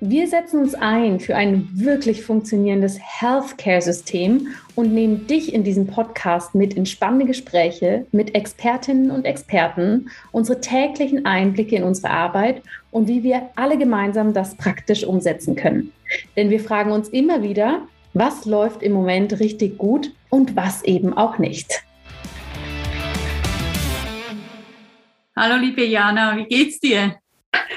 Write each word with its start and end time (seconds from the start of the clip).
Wir 0.00 0.28
setzen 0.28 0.60
uns 0.60 0.76
ein 0.76 1.18
für 1.18 1.34
ein 1.34 1.68
wirklich 1.72 2.22
funktionierendes 2.22 3.00
Healthcare-System 3.00 4.46
und 4.76 4.94
nehmen 4.94 5.26
dich 5.26 5.52
in 5.52 5.64
diesem 5.64 5.88
Podcast 5.88 6.54
mit 6.54 6.74
in 6.74 6.86
spannende 6.86 7.26
Gespräche 7.26 8.06
mit 8.12 8.32
Expertinnen 8.32 9.10
und 9.10 9.24
Experten, 9.24 10.08
unsere 10.30 10.60
täglichen 10.60 11.26
Einblicke 11.26 11.74
in 11.74 11.82
unsere 11.82 12.10
Arbeit 12.10 12.62
und 12.92 13.08
wie 13.08 13.24
wir 13.24 13.50
alle 13.56 13.76
gemeinsam 13.76 14.32
das 14.32 14.54
praktisch 14.56 15.02
umsetzen 15.02 15.56
können. 15.56 15.92
Denn 16.36 16.48
wir 16.48 16.60
fragen 16.60 16.92
uns 16.92 17.08
immer 17.08 17.42
wieder, 17.42 17.82
was 18.14 18.44
läuft 18.44 18.84
im 18.84 18.92
Moment 18.92 19.40
richtig 19.40 19.78
gut 19.78 20.12
und 20.30 20.54
was 20.54 20.84
eben 20.84 21.12
auch 21.12 21.38
nicht. 21.38 21.82
Hallo 25.34 25.56
liebe 25.60 25.84
Jana, 25.84 26.36
wie 26.36 26.44
geht's 26.44 26.78
dir? 26.78 27.16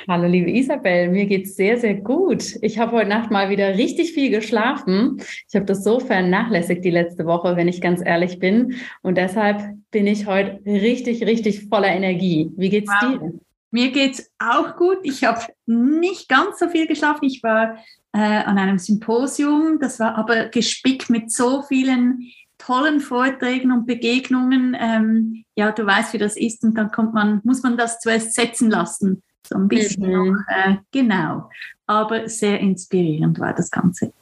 Hallo 0.07 0.27
liebe 0.27 0.49
Isabel, 0.49 1.09
mir 1.09 1.25
geht's 1.25 1.55
sehr, 1.55 1.77
sehr 1.77 1.93
gut. 1.93 2.57
Ich 2.61 2.79
habe 2.79 2.93
heute 2.93 3.09
Nacht 3.09 3.29
mal 3.29 3.49
wieder 3.49 3.77
richtig 3.77 4.13
viel 4.13 4.31
geschlafen. 4.31 5.21
Ich 5.47 5.55
habe 5.55 5.65
das 5.65 5.83
so 5.83 5.99
vernachlässigt 5.99 6.83
die 6.83 6.89
letzte 6.89 7.25
Woche, 7.25 7.55
wenn 7.55 7.67
ich 7.67 7.81
ganz 7.81 8.01
ehrlich 8.03 8.39
bin. 8.39 8.75
Und 9.03 9.17
deshalb 9.17 9.61
bin 9.91 10.07
ich 10.07 10.25
heute 10.25 10.59
richtig, 10.65 11.23
richtig 11.25 11.67
voller 11.67 11.89
Energie. 11.89 12.51
Wie 12.57 12.69
geht's 12.69 12.91
wow. 13.01 13.19
dir? 13.19 13.39
Mir 13.69 13.91
geht's 13.91 14.29
auch 14.39 14.75
gut. 14.75 14.97
Ich 15.03 15.23
habe 15.23 15.41
nicht 15.65 16.27
ganz 16.27 16.59
so 16.59 16.67
viel 16.67 16.87
geschlafen. 16.87 17.25
Ich 17.25 17.41
war 17.43 17.77
äh, 18.13 18.17
an 18.17 18.57
einem 18.57 18.79
Symposium, 18.79 19.79
das 19.79 19.99
war 19.99 20.15
aber 20.15 20.47
gespickt 20.47 21.09
mit 21.09 21.31
so 21.31 21.61
vielen 21.61 22.31
tollen 22.57 22.99
Vorträgen 22.99 23.71
und 23.71 23.85
Begegnungen. 23.85 24.75
Ähm, 24.79 25.45
ja, 25.55 25.71
du 25.71 25.85
weißt, 25.85 26.13
wie 26.13 26.17
das 26.17 26.35
ist 26.35 26.63
und 26.63 26.77
dann 26.77 26.91
kommt 26.91 27.13
man, 27.13 27.39
muss 27.43 27.63
man 27.63 27.77
das 27.77 27.99
zuerst 27.99 28.33
setzen 28.33 28.69
lassen. 28.69 29.23
So 29.47 29.55
ein 29.55 29.67
bisschen 29.67 30.07
mhm. 30.07 30.11
noch, 30.11 30.37
äh, 30.47 30.75
genau. 30.91 31.49
Aber 31.87 32.29
sehr 32.29 32.59
inspirierend 32.59 33.39
war 33.39 33.53
das 33.53 33.69
Ganze. 33.69 34.13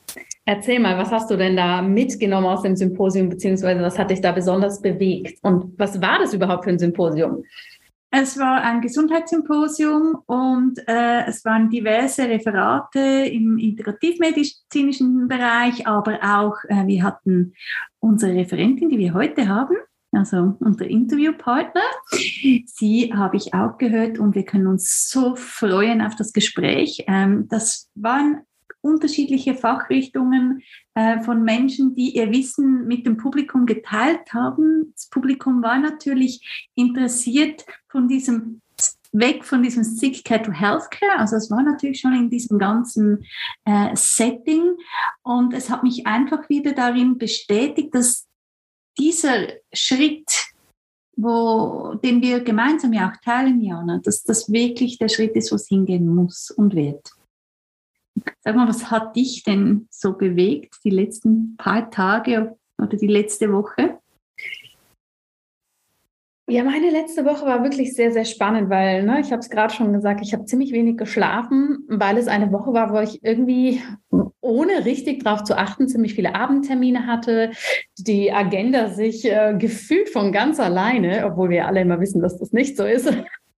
Erzähl 0.45 0.79
mal, 0.79 0.97
was 0.97 1.11
hast 1.11 1.29
du 1.29 1.37
denn 1.37 1.55
da 1.55 1.81
mitgenommen 1.81 2.47
aus 2.47 2.63
dem 2.63 2.75
Symposium, 2.75 3.29
beziehungsweise 3.29 3.81
was 3.83 3.99
hat 3.99 4.09
dich 4.09 4.21
da 4.21 4.31
besonders 4.31 4.81
bewegt? 4.81 5.37
Und 5.43 5.77
was 5.77 6.01
war 6.01 6.17
das 6.17 6.33
überhaupt 6.33 6.63
für 6.63 6.71
ein 6.71 6.79
Symposium? 6.79 7.43
Es 8.11 8.39
war 8.39 8.63
ein 8.63 8.81
Gesundheitssymposium 8.81 10.17
und 10.25 10.79
äh, 10.87 11.27
es 11.27 11.45
waren 11.45 11.69
diverse 11.69 12.27
Referate 12.27 12.99
im 12.99 13.59
integrativmedizinischen 13.59 15.27
Bereich, 15.27 15.85
aber 15.85 16.17
auch 16.23 16.55
äh, 16.69 16.87
wir 16.87 17.03
hatten 17.03 17.53
unsere 17.99 18.33
Referentin, 18.33 18.89
die 18.89 18.97
wir 18.97 19.13
heute 19.13 19.47
haben, 19.47 19.75
also 20.11 20.55
unser 20.59 20.87
Interviewpartner. 20.87 21.81
Sie 22.65 23.13
habe 23.13 23.37
ich 23.37 23.53
auch 23.53 23.77
gehört 23.77 24.19
und 24.19 24.35
wir 24.35 24.43
können 24.43 24.67
uns 24.67 25.09
so 25.09 25.35
freuen 25.35 26.01
auf 26.01 26.15
das 26.15 26.33
Gespräch. 26.33 27.03
Ähm, 27.07 27.47
das 27.49 27.89
waren 27.95 28.41
unterschiedliche 28.81 29.55
Fachrichtungen 29.55 30.61
äh, 30.95 31.19
von 31.21 31.43
Menschen, 31.43 31.95
die 31.95 32.15
ihr 32.15 32.31
Wissen 32.31 32.87
mit 32.87 33.05
dem 33.05 33.17
Publikum 33.17 33.65
geteilt 33.65 34.33
haben. 34.33 34.93
Das 34.93 35.09
Publikum 35.09 35.61
war 35.61 35.79
natürlich 35.79 36.69
interessiert 36.75 37.65
von 37.89 38.07
diesem 38.07 38.61
weg 39.11 39.43
von 39.43 39.63
diesem 39.63 39.83
Sick 39.83 40.23
Care 40.23 40.43
to 40.43 40.51
Healthcare. 40.51 41.17
Also 41.17 41.35
es 41.35 41.49
war 41.49 41.63
natürlich 41.63 41.99
schon 41.99 42.13
in 42.13 42.29
diesem 42.29 42.59
ganzen 42.59 43.25
äh, 43.65 43.95
Setting 43.95 44.75
und 45.23 45.53
es 45.53 45.71
hat 45.71 45.81
mich 45.81 46.05
einfach 46.05 46.47
wieder 46.47 46.73
darin 46.73 47.17
bestätigt, 47.17 47.93
dass 47.95 48.28
dieser 48.99 49.47
Schritt, 49.73 50.29
wo, 51.15 51.95
den 51.95 52.21
wir 52.21 52.41
gemeinsam 52.41 52.93
ja 52.93 53.09
auch 53.09 53.17
teilen, 53.23 53.61
Jana, 53.61 53.99
dass 54.03 54.23
das 54.23 54.51
wirklich 54.51 54.97
der 54.97 55.09
Schritt 55.09 55.35
ist, 55.35 55.51
wo 55.51 55.55
es 55.55 55.67
hingehen 55.67 56.07
muss 56.07 56.51
und 56.51 56.75
wird. 56.75 57.11
Sag 58.41 58.55
mal, 58.55 58.67
was 58.67 58.91
hat 58.91 59.15
dich 59.15 59.43
denn 59.43 59.87
so 59.89 60.13
bewegt 60.13 60.75
die 60.83 60.89
letzten 60.89 61.55
paar 61.57 61.89
Tage 61.89 62.57
oder 62.77 62.97
die 62.97 63.07
letzte 63.07 63.51
Woche? 63.51 63.98
Ja, 66.49 66.63
meine 66.63 66.89
letzte 66.89 67.25
Woche 67.25 67.45
war 67.45 67.61
wirklich 67.63 67.93
sehr, 67.93 68.11
sehr 68.11 68.25
spannend, 68.25 68.71
weil 68.71 69.03
ne, 69.03 69.19
ich 69.19 69.31
habe 69.31 69.39
es 69.39 69.51
gerade 69.51 69.71
schon 69.71 69.93
gesagt, 69.93 70.21
ich 70.23 70.33
habe 70.33 70.45
ziemlich 70.45 70.71
wenig 70.71 70.97
geschlafen, 70.97 71.85
weil 71.87 72.17
es 72.17 72.27
eine 72.27 72.51
Woche 72.51 72.73
war, 72.73 72.91
wo 72.91 72.99
ich 72.99 73.23
irgendwie 73.23 73.83
ohne 74.41 74.83
richtig 74.83 75.23
darauf 75.23 75.43
zu 75.43 75.55
achten, 75.55 75.87
ziemlich 75.87 76.15
viele 76.15 76.33
Abendtermine 76.33 77.05
hatte, 77.05 77.51
die 77.99 78.31
Agenda 78.31 78.89
sich 78.89 79.25
äh, 79.25 79.53
gefühlt 79.59 80.09
von 80.09 80.31
ganz 80.31 80.59
alleine, 80.59 81.23
obwohl 81.27 81.51
wir 81.51 81.67
alle 81.67 81.81
immer 81.81 81.99
wissen, 81.99 82.19
dass 82.19 82.39
das 82.39 82.51
nicht 82.51 82.77
so 82.77 82.83
ist, 82.83 83.13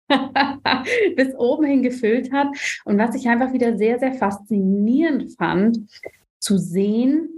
bis 1.16 1.34
oben 1.38 1.64
hin 1.64 1.84
gefüllt 1.84 2.34
hat. 2.34 2.50
Und 2.84 2.98
was 2.98 3.16
ich 3.16 3.30
einfach 3.30 3.54
wieder 3.54 3.78
sehr, 3.78 4.00
sehr 4.00 4.16
faszinierend 4.16 5.32
fand, 5.38 5.80
zu 6.40 6.58
sehen, 6.58 7.30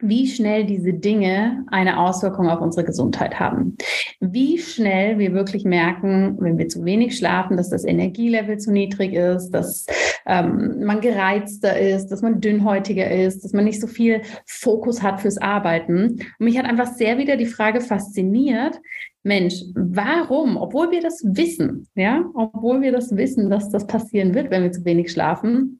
wie 0.00 0.26
schnell 0.26 0.64
diese 0.64 0.92
Dinge 0.92 1.64
eine 1.68 1.98
Auswirkung 1.98 2.48
auf 2.48 2.60
unsere 2.60 2.84
Gesundheit 2.84 3.38
haben. 3.38 3.76
Wie 4.20 4.58
schnell 4.58 5.18
wir 5.18 5.32
wirklich 5.32 5.64
merken, 5.64 6.36
wenn 6.40 6.58
wir 6.58 6.68
zu 6.68 6.84
wenig 6.84 7.16
schlafen, 7.16 7.56
dass 7.56 7.70
das 7.70 7.84
Energielevel 7.84 8.58
zu 8.58 8.72
niedrig 8.72 9.14
ist, 9.14 9.50
dass 9.50 9.86
ähm, 10.26 10.84
man 10.84 11.00
gereizter 11.00 11.78
ist, 11.78 12.08
dass 12.08 12.22
man 12.22 12.40
dünnhäutiger 12.40 13.10
ist, 13.10 13.44
dass 13.44 13.52
man 13.52 13.64
nicht 13.64 13.80
so 13.80 13.86
viel 13.86 14.22
Fokus 14.46 15.02
hat 15.02 15.20
fürs 15.20 15.38
Arbeiten. 15.38 16.20
Und 16.38 16.40
mich 16.40 16.58
hat 16.58 16.66
einfach 16.66 16.94
sehr 16.94 17.18
wieder 17.18 17.36
die 17.36 17.46
Frage 17.46 17.80
fasziniert, 17.80 18.80
Mensch, 19.22 19.64
warum, 19.74 20.56
obwohl 20.56 20.90
wir 20.90 21.02
das 21.02 21.22
wissen, 21.24 21.88
ja, 21.94 22.24
obwohl 22.34 22.80
wir 22.80 22.90
das 22.90 23.14
wissen, 23.16 23.50
dass 23.50 23.70
das 23.70 23.86
passieren 23.86 24.34
wird, 24.34 24.50
wenn 24.50 24.62
wir 24.62 24.72
zu 24.72 24.84
wenig 24.86 25.12
schlafen, 25.12 25.79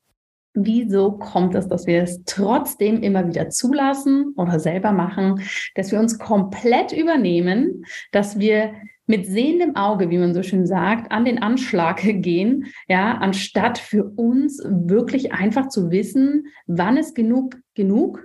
wieso 0.55 1.13
kommt 1.13 1.55
es, 1.55 1.69
dass 1.69 1.87
wir 1.87 2.03
es 2.03 2.23
trotzdem 2.25 3.03
immer 3.03 3.27
wieder 3.27 3.51
zulassen 3.51 4.35
oder 4.37 4.59
selber 4.59 4.93
machen, 4.93 5.43
dass 5.75 5.93
wir 5.93 6.01
uns 6.01 6.19
komplett 6.19 6.93
übernehmen, 6.93 7.85
dass 8.13 8.39
wir 8.39 8.73
mit 9.07 9.27
sehendem 9.27 9.75
Auge, 9.75 10.09
wie 10.11 10.19
man 10.19 10.35
so 10.35 10.43
schön 10.43 10.67
sagt, 10.67 11.11
an 11.11 11.25
den 11.25 11.43
Anschlag 11.43 12.01
gehen, 12.01 12.67
ja, 12.89 13.19
anstatt 13.19 13.79
für 13.79 14.05
uns 14.05 14.63
wirklich 14.65 15.33
einfach 15.33 15.69
zu 15.69 15.91
wissen, 15.91 16.47
wann 16.67 16.97
ist 16.97 17.15
genug 17.15 17.57
genug 17.75 18.23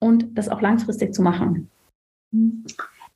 und 0.00 0.36
das 0.36 0.48
auch 0.48 0.60
langfristig 0.60 1.14
zu 1.14 1.22
machen. 1.22 1.70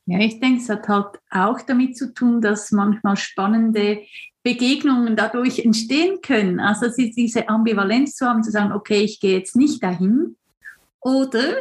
Ja, 0.06 0.18
ich 0.18 0.40
denke, 0.40 0.60
es 0.60 0.68
hat 0.68 0.88
halt 0.88 1.18
auch 1.30 1.60
damit 1.60 1.96
zu 1.96 2.12
tun, 2.14 2.40
dass 2.40 2.70
manchmal 2.70 3.16
spannende 3.16 4.02
Begegnungen 4.42 5.16
dadurch 5.16 5.60
entstehen 5.60 6.20
können. 6.22 6.60
Also 6.60 6.86
diese 6.96 7.48
Ambivalenz 7.48 8.16
zu 8.16 8.26
haben, 8.26 8.42
zu 8.42 8.50
sagen, 8.50 8.72
okay, 8.72 9.02
ich 9.02 9.20
gehe 9.20 9.38
jetzt 9.38 9.56
nicht 9.56 9.82
dahin 9.82 10.36
oder 11.00 11.56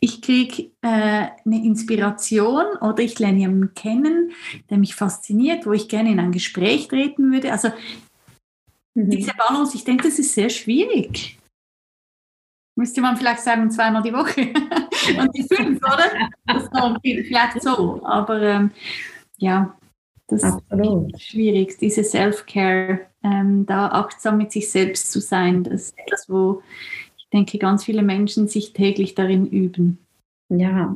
ich 0.00 0.20
kriege 0.20 0.70
äh, 0.82 1.28
eine 1.44 1.64
Inspiration 1.64 2.76
oder 2.80 2.98
ich 2.98 3.18
lerne 3.18 3.38
jemanden 3.38 3.74
kennen, 3.74 4.32
der 4.68 4.76
mich 4.76 4.94
fasziniert, 4.94 5.64
wo 5.66 5.72
ich 5.72 5.88
gerne 5.88 6.10
in 6.10 6.20
ein 6.20 6.32
Gespräch 6.32 6.88
treten 6.88 7.32
würde. 7.32 7.52
Also 7.52 7.68
mhm. 8.94 9.10
diese 9.10 9.32
Balance, 9.32 9.76
ich 9.76 9.84
denke, 9.84 10.04
das 10.04 10.18
ist 10.18 10.34
sehr 10.34 10.50
schwierig. 10.50 11.38
Müsste 12.76 13.00
man 13.00 13.16
vielleicht 13.16 13.40
sagen, 13.40 13.70
zweimal 13.70 14.02
die 14.02 14.12
Woche 14.12 14.52
und 15.18 15.34
die 15.34 15.44
fünf, 15.44 15.78
oder? 15.78 16.12
Ist 16.58 17.26
vielleicht 17.26 17.62
so, 17.62 18.04
aber 18.04 18.42
ähm, 18.42 18.72
ja, 19.38 19.74
das 20.28 20.42
Absolut. 20.42 21.14
ist 21.14 21.22
schwierig, 21.22 21.78
diese 21.78 22.02
Self-Care, 22.02 23.00
ähm, 23.22 23.66
da 23.66 23.88
achtsam 23.88 24.38
mit 24.38 24.52
sich 24.52 24.70
selbst 24.70 25.12
zu 25.12 25.20
sein. 25.20 25.64
Das 25.64 25.82
ist 25.82 25.98
etwas, 25.98 26.28
wo 26.28 26.62
ich 27.16 27.28
denke, 27.32 27.58
ganz 27.58 27.84
viele 27.84 28.02
Menschen 28.02 28.48
sich 28.48 28.72
täglich 28.72 29.14
darin 29.14 29.46
üben. 29.46 29.98
Ja. 30.48 30.94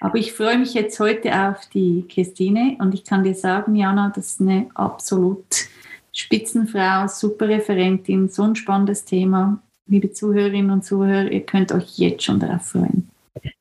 Aber 0.00 0.16
ich 0.16 0.32
freue 0.32 0.58
mich 0.58 0.74
jetzt 0.74 0.98
heute 1.00 1.48
auf 1.48 1.66
die 1.66 2.06
Christine 2.08 2.76
und 2.78 2.94
ich 2.94 3.04
kann 3.04 3.24
dir 3.24 3.34
sagen, 3.34 3.74
Jana, 3.74 4.12
das 4.14 4.32
ist 4.32 4.40
eine 4.40 4.68
absolut 4.74 5.68
Spitzenfrau, 6.12 7.08
super 7.08 7.48
Referentin, 7.48 8.28
so 8.28 8.42
ein 8.42 8.56
spannendes 8.56 9.04
Thema. 9.04 9.62
Liebe 9.88 10.10
Zuhörerinnen 10.10 10.70
und 10.70 10.84
Zuhörer, 10.84 11.30
ihr 11.30 11.44
könnt 11.44 11.72
euch 11.72 11.98
jetzt 11.98 12.24
schon 12.24 12.40
darauf 12.40 12.62
freuen. 12.62 13.08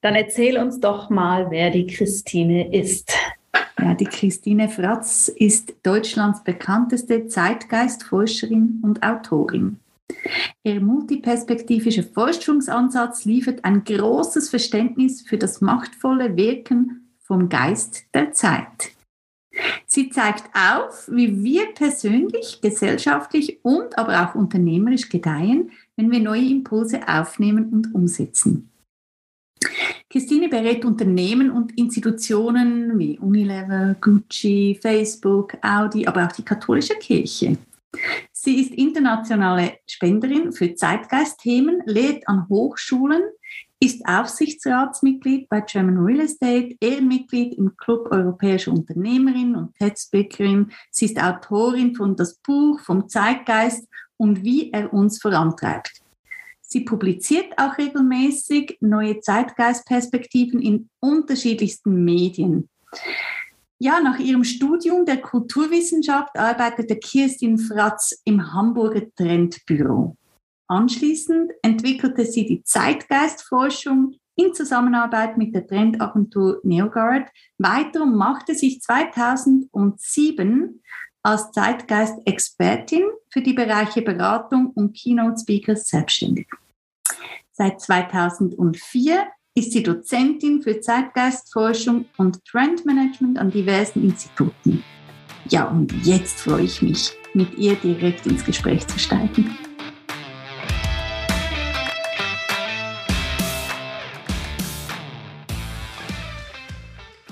Dann 0.01 0.15
erzähl 0.15 0.57
uns 0.57 0.79
doch 0.79 1.09
mal, 1.09 1.51
wer 1.51 1.69
die 1.69 1.85
Christine 1.85 2.73
ist. 2.73 3.13
Ja, 3.79 3.93
die 3.93 4.05
Christine 4.05 4.69
Fratz 4.69 5.27
ist 5.27 5.75
Deutschlands 5.83 6.43
bekannteste 6.43 7.27
Zeitgeistforscherin 7.27 8.79
und 8.83 9.03
Autorin. 9.03 9.79
Ihr 10.63 10.81
multiperspektivischer 10.81 12.03
Forschungsansatz 12.03 13.25
liefert 13.25 13.63
ein 13.63 13.83
großes 13.83 14.49
Verständnis 14.49 15.21
für 15.21 15.37
das 15.37 15.61
machtvolle 15.61 16.35
Wirken 16.35 17.13
vom 17.19 17.49
Geist 17.49 18.05
der 18.13 18.31
Zeit. 18.31 18.91
Sie 19.85 20.09
zeigt 20.09 20.43
auf, 20.53 21.07
wie 21.09 21.43
wir 21.43 21.67
persönlich, 21.73 22.59
gesellschaftlich 22.61 23.59
und 23.63 23.97
aber 23.97 24.23
auch 24.23 24.35
unternehmerisch 24.35 25.09
gedeihen, 25.09 25.71
wenn 25.95 26.11
wir 26.11 26.19
neue 26.19 26.45
Impulse 26.45 27.07
aufnehmen 27.07 27.69
und 27.69 27.95
umsetzen. 27.95 28.69
Christine 30.09 30.49
berät 30.49 30.85
Unternehmen 30.85 31.51
und 31.51 31.77
Institutionen 31.77 32.97
wie 32.97 33.17
Unilever, 33.17 33.95
Gucci, 33.99 34.77
Facebook, 34.81 35.57
Audi, 35.61 36.05
aber 36.05 36.25
auch 36.25 36.31
die 36.31 36.45
katholische 36.45 36.95
Kirche. 36.95 37.57
Sie 38.31 38.61
ist 38.61 38.73
internationale 38.73 39.79
Spenderin 39.87 40.51
für 40.51 40.75
Zeitgeistthemen, 40.75 41.81
lehrt 41.85 42.27
an 42.27 42.47
Hochschulen, 42.49 43.23
ist 43.79 44.05
Aufsichtsratsmitglied 44.05 45.49
bei 45.49 45.61
German 45.61 45.97
Real 45.97 46.21
Estate, 46.21 46.75
Ehrenmitglied 46.79 47.57
im 47.57 47.75
Club 47.75 48.07
Europäischer 48.11 48.71
Unternehmerin 48.71 49.55
und 49.55 49.75
TED-Speakerin. 49.75 50.71
Sie 50.91 51.05
ist 51.05 51.21
Autorin 51.21 51.95
von 51.95 52.15
Das 52.15 52.35
Buch 52.35 52.79
vom 52.79 53.09
Zeitgeist 53.09 53.87
und 54.17 54.43
wie 54.43 54.71
er 54.71 54.93
uns 54.93 55.21
vorantreibt. 55.21 56.04
Sie 56.67 56.81
publiziert 56.81 57.57
auch 57.57 57.77
regelmäßig 57.77 58.77
neue 58.81 59.19
Zeitgeistperspektiven 59.19 60.61
in 60.61 60.89
unterschiedlichsten 60.99 62.03
Medien. 62.03 62.69
Ja, 63.77 63.99
nach 63.99 64.19
ihrem 64.19 64.43
Studium 64.43 65.05
der 65.05 65.17
Kulturwissenschaft 65.17 66.37
arbeitete 66.37 66.95
Kirstin 66.95 67.57
Fratz 67.57 68.21
im 68.23 68.53
Hamburger 68.53 69.03
Trendbüro. 69.15 70.15
Anschließend 70.67 71.51
entwickelte 71.61 72.25
sie 72.25 72.45
die 72.45 72.63
Zeitgeistforschung 72.63 74.15
in 74.35 74.53
Zusammenarbeit 74.53 75.37
mit 75.37 75.53
der 75.53 75.67
Trendagentur 75.67 76.59
Neogard 76.63 77.29
weiter 77.57 78.03
und 78.03 78.15
machte 78.15 78.55
sich 78.55 78.81
2007 78.81 80.81
als 81.25 81.51
Zeitgeist-Expertin 81.51 83.03
für 83.29 83.41
die 83.41 83.53
Bereiche 83.53 84.03
Beratung 84.03 84.71
und 84.75 84.95
Keynote-Speaker 84.95 85.75
selbstständig. 85.75 86.47
Seit 87.51 87.81
2004 87.81 89.25
ist 89.55 89.71
sie 89.71 89.81
Dozentin 89.81 90.61
für 90.61 90.79
Zeitgeistforschung 90.79 92.05
und 92.17 92.45
Trendmanagement 92.45 93.39
an 93.39 93.49
diversen 93.49 94.03
Instituten. 94.03 94.83
Ja, 95.49 95.65
und 95.69 95.93
jetzt 96.05 96.41
freue 96.41 96.63
ich 96.63 96.81
mich, 96.81 97.13
mit 97.33 97.57
ihr 97.57 97.75
direkt 97.75 98.27
ins 98.27 98.45
Gespräch 98.45 98.85
zu 98.85 98.99
steigen. 98.99 99.57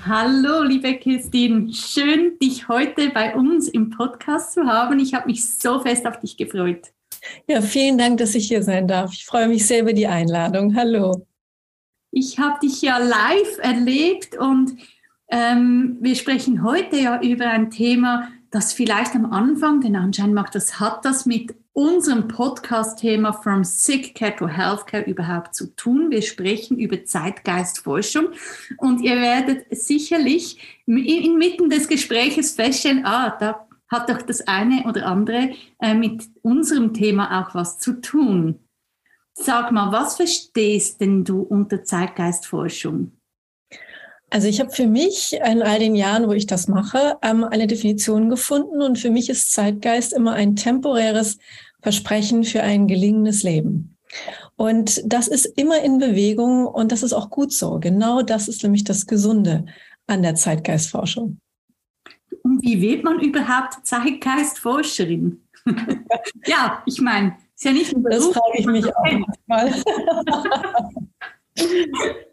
Hallo, 0.06 0.62
liebe 0.62 0.98
Christine. 0.98 1.72
Schön, 1.72 2.38
dich 2.38 2.68
heute 2.68 3.08
bei 3.08 3.34
uns 3.34 3.68
im 3.68 3.88
Podcast 3.88 4.52
zu 4.52 4.66
haben. 4.66 4.98
Ich 4.98 5.14
habe 5.14 5.28
mich 5.28 5.48
so 5.48 5.80
fest 5.80 6.06
auf 6.06 6.20
dich 6.20 6.36
gefreut. 6.36 6.92
Ja, 7.48 7.62
vielen 7.62 7.96
Dank, 7.96 8.18
dass 8.18 8.34
ich 8.34 8.48
hier 8.48 8.62
sein 8.62 8.86
darf. 8.86 9.14
Ich 9.14 9.24
freue 9.24 9.48
mich 9.48 9.66
sehr 9.66 9.80
über 9.80 9.94
die 9.94 10.06
Einladung. 10.06 10.76
Hallo. 10.76 11.26
Ich 12.10 12.38
habe 12.38 12.58
dich 12.62 12.82
ja 12.82 12.98
live 12.98 13.58
erlebt 13.62 14.36
und 14.36 14.72
ähm, 15.30 15.96
wir 16.00 16.16
sprechen 16.16 16.62
heute 16.62 16.96
ja 16.96 17.22
über 17.22 17.46
ein 17.46 17.70
Thema, 17.70 18.28
das 18.50 18.74
vielleicht 18.74 19.14
am 19.14 19.32
Anfang 19.32 19.80
den 19.80 19.96
Anschein 19.96 20.34
macht, 20.34 20.54
das 20.54 20.80
hat 20.80 21.06
das 21.06 21.24
mit 21.24 21.54
unserem 21.74 22.28
Podcast-Thema 22.28 23.32
From 23.32 23.64
Sick 23.64 24.14
Care 24.14 24.34
to 24.36 24.46
Healthcare 24.46 25.04
überhaupt 25.04 25.56
zu 25.56 25.74
tun. 25.74 26.10
Wir 26.10 26.22
sprechen 26.22 26.78
über 26.78 27.04
Zeitgeistforschung 27.04 28.28
und 28.78 29.00
ihr 29.00 29.16
werdet 29.16 29.66
sicherlich 29.76 30.80
inmitten 30.86 31.68
des 31.68 31.88
Gespräches 31.88 32.54
feststellen, 32.54 33.04
ah, 33.04 33.36
da 33.38 33.66
hat 33.88 34.08
doch 34.08 34.22
das 34.22 34.46
eine 34.46 34.84
oder 34.88 35.06
andere 35.06 35.50
äh, 35.80 35.94
mit 35.94 36.24
unserem 36.42 36.94
Thema 36.94 37.42
auch 37.42 37.54
was 37.54 37.78
zu 37.78 38.00
tun. 38.00 38.60
Sag 39.34 39.72
mal, 39.72 39.90
was 39.90 40.16
verstehst 40.16 41.00
denn 41.00 41.24
du 41.24 41.40
unter 41.40 41.82
Zeitgeistforschung? 41.82 43.12
Also 44.34 44.48
ich 44.48 44.58
habe 44.58 44.72
für 44.72 44.88
mich 44.88 45.32
in 45.32 45.62
all 45.62 45.78
den 45.78 45.94
Jahren, 45.94 46.26
wo 46.26 46.32
ich 46.32 46.46
das 46.46 46.66
mache, 46.66 47.18
ähm, 47.22 47.44
eine 47.44 47.68
Definition 47.68 48.30
gefunden 48.30 48.82
und 48.82 48.98
für 48.98 49.10
mich 49.10 49.30
ist 49.30 49.52
Zeitgeist 49.52 50.12
immer 50.12 50.32
ein 50.32 50.56
temporäres 50.56 51.38
Versprechen 51.82 52.42
für 52.42 52.60
ein 52.60 52.88
gelingendes 52.88 53.44
Leben. 53.44 53.96
Und 54.56 55.00
das 55.06 55.28
ist 55.28 55.44
immer 55.44 55.80
in 55.82 55.98
Bewegung 55.98 56.66
und 56.66 56.90
das 56.90 57.04
ist 57.04 57.12
auch 57.12 57.30
gut 57.30 57.52
so. 57.52 57.78
Genau 57.78 58.22
das 58.22 58.48
ist 58.48 58.64
nämlich 58.64 58.82
das 58.82 59.06
Gesunde 59.06 59.66
an 60.08 60.24
der 60.24 60.34
Zeitgeistforschung. 60.34 61.38
Und 62.42 62.60
wie 62.60 62.80
wird 62.80 63.04
man 63.04 63.20
überhaupt 63.20 63.86
Zeitgeistforscherin? 63.86 65.44
ja, 66.44 66.82
ich 66.86 67.00
meine, 67.00 67.36
ist 67.54 67.64
ja 67.64 67.70
nicht 67.70 67.94
ein 67.94 68.02
Beruf. 68.02 68.34
Das 68.34 68.42
frage 68.42 68.58
ich 68.58 68.66
mich 68.66 68.84
auch 68.84 69.04
manchmal. 69.46 69.80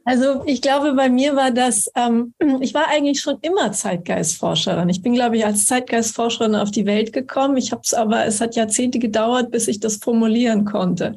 Also 0.03 0.43
ich 0.45 0.61
glaube, 0.61 0.93
bei 0.93 1.09
mir 1.09 1.35
war 1.35 1.51
das, 1.51 1.91
ähm, 1.95 2.33
ich 2.59 2.73
war 2.73 2.87
eigentlich 2.87 3.21
schon 3.21 3.37
immer 3.41 3.71
Zeitgeistforscherin. 3.71 4.89
Ich 4.89 5.01
bin, 5.01 5.13
glaube 5.13 5.37
ich, 5.37 5.45
als 5.45 5.67
Zeitgeistforscherin 5.67 6.55
auf 6.55 6.71
die 6.71 6.87
Welt 6.87 7.13
gekommen. 7.13 7.57
Ich 7.57 7.71
habe 7.71 7.81
es 7.85 7.93
aber, 7.93 8.25
es 8.25 8.41
hat 8.41 8.55
Jahrzehnte 8.55 8.97
gedauert, 8.97 9.51
bis 9.51 9.67
ich 9.67 9.79
das 9.79 9.97
formulieren 9.97 10.65
konnte. 10.65 11.15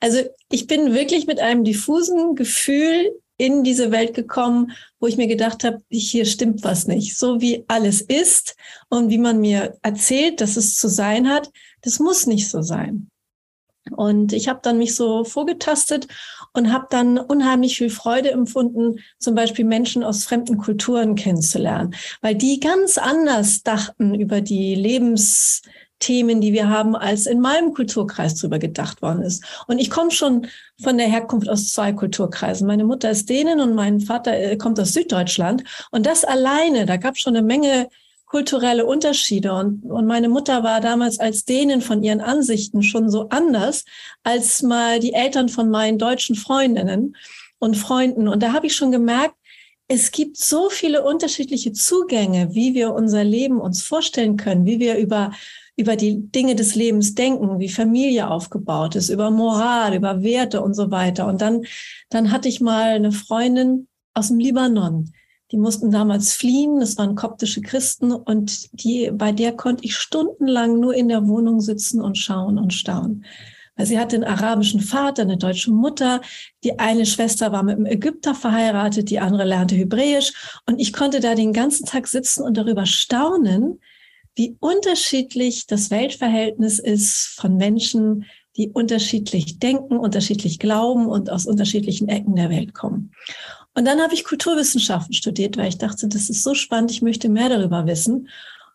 Also 0.00 0.20
ich 0.50 0.66
bin 0.66 0.94
wirklich 0.94 1.26
mit 1.26 1.40
einem 1.40 1.62
diffusen 1.62 2.34
Gefühl 2.34 3.12
in 3.36 3.64
diese 3.64 3.90
Welt 3.90 4.14
gekommen, 4.14 4.72
wo 4.98 5.06
ich 5.06 5.16
mir 5.16 5.26
gedacht 5.26 5.64
habe, 5.64 5.82
hier 5.90 6.24
stimmt 6.24 6.64
was 6.64 6.86
nicht. 6.86 7.18
So 7.18 7.40
wie 7.40 7.64
alles 7.68 8.00
ist 8.00 8.56
und 8.88 9.10
wie 9.10 9.18
man 9.18 9.40
mir 9.40 9.76
erzählt, 9.82 10.40
dass 10.40 10.56
es 10.56 10.76
zu 10.76 10.88
sein 10.88 11.28
hat, 11.28 11.50
das 11.82 11.98
muss 11.98 12.26
nicht 12.26 12.48
so 12.48 12.62
sein. 12.62 13.10
Und 13.90 14.32
ich 14.32 14.48
habe 14.48 14.60
dann 14.62 14.78
mich 14.78 14.94
so 14.94 15.24
vorgetastet 15.24 16.06
und 16.52 16.72
habe 16.72 16.86
dann 16.90 17.18
unheimlich 17.18 17.78
viel 17.78 17.90
Freude 17.90 18.30
empfunden, 18.30 19.00
zum 19.18 19.34
Beispiel 19.34 19.64
Menschen 19.64 20.04
aus 20.04 20.24
fremden 20.24 20.56
Kulturen 20.56 21.14
kennenzulernen, 21.14 21.94
weil 22.20 22.34
die 22.34 22.60
ganz 22.60 22.96
anders 22.96 23.62
dachten 23.62 24.14
über 24.14 24.40
die 24.40 24.76
Lebensthemen, 24.76 26.40
die 26.40 26.52
wir 26.52 26.68
haben, 26.68 26.94
als 26.94 27.26
in 27.26 27.40
meinem 27.40 27.74
Kulturkreis 27.74 28.36
drüber 28.36 28.60
gedacht 28.60 29.02
worden 29.02 29.22
ist. 29.22 29.44
Und 29.66 29.78
ich 29.78 29.90
komme 29.90 30.12
schon 30.12 30.46
von 30.80 30.96
der 30.96 31.08
Herkunft 31.08 31.48
aus 31.48 31.72
zwei 31.72 31.92
Kulturkreisen. 31.92 32.66
Meine 32.66 32.84
Mutter 32.84 33.10
ist 33.10 33.28
Dänin 33.28 33.60
und 33.60 33.74
mein 33.74 34.00
Vater 34.00 34.38
äh, 34.38 34.56
kommt 34.56 34.78
aus 34.78 34.92
Süddeutschland. 34.92 35.64
Und 35.90 36.06
das 36.06 36.24
alleine, 36.24 36.86
da 36.86 36.96
gab 36.98 37.14
es 37.14 37.20
schon 37.20 37.36
eine 37.36 37.46
Menge 37.46 37.88
kulturelle 38.32 38.86
Unterschiede. 38.86 39.52
Und, 39.52 39.84
und 39.84 40.06
meine 40.06 40.30
Mutter 40.30 40.62
war 40.64 40.80
damals 40.80 41.20
als 41.20 41.44
Dänen 41.44 41.82
von 41.82 42.02
ihren 42.02 42.22
Ansichten 42.22 42.82
schon 42.82 43.10
so 43.10 43.28
anders 43.28 43.84
als 44.22 44.62
mal 44.62 45.00
die 45.00 45.12
Eltern 45.12 45.50
von 45.50 45.68
meinen 45.68 45.98
deutschen 45.98 46.34
Freundinnen 46.34 47.14
und 47.58 47.76
Freunden. 47.76 48.28
Und 48.28 48.42
da 48.42 48.54
habe 48.54 48.66
ich 48.68 48.74
schon 48.74 48.90
gemerkt, 48.90 49.34
es 49.86 50.12
gibt 50.12 50.38
so 50.38 50.70
viele 50.70 51.04
unterschiedliche 51.04 51.72
Zugänge, 51.72 52.54
wie 52.54 52.72
wir 52.72 52.94
unser 52.94 53.22
Leben 53.22 53.60
uns 53.60 53.82
vorstellen 53.82 54.38
können, 54.38 54.64
wie 54.64 54.80
wir 54.80 54.96
über 54.96 55.32
über 55.74 55.96
die 55.96 56.30
Dinge 56.30 56.54
des 56.54 56.74
Lebens 56.74 57.14
denken, 57.14 57.58
wie 57.58 57.70
Familie 57.70 58.30
aufgebaut 58.30 58.94
ist, 58.94 59.08
über 59.08 59.30
Moral, 59.30 59.94
über 59.94 60.22
Werte 60.22 60.60
und 60.60 60.74
so 60.74 60.90
weiter. 60.90 61.26
Und 61.26 61.40
dann, 61.40 61.64
dann 62.10 62.30
hatte 62.30 62.48
ich 62.48 62.60
mal 62.60 62.90
eine 62.90 63.10
Freundin 63.10 63.88
aus 64.12 64.28
dem 64.28 64.38
Libanon, 64.38 65.12
die 65.52 65.58
mussten 65.58 65.90
damals 65.90 66.32
fliehen, 66.32 66.80
das 66.80 66.96
waren 66.96 67.14
koptische 67.14 67.60
Christen 67.60 68.10
und 68.10 68.70
die, 68.82 69.10
bei 69.12 69.32
der 69.32 69.52
konnte 69.52 69.84
ich 69.84 69.96
stundenlang 69.96 70.80
nur 70.80 70.94
in 70.94 71.08
der 71.08 71.28
Wohnung 71.28 71.60
sitzen 71.60 72.00
und 72.00 72.16
schauen 72.16 72.58
und 72.58 72.72
staunen. 72.72 73.26
Weil 73.76 73.86
sie 73.86 73.98
hatte 73.98 74.16
einen 74.16 74.24
arabischen 74.24 74.80
Vater, 74.80 75.22
eine 75.22 75.36
deutsche 75.36 75.70
Mutter. 75.70 76.20
Die 76.64 76.78
eine 76.78 77.06
Schwester 77.06 77.52
war 77.52 77.62
mit 77.62 77.76
einem 77.76 77.86
Ägypter 77.86 78.34
verheiratet, 78.34 79.10
die 79.10 79.20
andere 79.20 79.44
lernte 79.44 79.74
Hebräisch. 79.74 80.32
Und 80.66 80.78
ich 80.78 80.92
konnte 80.92 81.20
da 81.20 81.34
den 81.34 81.52
ganzen 81.52 81.86
Tag 81.86 82.06
sitzen 82.06 82.42
und 82.42 82.56
darüber 82.56 82.86
staunen, 82.86 83.80
wie 84.34 84.56
unterschiedlich 84.60 85.66
das 85.66 85.90
Weltverhältnis 85.90 86.78
ist 86.78 87.34
von 87.36 87.56
Menschen, 87.56 88.24
die 88.56 88.70
unterschiedlich 88.70 89.58
denken, 89.58 89.98
unterschiedlich 89.98 90.58
glauben 90.58 91.06
und 91.06 91.30
aus 91.30 91.46
unterschiedlichen 91.46 92.08
Ecken 92.08 92.36
der 92.36 92.50
Welt 92.50 92.74
kommen. 92.74 93.12
Und 93.74 93.86
dann 93.86 94.00
habe 94.00 94.14
ich 94.14 94.24
Kulturwissenschaften 94.24 95.14
studiert, 95.14 95.56
weil 95.56 95.68
ich 95.68 95.78
dachte, 95.78 96.08
das 96.08 96.28
ist 96.28 96.42
so 96.42 96.54
spannend, 96.54 96.90
ich 96.90 97.02
möchte 97.02 97.28
mehr 97.28 97.48
darüber 97.48 97.86
wissen. 97.86 98.28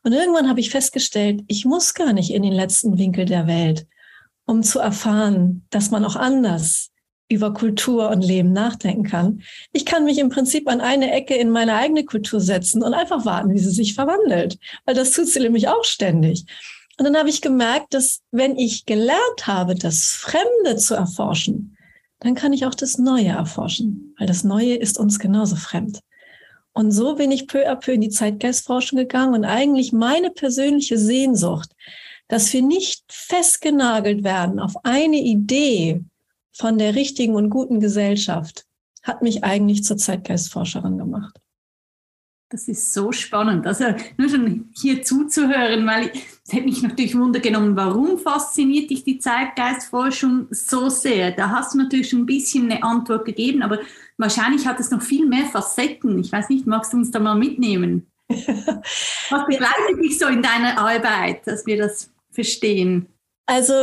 Und 0.03 0.13
irgendwann 0.13 0.49
habe 0.49 0.59
ich 0.59 0.69
festgestellt, 0.69 1.43
ich 1.47 1.65
muss 1.65 1.93
gar 1.93 2.13
nicht 2.13 2.31
in 2.31 2.43
den 2.43 2.53
letzten 2.53 2.97
Winkel 2.97 3.25
der 3.25 3.45
Welt, 3.45 3.87
um 4.45 4.63
zu 4.63 4.79
erfahren, 4.79 5.65
dass 5.69 5.91
man 5.91 6.05
auch 6.05 6.15
anders 6.15 6.91
über 7.29 7.53
Kultur 7.53 8.09
und 8.09 8.21
Leben 8.21 8.53
nachdenken 8.53 9.03
kann. 9.03 9.43
Ich 9.73 9.85
kann 9.85 10.05
mich 10.05 10.17
im 10.17 10.29
Prinzip 10.29 10.69
an 10.69 10.79
eine 10.79 11.11
Ecke 11.11 11.35
in 11.35 11.49
meine 11.49 11.75
eigene 11.75 12.05
Kultur 12.05 12.39
setzen 12.39 12.83
und 12.83 12.93
einfach 12.93 13.25
warten, 13.25 13.53
wie 13.53 13.59
sie 13.59 13.71
sich 13.71 13.93
verwandelt, 13.95 14.57
weil 14.85 14.95
das 14.95 15.11
tut 15.11 15.27
sie 15.27 15.41
nämlich 15.41 15.67
auch 15.67 15.83
ständig. 15.83 16.45
Und 16.97 17.05
dann 17.05 17.17
habe 17.17 17.29
ich 17.29 17.41
gemerkt, 17.41 17.93
dass 17.93 18.21
wenn 18.31 18.57
ich 18.57 18.85
gelernt 18.85 19.45
habe, 19.45 19.75
das 19.75 20.13
Fremde 20.13 20.77
zu 20.77 20.95
erforschen, 20.95 21.76
dann 22.19 22.35
kann 22.35 22.53
ich 22.53 22.65
auch 22.65 22.75
das 22.75 22.97
Neue 22.97 23.29
erforschen, 23.29 24.15
weil 24.17 24.27
das 24.27 24.43
Neue 24.43 24.75
ist 24.75 24.97
uns 24.99 25.19
genauso 25.19 25.55
fremd. 25.55 25.99
Und 26.73 26.91
so 26.91 27.15
bin 27.15 27.31
ich 27.31 27.47
peu 27.47 27.67
à 27.67 27.75
peu 27.75 27.93
in 27.93 28.01
die 28.01 28.09
Zeitgeistforschung 28.09 28.97
gegangen 28.97 29.33
und 29.33 29.45
eigentlich 29.45 29.93
meine 29.93 30.29
persönliche 30.29 30.97
Sehnsucht, 30.97 31.71
dass 32.27 32.51
wir 32.53 32.61
nicht 32.61 33.03
festgenagelt 33.09 34.23
werden 34.23 34.59
auf 34.59 34.75
eine 34.83 35.17
Idee 35.17 36.03
von 36.51 36.77
der 36.77 36.95
richtigen 36.95 37.35
und 37.35 37.49
guten 37.49 37.79
Gesellschaft, 37.79 38.65
hat 39.03 39.21
mich 39.21 39.43
eigentlich 39.43 39.83
zur 39.83 39.97
Zeitgeistforscherin 39.97 40.97
gemacht. 40.97 41.39
Das 42.49 42.69
ist 42.69 42.93
so 42.93 43.11
spannend. 43.11 43.67
Also 43.67 43.85
nur 44.15 44.29
schon 44.29 44.69
hier 44.73 45.03
zuzuhören, 45.03 45.85
weil 45.85 46.11
es 46.45 46.53
hätte 46.53 46.63
mich 46.63 46.81
natürlich 46.81 47.17
wundergenommen, 47.17 47.75
warum 47.75 48.17
fasziniert 48.17 48.89
dich 48.89 49.03
die 49.03 49.19
Zeitgeistforschung 49.19 50.47
so 50.49 50.87
sehr? 50.87 51.31
Da 51.31 51.49
hast 51.49 51.73
du 51.73 51.77
natürlich 51.77 52.09
schon 52.09 52.21
ein 52.21 52.25
bisschen 52.25 52.71
eine 52.71 52.83
Antwort 52.83 53.25
gegeben, 53.25 53.63
aber 53.63 53.79
wahrscheinlich 54.17 54.65
hat 54.65 54.79
es 54.79 54.91
noch 54.91 55.01
viel 55.01 55.27
mehr 55.27 55.45
Facetten. 55.45 56.19
Ich 56.19 56.31
weiß 56.31 56.47
nicht, 56.47 56.65
magst 56.65 56.93
du 56.93 56.97
uns 56.97 57.11
da 57.11 57.19
mal 57.19 57.35
mitnehmen? 57.35 58.07
Was 58.29 59.45
begleitet 59.45 60.01
dich 60.01 60.17
so 60.17 60.27
in 60.27 60.41
deiner 60.41 60.77
Arbeit, 60.77 61.45
dass 61.47 61.65
wir 61.65 61.77
das 61.77 62.11
verstehen? 62.31 63.07
Also 63.45 63.73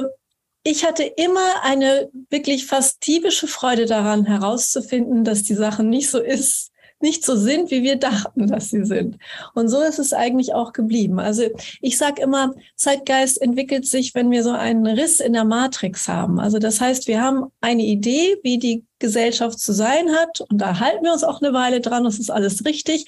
ich 0.63 0.87
hatte 0.87 1.03
immer 1.03 1.63
eine 1.63 2.11
wirklich 2.31 2.67
fast 2.67 3.07
diebische 3.07 3.47
Freude 3.47 3.85
daran, 3.85 4.25
herauszufinden, 4.25 5.23
dass 5.23 5.43
die 5.43 5.55
Sache 5.55 5.85
nicht 5.85 6.09
so 6.09 6.19
ist, 6.19 6.71
nicht 7.05 7.25
so 7.25 7.37
sind, 7.37 7.71
wie 7.71 7.83
wir 7.83 7.97
dachten, 7.97 8.49
dass 8.49 8.71
sie 8.71 8.85
sind. 8.85 9.19
Und 9.55 9.69
so 9.69 9.81
ist 9.83 9.99
es 9.99 10.13
eigentlich 10.13 10.55
auch 10.55 10.73
geblieben. 10.73 11.21
Also 11.21 11.45
ich 11.81 11.99
sage 11.99 12.23
immer, 12.23 12.55
Zeitgeist 12.75 13.41
entwickelt 13.41 13.87
sich, 13.87 14.15
wenn 14.15 14.31
wir 14.31 14.43
so 14.43 14.51
einen 14.51 14.87
Riss 14.87 15.21
in 15.21 15.35
der 15.35 15.45
Matrix 15.45 16.09
haben. 16.09 16.41
Also 16.41 16.59
das 16.59 16.81
heißt, 16.81 17.07
wir 17.07 17.21
haben 17.21 17.45
eine 17.61 17.85
Idee, 17.85 18.39
wie 18.43 18.59
die 18.59 18.85
Gesellschaft 18.99 19.61
zu 19.61 19.73
sein 19.73 20.11
hat. 20.13 20.41
Und 20.41 20.59
da 20.59 20.81
halten 20.81 21.05
wir 21.05 21.13
uns 21.13 21.25
auch 21.25 21.43
eine 21.43 21.53
Weile 21.53 21.81
dran, 21.81 22.05
das 22.05 22.19
ist 22.19 22.31
alles 22.31 22.65
richtig. 22.65 23.05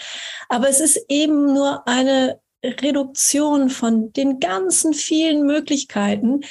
Aber 0.50 0.68
es 0.68 0.80
ist 0.80 1.06
eben 1.08 1.54
nur 1.54 1.88
eine 1.88 2.38
Reduktion 2.62 3.70
von 3.70 4.12
den 4.12 4.40
ganzen 4.40 4.92
vielen 4.92 5.46
Möglichkeiten, 5.46 6.42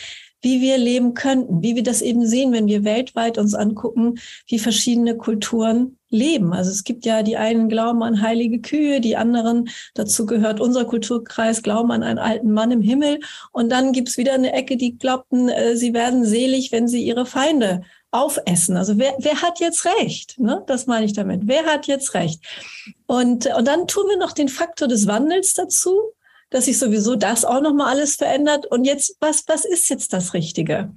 wie 0.41 0.61
wir 0.61 0.77
leben 0.77 1.15
könnten, 1.15 1.63
wie 1.63 1.75
wir 1.75 1.83
das 1.83 2.01
eben 2.03 2.25
sehen, 2.25 2.53
wenn 2.53 2.67
wir 2.67 2.83
weltweit 2.83 3.37
uns 3.39 3.55
angucken, 3.55 4.19
wie 4.47 4.59
verschiedene 4.59 5.17
Kulturen 5.17 5.97
leben. 6.15 6.53
Also 6.53 6.71
es 6.71 6.83
gibt 6.83 7.05
ja 7.05 7.21
die 7.21 7.37
einen 7.37 7.69
glauben 7.69 8.01
an 8.01 8.21
heilige 8.21 8.59
Kühe, 8.61 9.01
die 9.01 9.17
anderen, 9.17 9.69
dazu 9.93 10.25
gehört 10.25 10.59
unser 10.59 10.85
Kulturkreis, 10.85 11.61
glauben 11.61 11.91
an 11.91 12.03
einen 12.03 12.19
alten 12.19 12.51
Mann 12.51 12.71
im 12.71 12.81
Himmel. 12.81 13.19
Und 13.51 13.69
dann 13.69 13.91
gibt's 13.91 14.17
wieder 14.17 14.33
eine 14.33 14.53
Ecke, 14.53 14.77
die 14.77 14.97
glaubten, 14.97 15.49
äh, 15.49 15.75
sie 15.75 15.93
werden 15.93 16.25
selig, 16.25 16.71
wenn 16.71 16.87
sie 16.87 17.05
ihre 17.05 17.25
Feinde 17.25 17.81
aufessen. 18.11 18.77
Also 18.77 18.97
wer, 18.97 19.13
wer 19.19 19.41
hat 19.41 19.59
jetzt 19.59 19.85
recht? 19.85 20.39
Ne? 20.39 20.63
Das 20.67 20.87
meine 20.87 21.05
ich 21.05 21.13
damit. 21.13 21.41
Wer 21.43 21.65
hat 21.65 21.87
jetzt 21.87 22.13
recht? 22.13 22.41
Und, 23.05 23.45
und 23.47 23.67
dann 23.67 23.87
tun 23.87 24.07
wir 24.07 24.17
noch 24.17 24.31
den 24.31 24.49
Faktor 24.49 24.87
des 24.87 25.05
Wandels 25.07 25.53
dazu 25.53 26.13
dass 26.51 26.65
sich 26.65 26.77
sowieso 26.77 27.15
das 27.15 27.43
auch 27.43 27.59
noch 27.59 27.73
mal 27.73 27.89
alles 27.89 28.15
verändert. 28.15 28.65
Und 28.67 28.85
jetzt, 28.85 29.17
was, 29.19 29.43
was 29.47 29.65
ist 29.65 29.89
jetzt 29.89 30.13
das 30.13 30.33
Richtige? 30.33 30.95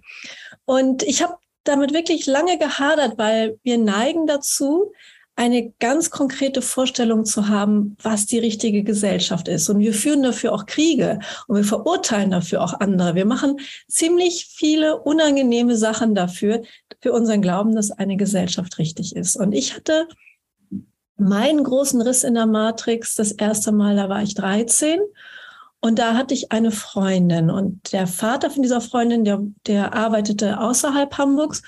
Und 0.66 1.02
ich 1.02 1.22
habe 1.22 1.34
damit 1.68 1.92
wirklich 1.92 2.26
lange 2.26 2.58
gehadert, 2.58 3.18
weil 3.18 3.58
wir 3.62 3.78
neigen 3.78 4.26
dazu, 4.26 4.92
eine 5.37 5.70
ganz 5.78 6.10
konkrete 6.10 6.62
Vorstellung 6.62 7.25
zu 7.25 7.46
haben, 7.46 7.96
was 8.02 8.26
die 8.26 8.40
richtige 8.40 8.82
Gesellschaft 8.82 9.46
ist. 9.46 9.68
Und 9.68 9.78
wir 9.78 9.94
führen 9.94 10.25
dafür 10.25 10.52
auch 10.52 10.66
Kriege 10.66 11.20
und 11.46 11.56
wir 11.56 11.62
verurteilen 11.62 12.32
dafür 12.32 12.60
auch 12.60 12.80
andere. 12.80 13.14
Wir 13.14 13.25
machen 13.25 13.60
ziemlich 13.87 14.48
viele 14.50 15.00
unangenehme 15.00 15.76
Sachen 15.76 16.16
dafür, 16.16 16.62
für 17.00 17.12
unseren 17.12 17.40
Glauben, 17.40 17.76
dass 17.76 17.92
eine 17.92 18.16
Gesellschaft 18.16 18.78
richtig 18.78 19.14
ist. 19.14 19.37
Und 19.37 19.52
ich 19.52 19.76
hatte 19.76 20.08
meinen 21.16 21.62
großen 21.62 22.00
Riss 22.02 22.25
in 22.25 22.34
der 22.34 22.46
Matrix 22.46 23.14
das 23.14 23.30
erste 23.30 23.70
Mal, 23.70 23.94
da 23.94 24.08
war 24.08 24.22
ich 24.22 24.34
13 24.34 24.98
und 25.80 25.99
da 25.99 26.14
hatte 26.14 26.35
ich 26.35 26.50
eine 26.50 26.73
Freundin 26.73 27.50
und 27.50 27.92
der 27.92 28.06
Vater 28.06 28.50
von 28.50 28.62
dieser 28.62 28.80
Freundin, 28.80 29.25
der, 29.25 29.40
der 29.66 29.94
arbeitete 29.94 30.61
außerhalb 30.61 31.16
Hamburgs 31.16 31.62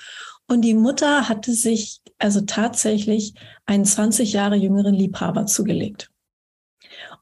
und 0.47 0.61
die 0.63 0.73
Mutter 0.73 1.29
hatte 1.29 1.53
sich 1.53 2.01
also 2.19 2.41
tatsächlich 2.41 3.33
einen 3.65 3.85
20 3.85 4.33
Jahre 4.33 4.55
jüngeren 4.55 4.93
Liebhaber 4.93 5.45
zugelegt. 5.45 6.11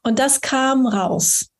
Und 0.02 0.18
das 0.18 0.40
kam 0.40 0.86
raus. 0.86 1.50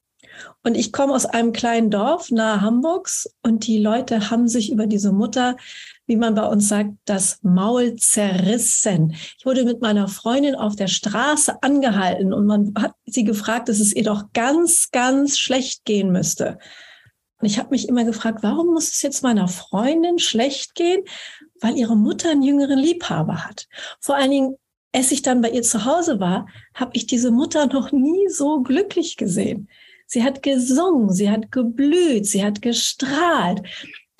Und 0.62 0.76
ich 0.76 0.92
komme 0.92 1.14
aus 1.14 1.26
einem 1.26 1.52
kleinen 1.52 1.90
Dorf 1.90 2.30
nahe 2.30 2.60
Hamburgs 2.60 3.32
und 3.42 3.66
die 3.66 3.78
Leute 3.78 4.30
haben 4.30 4.48
sich 4.48 4.72
über 4.72 4.86
diese 4.86 5.12
Mutter 5.12 5.56
wie 6.10 6.16
man 6.16 6.34
bei 6.34 6.44
uns 6.44 6.68
sagt, 6.68 6.90
das 7.04 7.38
Maul 7.42 7.94
zerrissen. 7.94 9.14
Ich 9.38 9.46
wurde 9.46 9.64
mit 9.64 9.80
meiner 9.80 10.08
Freundin 10.08 10.56
auf 10.56 10.74
der 10.74 10.88
Straße 10.88 11.62
angehalten 11.62 12.32
und 12.32 12.46
man 12.46 12.74
hat 12.76 12.94
sie 13.06 13.22
gefragt, 13.22 13.68
dass 13.68 13.78
es 13.78 13.94
ihr 13.94 14.02
doch 14.02 14.32
ganz, 14.32 14.90
ganz 14.90 15.38
schlecht 15.38 15.84
gehen 15.84 16.10
müsste. 16.10 16.58
Und 17.40 17.46
ich 17.46 17.60
habe 17.60 17.70
mich 17.70 17.88
immer 17.88 18.02
gefragt, 18.02 18.40
warum 18.42 18.74
muss 18.74 18.90
es 18.90 19.02
jetzt 19.02 19.22
meiner 19.22 19.46
Freundin 19.46 20.18
schlecht 20.18 20.74
gehen? 20.74 21.04
Weil 21.60 21.76
ihre 21.76 21.96
Mutter 21.96 22.32
einen 22.32 22.42
jüngeren 22.42 22.80
Liebhaber 22.80 23.44
hat. 23.44 23.68
Vor 24.00 24.16
allen 24.16 24.32
Dingen, 24.32 24.56
als 24.92 25.12
ich 25.12 25.22
dann 25.22 25.40
bei 25.40 25.50
ihr 25.50 25.62
zu 25.62 25.84
Hause 25.84 26.18
war, 26.18 26.48
habe 26.74 26.90
ich 26.94 27.06
diese 27.06 27.30
Mutter 27.30 27.68
noch 27.68 27.92
nie 27.92 28.28
so 28.30 28.62
glücklich 28.62 29.16
gesehen. 29.16 29.68
Sie 30.06 30.24
hat 30.24 30.42
gesungen, 30.42 31.12
sie 31.12 31.30
hat 31.30 31.52
geblüht, 31.52 32.26
sie 32.26 32.44
hat 32.44 32.62
gestrahlt. 32.62 33.62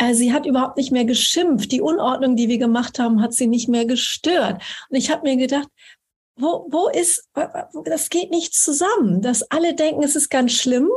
Äh, 0.00 0.14
sie 0.14 0.33
hat 0.33 0.47
überhaupt 0.47 0.76
nicht 0.76 0.90
mehr 0.90 1.04
geschimpft. 1.04 1.71
Die 1.73 1.80
Unordnung, 1.80 2.35
die 2.35 2.49
wir 2.49 2.59
gemacht 2.59 2.99
haben, 2.99 3.21
hat 3.23 3.35
sie 3.35 3.47
nicht 3.47 3.69
mehr 3.69 3.85
gestört. 3.85 4.62
Und 4.88 4.97
ich 4.97 5.11
habe 5.11 5.23
mir 5.23 5.37
gedacht, 5.37 5.69
wo, 6.37 6.66
wo 6.71 6.88
ist, 6.88 7.28
das 7.85 8.09
geht 8.09 8.30
nicht 8.30 8.54
zusammen, 8.54 9.21
dass 9.21 9.42
alle 9.50 9.75
denken, 9.75 10.02
es 10.02 10.16
ist 10.16 10.30
ganz 10.30 10.52
schlimm, 10.52 10.88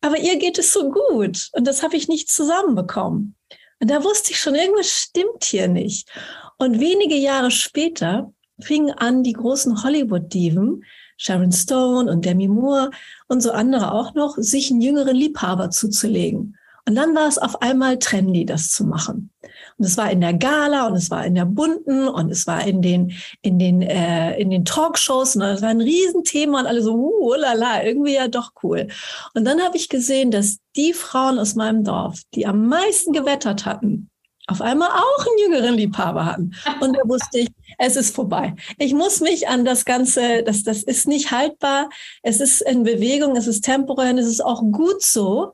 aber 0.00 0.18
ihr 0.18 0.36
geht 0.36 0.58
es 0.58 0.72
so 0.72 0.90
gut. 0.90 1.48
Und 1.52 1.66
das 1.66 1.82
habe 1.82 1.96
ich 1.96 2.08
nicht 2.08 2.28
zusammenbekommen. 2.28 3.36
Und 3.80 3.90
da 3.90 4.02
wusste 4.02 4.32
ich 4.32 4.40
schon, 4.40 4.56
irgendwas 4.56 4.88
stimmt 4.90 5.44
hier 5.44 5.68
nicht. 5.68 6.10
Und 6.58 6.80
wenige 6.80 7.16
Jahre 7.16 7.50
später 7.50 8.32
fingen 8.60 8.90
an, 8.90 9.22
die 9.22 9.32
großen 9.32 9.84
Hollywood-Diven, 9.84 10.84
Sharon 11.16 11.52
Stone 11.52 12.10
und 12.10 12.24
Demi 12.24 12.48
Moore 12.48 12.90
und 13.28 13.42
so 13.42 13.52
andere 13.52 13.92
auch 13.92 14.14
noch, 14.14 14.36
sich 14.38 14.70
einen 14.70 14.80
jüngeren 14.80 15.16
Liebhaber 15.16 15.70
zuzulegen. 15.70 16.56
Und 16.90 16.96
dann 16.96 17.14
war 17.14 17.28
es 17.28 17.38
auf 17.38 17.62
einmal 17.62 18.00
trendy, 18.00 18.44
das 18.44 18.72
zu 18.72 18.82
machen. 18.82 19.30
Und 19.78 19.84
es 19.84 19.96
war 19.96 20.10
in 20.10 20.20
der 20.20 20.34
Gala 20.34 20.88
und 20.88 20.96
es 20.96 21.08
war 21.08 21.24
in 21.24 21.36
der 21.36 21.44
bunten 21.44 22.08
und 22.08 22.32
es 22.32 22.48
war 22.48 22.66
in 22.66 22.82
den 22.82 23.12
in 23.42 23.60
den 23.60 23.80
äh, 23.80 24.36
in 24.40 24.50
den 24.50 24.64
Talkshows 24.64 25.36
und 25.36 25.42
es 25.42 25.62
war 25.62 25.68
ein 25.68 25.80
Riesenthema 25.80 26.58
und 26.58 26.66
alle 26.66 26.82
so 26.82 26.96
uh, 26.96 27.34
lala, 27.34 27.84
irgendwie 27.84 28.14
ja 28.14 28.26
doch 28.26 28.54
cool. 28.64 28.88
Und 29.34 29.44
dann 29.44 29.60
habe 29.60 29.76
ich 29.76 29.88
gesehen, 29.88 30.32
dass 30.32 30.58
die 30.74 30.92
Frauen 30.92 31.38
aus 31.38 31.54
meinem 31.54 31.84
Dorf, 31.84 32.22
die 32.34 32.44
am 32.44 32.66
meisten 32.66 33.12
gewettert 33.12 33.66
hatten, 33.66 34.10
auf 34.48 34.60
einmal 34.60 34.88
auch 34.88 35.26
einen 35.26 35.52
jüngeren 35.52 35.74
Liebhaber 35.76 36.24
hatten. 36.24 36.56
Und 36.80 36.96
da 36.96 37.08
wusste 37.08 37.38
ich, 37.38 37.50
es 37.78 37.94
ist 37.94 38.16
vorbei. 38.16 38.56
Ich 38.78 38.94
muss 38.94 39.20
mich 39.20 39.46
an 39.46 39.64
das 39.64 39.84
Ganze, 39.84 40.42
das, 40.42 40.64
das 40.64 40.82
ist 40.82 41.06
nicht 41.06 41.30
haltbar. 41.30 41.88
Es 42.24 42.40
ist 42.40 42.62
in 42.62 42.82
Bewegung, 42.82 43.36
es 43.36 43.46
ist 43.46 43.60
temporär 43.60 44.10
und 44.10 44.18
es 44.18 44.26
ist 44.26 44.44
auch 44.44 44.60
gut 44.72 45.02
so, 45.02 45.52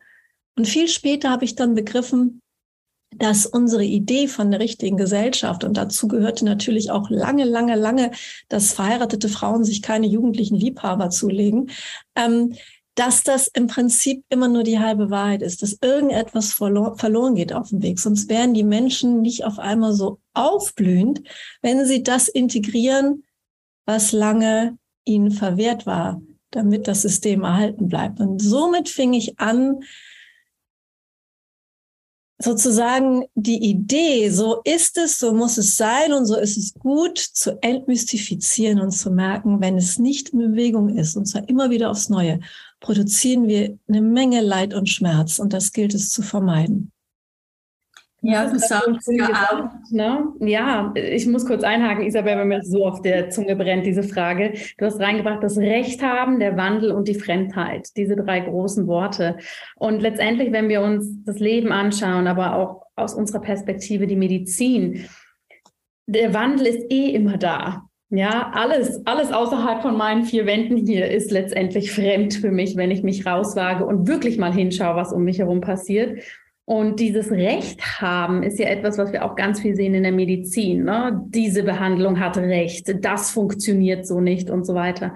und 0.57 0.67
viel 0.67 0.89
später 0.89 1.31
habe 1.31 1.45
ich 1.45 1.55
dann 1.55 1.75
begriffen, 1.75 2.41
dass 3.15 3.47
unsere 3.47 3.85
Idee 3.85 4.29
von 4.29 4.51
der 4.51 4.61
richtigen 4.61 4.97
Gesellschaft, 4.97 5.65
und 5.65 5.77
dazu 5.77 6.09
gehörte 6.09 6.45
natürlich 6.45 6.91
auch 6.91 7.09
lange, 7.09 7.45
lange, 7.45 7.77
lange, 7.77 8.11
dass 8.49 8.73
verheiratete 8.73 9.29
Frauen 9.29 9.65
sich 9.65 9.83
keine 9.83 10.07
jugendlichen 10.07 10.57
Liebhaber 10.57 11.11
zulegen, 11.11 11.71
ähm, 12.15 12.55
dass 12.95 13.23
das 13.23 13.47
im 13.49 13.67
Prinzip 13.67 14.25
immer 14.31 14.49
nur 14.49 14.63
die 14.63 14.79
halbe 14.79 15.11
Wahrheit 15.11 15.43
ist, 15.43 15.63
dass 15.63 15.79
irgendetwas 15.83 16.55
verlor 16.55 16.97
verloren 16.97 17.35
geht 17.35 17.53
auf 17.53 17.69
dem 17.69 17.83
Weg. 17.83 17.99
Sonst 17.99 18.31
wären 18.31 18.55
die 18.55 18.65
Menschen 18.65 19.21
nicht 19.21 19.45
auf 19.45 19.59
einmal 19.59 19.93
so 19.93 20.19
aufblühend, 20.33 21.23
wenn 21.61 21.85
sie 21.85 22.03
das 22.03 22.29
integrieren, 22.29 23.25
was 23.85 24.13
lange 24.13 24.79
ihnen 25.05 25.31
verwehrt 25.31 25.85
war, 25.87 26.23
damit 26.51 26.89
das 26.89 27.03
System 27.03 27.43
erhalten 27.45 27.89
bleibt. 27.89 28.19
Und 28.19 28.41
somit 28.41 28.89
fing 28.89 29.13
ich 29.13 29.39
an, 29.39 29.81
sozusagen 32.39 33.25
die 33.35 33.71
Idee, 33.71 34.29
so 34.31 34.61
ist 34.65 34.99
es, 34.99 35.19
so 35.19 35.33
muss 35.33 35.57
es 35.57 35.77
sein 35.77 36.13
und 36.13 36.27
so 36.27 36.37
ist 36.37 36.57
es 36.57 36.75
gut, 36.75 37.19
zu 37.19 37.63
entmystifizieren 37.63 38.81
und 38.81 38.91
zu 38.91 39.11
merken, 39.11 39.61
wenn 39.61 39.79
es 39.79 39.99
nicht 39.99 40.31
in 40.31 40.39
Bewegung 40.39 40.97
ist, 40.97 41.17
und 41.17 41.27
zwar 41.27 41.49
immer 41.49 41.71
wieder 41.71 41.91
aufs 41.91 42.09
Neue, 42.09 42.41
produzieren 42.81 43.49
wir 43.49 43.79
eine 43.89 44.03
Menge 44.03 44.43
Leid 44.43 44.75
und 44.75 44.89
Schmerz 44.89 45.39
und 45.39 45.53
das 45.53 45.73
gilt 45.73 45.95
es 45.95 46.11
zu 46.11 46.23
vermeiden. 46.23 46.93
Ja, 48.27 48.51
du 48.51 48.59
sagst 48.59 49.09
ja 49.11 49.29
auch. 49.51 49.91
Ne? 49.91 50.33
Ja, 50.41 50.93
ich 50.95 51.27
muss 51.27 51.47
kurz 51.47 51.63
einhaken, 51.63 52.05
Isabel, 52.05 52.37
weil 52.37 52.45
mir 52.45 52.63
so 52.63 52.87
auf 52.87 53.03
der 53.03 53.31
Zunge 53.31 53.55
brennt, 53.57 53.87
diese 53.87 54.03
Frage. 54.03 54.55
Du 54.79 54.85
hast 54.85 55.01
reingebracht, 55.01 55.43
das 55.43 55.59
Recht 55.59 56.03
haben, 56.03 56.41
der 56.41 56.57
Wandel 56.57 56.91
und 56.91 57.09
die 57.09 57.15
Fremdheit, 57.15 57.89
diese 57.97 58.17
drei 58.17 58.41
großen 58.41 58.87
Worte. 58.87 59.37
Und 59.77 60.01
letztendlich, 60.01 60.53
wenn 60.53 60.69
wir 60.69 60.83
uns 60.83 61.25
das 61.25 61.39
Leben 61.39 61.73
anschauen, 61.73 62.27
aber 62.27 62.57
auch 62.57 62.83
aus 62.97 63.15
unserer 63.15 63.41
Perspektive 63.41 64.07
die 64.07 64.17
Medizin, 64.17 65.05
der 66.07 66.35
Wandel 66.35 66.67
ist 66.67 66.91
eh 66.91 67.11
immer 67.11 67.37
da. 67.37 67.83
Ja, 68.09 68.53
alles, 68.55 69.05
alles 69.05 69.33
außerhalb 69.33 69.83
von 69.83 69.97
meinen 69.97 70.23
vier 70.23 70.47
Wänden 70.47 70.77
hier 70.77 71.11
ist 71.11 71.33
letztendlich 71.33 71.91
fremd 71.91 72.35
für 72.35 72.53
mich, 72.53 72.77
wenn 72.77 72.93
ich 72.93 73.03
mich 73.03 73.27
rauswage 73.27 73.85
und 73.85 74.07
wirklich 74.07 74.39
mal 74.39 74.53
hinschaue, 74.53 74.95
was 74.95 75.13
um 75.13 75.25
mich 75.25 75.41
herum 75.41 75.61
passiert. 75.61 76.21
Und 76.69 76.99
dieses 76.99 77.31
Recht 77.31 78.01
haben 78.01 78.43
ist 78.43 78.59
ja 78.59 78.67
etwas, 78.67 78.99
was 78.99 79.13
wir 79.13 79.25
auch 79.25 79.37
ganz 79.37 79.61
viel 79.61 79.77
sehen 79.77 79.95
in 79.95 80.03
der 80.03 80.11
Medizin. 80.11 80.83
Ne? 80.83 81.23
Diese 81.29 81.63
Behandlung 81.63 82.19
hat 82.19 82.37
Recht, 82.37 82.93
das 83.05 83.31
funktioniert 83.31 84.05
so 84.05 84.21
nicht 84.21 84.51
und 84.51 84.67
so 84.67 84.75
weiter. 84.75 85.15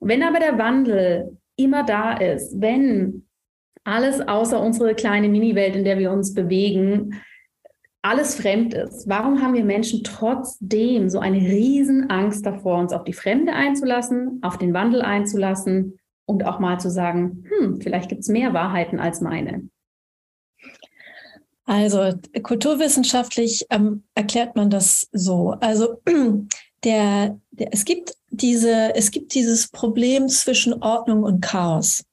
Wenn 0.00 0.22
aber 0.22 0.38
der 0.38 0.58
Wandel 0.58 1.38
immer 1.56 1.82
da 1.84 2.12
ist, 2.12 2.60
wenn 2.60 3.26
alles 3.84 4.20
außer 4.20 4.60
unsere 4.60 4.94
kleine 4.94 5.30
Mini-Welt, 5.30 5.76
in 5.76 5.84
der 5.84 5.98
wir 5.98 6.12
uns 6.12 6.34
bewegen, 6.34 7.22
alles 8.02 8.34
fremd 8.34 8.74
ist, 8.74 9.08
warum 9.08 9.40
haben 9.40 9.54
wir 9.54 9.64
Menschen 9.64 10.04
trotzdem 10.04 11.08
so 11.08 11.20
eine 11.20 11.38
Riesenangst 11.38 12.44
davor, 12.44 12.78
uns 12.78 12.92
auf 12.92 13.04
die 13.04 13.14
Fremde 13.14 13.54
einzulassen, 13.54 14.40
auf 14.42 14.58
den 14.58 14.74
Wandel 14.74 15.00
einzulassen 15.00 15.98
und 16.26 16.44
auch 16.44 16.58
mal 16.58 16.78
zu 16.78 16.90
sagen, 16.90 17.44
hm, 17.48 17.80
vielleicht 17.80 18.10
gibt 18.10 18.22
es 18.22 18.28
mehr 18.28 18.52
Wahrheiten 18.52 18.98
als 18.98 19.22
meine? 19.22 19.68
Also 21.72 22.12
kulturwissenschaftlich 22.42 23.66
ähm, 23.70 24.02
erklärt 24.14 24.56
man 24.56 24.68
das 24.68 25.08
so. 25.10 25.56
Also 25.60 26.02
der, 26.84 27.40
der, 27.50 27.72
es 27.72 27.86
gibt 27.86 28.14
diese, 28.28 28.94
es 28.94 29.10
gibt 29.10 29.34
dieses 29.34 29.68
Problem 29.68 30.28
zwischen 30.28 30.82
Ordnung 30.82 31.22
und 31.22 31.40
Chaos. 31.40 32.04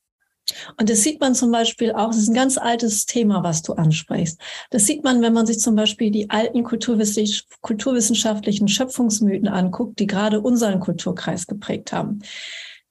Und 0.78 0.89
das 0.89 1.04
sieht 1.04 1.20
man 1.20 1.36
zum 1.36 1.51
Beispiel 1.51 1.92
auch, 1.92 2.08
das 2.08 2.20
ist 2.20 2.30
ein 2.30 2.36
ganz 2.36 2.58
altes 2.58 3.06
Thema, 3.06 3.44
was 3.44 3.62
du 3.62 3.74
ansprichst. 3.74 4.39
Das 4.70 4.86
sieht 4.86 5.04
man, 5.04 5.22
wenn 5.22 5.34
man 5.34 5.46
sich 5.46 5.60
zum 5.60 5.75
Beispiel 5.75 6.10
die 6.10 6.30
alten 6.30 6.63
kulturwissenschaftlichen 6.63 8.70
Schöpfungsmythen 8.70 9.50
anguckt, 9.50 10.00
die 10.00 10.08
gerade 10.08 10.39
unseren 10.39 10.80
Kulturkreis 10.80 11.48
geprägt 11.48 11.92
haben. 11.92 12.20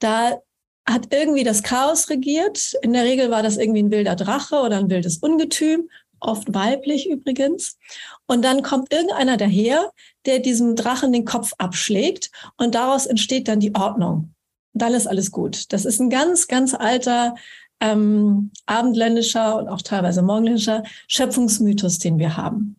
Da 0.00 0.38
hat 0.86 1.14
irgendwie 1.14 1.44
das 1.44 1.62
Chaos 1.62 2.10
regiert. 2.10 2.74
In 2.82 2.92
der 2.92 3.04
Regel 3.04 3.30
war 3.30 3.42
das 3.42 3.56
irgendwie 3.56 3.82
ein 3.82 3.90
wilder 3.90 4.16
Drache 4.16 4.56
oder 4.56 4.76
ein 4.76 4.90
wildes 4.90 5.16
Ungetüm, 5.18 5.88
oft 6.20 6.54
weiblich 6.54 7.08
übrigens. 7.08 7.78
Und 8.26 8.44
dann 8.44 8.62
kommt 8.62 8.92
irgendeiner 8.92 9.36
daher, 9.36 9.92
der 10.26 10.38
diesem 10.38 10.76
Drachen 10.76 11.12
den 11.12 11.24
Kopf 11.24 11.52
abschlägt 11.58 12.30
und 12.56 12.74
daraus 12.74 13.06
entsteht 13.06 13.48
dann 13.48 13.60
die 13.60 13.74
Ordnung 13.74 14.34
dann 14.78 14.94
ist 14.94 15.06
alles 15.06 15.30
gut. 15.30 15.72
Das 15.72 15.84
ist 15.84 16.00
ein 16.00 16.10
ganz, 16.10 16.46
ganz 16.46 16.74
alter 16.74 17.34
ähm, 17.80 18.50
abendländischer 18.66 19.58
und 19.58 19.68
auch 19.68 19.82
teilweise 19.82 20.22
morgenländischer 20.22 20.82
Schöpfungsmythos, 21.06 21.98
den 21.98 22.18
wir 22.18 22.36
haben. 22.36 22.76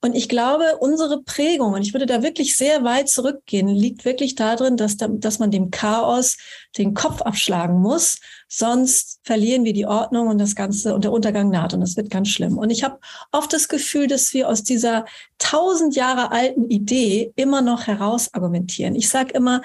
Und 0.00 0.14
ich 0.14 0.28
glaube, 0.28 0.76
unsere 0.80 1.22
Prägung, 1.22 1.72
und 1.72 1.82
ich 1.82 1.94
würde 1.94 2.06
da 2.06 2.22
wirklich 2.22 2.56
sehr 2.56 2.84
weit 2.84 3.08
zurückgehen, 3.08 3.68
liegt 3.68 4.04
wirklich 4.04 4.34
darin, 4.34 4.76
dass, 4.76 4.96
da, 4.96 5.08
dass 5.08 5.38
man 5.38 5.50
dem 5.50 5.70
Chaos 5.70 6.36
den 6.76 6.94
Kopf 6.94 7.22
abschlagen 7.22 7.80
muss, 7.80 8.18
sonst 8.48 9.20
verlieren 9.22 9.64
wir 9.64 9.72
die 9.72 9.86
Ordnung 9.86 10.28
und 10.28 10.38
das 10.38 10.54
Ganze 10.54 10.94
und 10.94 11.04
der 11.04 11.12
Untergang 11.12 11.48
naht 11.48 11.72
und 11.72 11.80
das 11.80 11.96
wird 11.96 12.10
ganz 12.10 12.28
schlimm. 12.28 12.58
Und 12.58 12.70
ich 12.70 12.84
habe 12.84 12.98
oft 13.30 13.52
das 13.52 13.68
Gefühl, 13.68 14.06
dass 14.06 14.34
wir 14.34 14.48
aus 14.48 14.62
dieser 14.62 15.06
tausend 15.38 15.96
Jahre 15.96 16.30
alten 16.30 16.68
Idee 16.68 17.32
immer 17.36 17.62
noch 17.62 17.86
heraus 17.86 18.34
argumentieren. 18.34 18.94
Ich 18.94 19.08
sage 19.08 19.32
immer, 19.32 19.62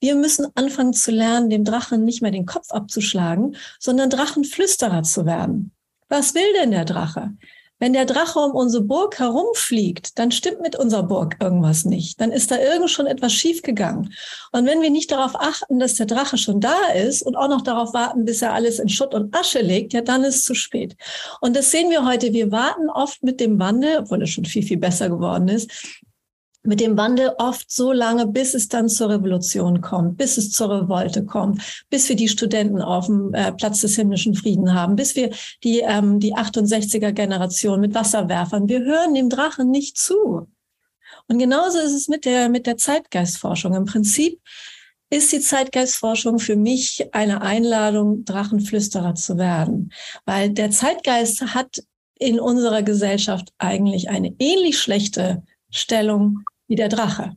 wir 0.00 0.14
müssen 0.14 0.46
anfangen 0.54 0.92
zu 0.92 1.10
lernen, 1.10 1.50
dem 1.50 1.64
Drachen 1.64 2.04
nicht 2.04 2.22
mehr 2.22 2.30
den 2.30 2.46
Kopf 2.46 2.70
abzuschlagen, 2.70 3.56
sondern 3.78 4.10
Drachenflüsterer 4.10 5.02
zu 5.02 5.26
werden. 5.26 5.72
Was 6.08 6.34
will 6.34 6.52
denn 6.60 6.70
der 6.70 6.84
Drache? 6.84 7.32
Wenn 7.80 7.92
der 7.92 8.06
Drache 8.06 8.40
um 8.40 8.52
unsere 8.52 8.82
Burg 8.82 9.20
herumfliegt, 9.20 10.18
dann 10.18 10.32
stimmt 10.32 10.60
mit 10.60 10.74
unserer 10.74 11.04
Burg 11.04 11.36
irgendwas 11.40 11.84
nicht. 11.84 12.20
Dann 12.20 12.32
ist 12.32 12.50
da 12.50 12.58
irgend 12.58 12.90
schon 12.90 13.06
etwas 13.06 13.32
schiefgegangen. 13.32 14.12
Und 14.50 14.66
wenn 14.66 14.82
wir 14.82 14.90
nicht 14.90 15.12
darauf 15.12 15.36
achten, 15.36 15.78
dass 15.78 15.94
der 15.94 16.06
Drache 16.06 16.38
schon 16.38 16.60
da 16.60 16.76
ist 16.96 17.22
und 17.22 17.36
auch 17.36 17.48
noch 17.48 17.62
darauf 17.62 17.94
warten, 17.94 18.24
bis 18.24 18.42
er 18.42 18.52
alles 18.52 18.80
in 18.80 18.88
Schutt 18.88 19.14
und 19.14 19.34
Asche 19.36 19.60
legt, 19.60 19.92
ja, 19.92 20.00
dann 20.00 20.24
ist 20.24 20.36
es 20.36 20.44
zu 20.44 20.54
spät. 20.54 20.96
Und 21.40 21.54
das 21.54 21.70
sehen 21.70 21.90
wir 21.90 22.04
heute. 22.04 22.32
Wir 22.32 22.50
warten 22.50 22.90
oft 22.90 23.22
mit 23.22 23.38
dem 23.38 23.60
Wandel, 23.60 23.98
obwohl 23.98 24.22
es 24.22 24.30
schon 24.30 24.44
viel, 24.44 24.64
viel 24.64 24.78
besser 24.78 25.08
geworden 25.08 25.46
ist, 25.46 25.70
mit 26.68 26.80
dem 26.80 26.98
Wandel 26.98 27.32
oft 27.38 27.72
so 27.72 27.92
lange, 27.92 28.26
bis 28.26 28.52
es 28.52 28.68
dann 28.68 28.90
zur 28.90 29.08
Revolution 29.08 29.80
kommt, 29.80 30.18
bis 30.18 30.36
es 30.36 30.52
zur 30.52 30.82
Revolte 30.82 31.24
kommt, 31.24 31.62
bis 31.88 32.10
wir 32.10 32.16
die 32.16 32.28
Studenten 32.28 32.82
auf 32.82 33.06
dem 33.06 33.32
äh, 33.32 33.52
Platz 33.52 33.80
des 33.80 33.96
himmlischen 33.96 34.34
Frieden 34.34 34.74
haben, 34.74 34.94
bis 34.94 35.16
wir 35.16 35.30
die, 35.64 35.80
ähm, 35.80 36.20
die 36.20 36.34
68er 36.34 37.12
Generation 37.12 37.80
mit 37.80 37.94
Wasserwerfern, 37.94 38.68
wir 38.68 38.80
hören 38.80 39.14
dem 39.14 39.30
Drachen 39.30 39.70
nicht 39.70 39.96
zu. 39.96 40.46
Und 41.26 41.38
genauso 41.38 41.78
ist 41.78 41.94
es 41.94 42.06
mit 42.06 42.26
der, 42.26 42.50
mit 42.50 42.66
der 42.66 42.76
Zeitgeistforschung. 42.76 43.74
Im 43.74 43.86
Prinzip 43.86 44.38
ist 45.08 45.32
die 45.32 45.40
Zeitgeistforschung 45.40 46.38
für 46.38 46.56
mich 46.56 47.08
eine 47.12 47.40
Einladung, 47.40 48.26
Drachenflüsterer 48.26 49.14
zu 49.14 49.38
werden, 49.38 49.90
weil 50.26 50.50
der 50.50 50.70
Zeitgeist 50.70 51.54
hat 51.54 51.82
in 52.18 52.38
unserer 52.38 52.82
Gesellschaft 52.82 53.54
eigentlich 53.56 54.10
eine 54.10 54.34
ähnlich 54.38 54.78
schlechte 54.78 55.42
Stellung 55.70 56.44
wie 56.68 56.76
der 56.76 56.88
Drache. 56.88 57.34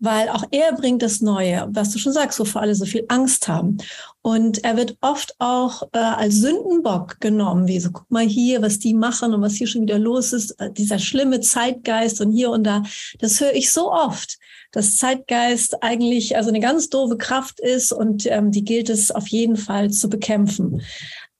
Weil 0.00 0.28
auch 0.28 0.44
er 0.52 0.72
bringt 0.74 1.02
das 1.02 1.20
Neue, 1.20 1.68
was 1.70 1.90
du 1.90 1.98
schon 1.98 2.12
sagst, 2.12 2.38
wovor 2.38 2.62
alle 2.62 2.74
so 2.74 2.84
viel 2.84 3.04
Angst 3.08 3.48
haben. 3.48 3.78
Und 4.22 4.62
er 4.64 4.76
wird 4.76 4.96
oft 5.00 5.34
auch 5.38 5.82
äh, 5.92 5.98
als 5.98 6.36
Sündenbock 6.36 7.20
genommen, 7.20 7.66
wie 7.66 7.80
so, 7.80 7.90
guck 7.90 8.08
mal 8.10 8.24
hier, 8.24 8.62
was 8.62 8.78
die 8.78 8.94
machen 8.94 9.34
und 9.34 9.42
was 9.42 9.54
hier 9.54 9.66
schon 9.66 9.82
wieder 9.82 9.98
los 9.98 10.32
ist, 10.32 10.52
äh, 10.60 10.70
dieser 10.70 11.00
schlimme 11.00 11.40
Zeitgeist 11.40 12.20
und 12.20 12.30
hier 12.30 12.50
und 12.50 12.64
da. 12.64 12.84
Das 13.18 13.40
höre 13.40 13.54
ich 13.54 13.72
so 13.72 13.92
oft, 13.92 14.38
dass 14.70 14.96
Zeitgeist 14.96 15.82
eigentlich 15.82 16.36
also 16.36 16.50
eine 16.50 16.60
ganz 16.60 16.88
doofe 16.88 17.16
Kraft 17.16 17.58
ist 17.58 17.92
und 17.92 18.24
ähm, 18.26 18.52
die 18.52 18.64
gilt 18.64 18.90
es 18.90 19.10
auf 19.10 19.26
jeden 19.28 19.56
Fall 19.56 19.90
zu 19.90 20.08
bekämpfen. 20.08 20.80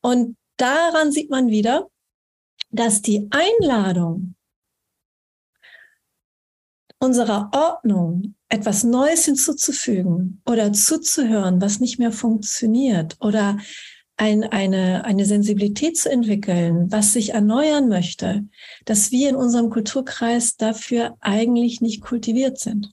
Und 0.00 0.36
daran 0.56 1.12
sieht 1.12 1.30
man 1.30 1.48
wieder, 1.48 1.86
dass 2.70 3.02
die 3.02 3.28
Einladung 3.30 4.34
unserer 7.00 7.50
Ordnung 7.52 8.34
etwas 8.48 8.84
Neues 8.84 9.24
hinzuzufügen 9.24 10.42
oder 10.46 10.72
zuzuhören, 10.72 11.60
was 11.60 11.80
nicht 11.80 11.98
mehr 11.98 12.12
funktioniert 12.12 13.16
oder 13.20 13.58
ein, 14.16 14.42
eine, 14.42 15.04
eine 15.04 15.24
Sensibilität 15.24 15.96
zu 15.96 16.10
entwickeln, 16.10 16.90
was 16.90 17.12
sich 17.12 17.34
erneuern 17.34 17.88
möchte, 17.88 18.46
dass 18.84 19.12
wir 19.12 19.28
in 19.28 19.36
unserem 19.36 19.70
Kulturkreis 19.70 20.56
dafür 20.56 21.16
eigentlich 21.20 21.80
nicht 21.80 22.00
kultiviert 22.00 22.58
sind. 22.58 22.92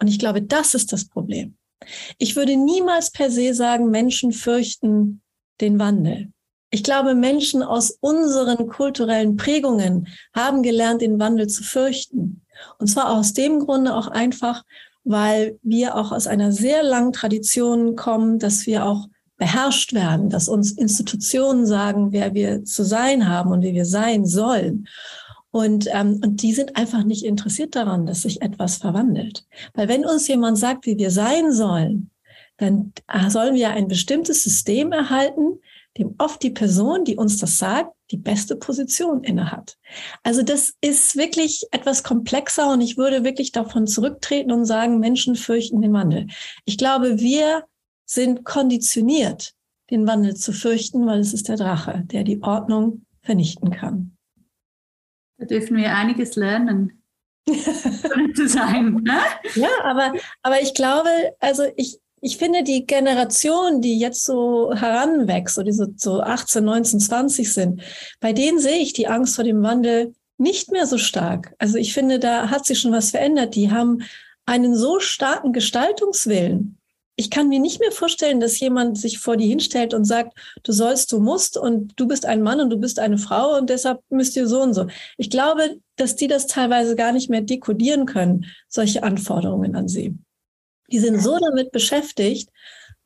Und 0.00 0.08
ich 0.08 0.18
glaube, 0.18 0.40
das 0.40 0.74
ist 0.74 0.92
das 0.92 1.06
Problem. 1.06 1.56
Ich 2.18 2.36
würde 2.36 2.56
niemals 2.56 3.10
per 3.10 3.30
se 3.30 3.52
sagen, 3.52 3.90
Menschen 3.90 4.32
fürchten 4.32 5.22
den 5.60 5.78
Wandel. 5.78 6.33
Ich 6.74 6.82
glaube, 6.82 7.14
Menschen 7.14 7.62
aus 7.62 7.96
unseren 8.00 8.66
kulturellen 8.66 9.36
Prägungen 9.36 10.08
haben 10.34 10.64
gelernt, 10.64 11.02
den 11.02 11.20
Wandel 11.20 11.46
zu 11.46 11.62
fürchten. 11.62 12.42
Und 12.80 12.88
zwar 12.88 13.12
aus 13.16 13.32
dem 13.32 13.60
Grunde 13.60 13.94
auch 13.94 14.08
einfach, 14.08 14.64
weil 15.04 15.56
wir 15.62 15.94
auch 15.94 16.10
aus 16.10 16.26
einer 16.26 16.50
sehr 16.50 16.82
langen 16.82 17.12
Tradition 17.12 17.94
kommen, 17.94 18.40
dass 18.40 18.66
wir 18.66 18.86
auch 18.86 19.06
beherrscht 19.36 19.92
werden, 19.92 20.30
dass 20.30 20.48
uns 20.48 20.72
Institutionen 20.72 21.64
sagen, 21.64 22.10
wer 22.10 22.34
wir 22.34 22.64
zu 22.64 22.82
sein 22.82 23.28
haben 23.28 23.52
und 23.52 23.62
wie 23.62 23.74
wir 23.74 23.86
sein 23.86 24.26
sollen. 24.26 24.88
Und, 25.52 25.86
ähm, 25.92 26.20
und 26.24 26.42
die 26.42 26.52
sind 26.54 26.76
einfach 26.76 27.04
nicht 27.04 27.24
interessiert 27.24 27.76
daran, 27.76 28.04
dass 28.04 28.22
sich 28.22 28.42
etwas 28.42 28.78
verwandelt. 28.78 29.46
Weil 29.74 29.86
wenn 29.86 30.04
uns 30.04 30.26
jemand 30.26 30.58
sagt, 30.58 30.86
wie 30.86 30.98
wir 30.98 31.12
sein 31.12 31.52
sollen, 31.52 32.10
dann 32.56 32.92
sollen 33.28 33.54
wir 33.54 33.70
ein 33.70 33.86
bestimmtes 33.86 34.42
System 34.42 34.90
erhalten, 34.90 35.60
dem 35.98 36.14
oft 36.18 36.42
die 36.42 36.50
Person, 36.50 37.04
die 37.04 37.16
uns 37.16 37.38
das 37.38 37.58
sagt, 37.58 37.92
die 38.10 38.16
beste 38.16 38.56
Position 38.56 39.22
innehat. 39.24 39.76
Also 40.22 40.42
das 40.42 40.74
ist 40.80 41.16
wirklich 41.16 41.64
etwas 41.70 42.02
komplexer 42.02 42.70
und 42.70 42.80
ich 42.80 42.96
würde 42.96 43.24
wirklich 43.24 43.52
davon 43.52 43.86
zurücktreten 43.86 44.52
und 44.52 44.64
sagen, 44.64 44.98
Menschen 44.98 45.36
fürchten 45.36 45.80
den 45.80 45.92
Wandel. 45.92 46.26
Ich 46.64 46.78
glaube, 46.78 47.20
wir 47.20 47.64
sind 48.06 48.44
konditioniert, 48.44 49.54
den 49.90 50.06
Wandel 50.06 50.34
zu 50.34 50.52
fürchten, 50.52 51.06
weil 51.06 51.20
es 51.20 51.32
ist 51.32 51.48
der 51.48 51.56
Drache, 51.56 52.02
der 52.06 52.24
die 52.24 52.42
Ordnung 52.42 53.06
vernichten 53.22 53.70
kann. 53.70 54.16
Da 55.38 55.46
dürfen 55.46 55.76
wir 55.76 55.94
einiges 55.94 56.36
lernen. 56.36 57.00
zu 58.34 58.48
sein. 58.48 58.94
Ne? 59.02 59.20
Ja, 59.54 59.68
aber, 59.82 60.14
aber 60.42 60.62
ich 60.62 60.72
glaube, 60.72 61.10
also 61.40 61.64
ich, 61.76 61.98
ich 62.24 62.38
finde, 62.38 62.62
die 62.62 62.86
Generation, 62.86 63.82
die 63.82 63.98
jetzt 63.98 64.24
so 64.24 64.72
heranwächst, 64.74 65.56
so 65.56 65.62
diese 65.62 65.92
so 65.98 66.22
18, 66.22 66.64
19, 66.64 66.98
20 66.98 67.52
sind, 67.52 67.82
bei 68.18 68.32
denen 68.32 68.58
sehe 68.58 68.78
ich 68.78 68.94
die 68.94 69.08
Angst 69.08 69.34
vor 69.34 69.44
dem 69.44 69.62
Wandel 69.62 70.14
nicht 70.38 70.72
mehr 70.72 70.86
so 70.86 70.96
stark. 70.96 71.54
Also 71.58 71.76
ich 71.76 71.92
finde, 71.92 72.18
da 72.18 72.48
hat 72.48 72.64
sich 72.64 72.80
schon 72.80 72.92
was 72.92 73.10
verändert. 73.10 73.54
Die 73.54 73.70
haben 73.70 74.04
einen 74.46 74.74
so 74.74 75.00
starken 75.00 75.52
Gestaltungswillen. 75.52 76.78
Ich 77.16 77.28
kann 77.28 77.50
mir 77.50 77.60
nicht 77.60 77.78
mehr 77.78 77.92
vorstellen, 77.92 78.40
dass 78.40 78.58
jemand 78.58 78.96
sich 78.96 79.18
vor 79.18 79.36
die 79.36 79.48
hinstellt 79.48 79.92
und 79.92 80.06
sagt, 80.06 80.32
du 80.62 80.72
sollst, 80.72 81.12
du 81.12 81.20
musst 81.20 81.58
und 81.58 81.92
du 81.96 82.08
bist 82.08 82.24
ein 82.24 82.40
Mann 82.40 82.58
und 82.58 82.70
du 82.70 82.78
bist 82.78 83.00
eine 83.00 83.18
Frau 83.18 83.54
und 83.58 83.68
deshalb 83.68 84.00
müsst 84.08 84.34
ihr 84.34 84.48
so 84.48 84.62
und 84.62 84.72
so. 84.72 84.86
Ich 85.18 85.28
glaube, 85.28 85.76
dass 85.96 86.16
die 86.16 86.26
das 86.26 86.46
teilweise 86.46 86.96
gar 86.96 87.12
nicht 87.12 87.28
mehr 87.28 87.42
dekodieren 87.42 88.06
können, 88.06 88.46
solche 88.66 89.02
Anforderungen 89.02 89.76
an 89.76 89.88
sie. 89.88 90.16
Die 90.90 90.98
sind 90.98 91.20
so 91.20 91.38
damit 91.38 91.72
beschäftigt, 91.72 92.50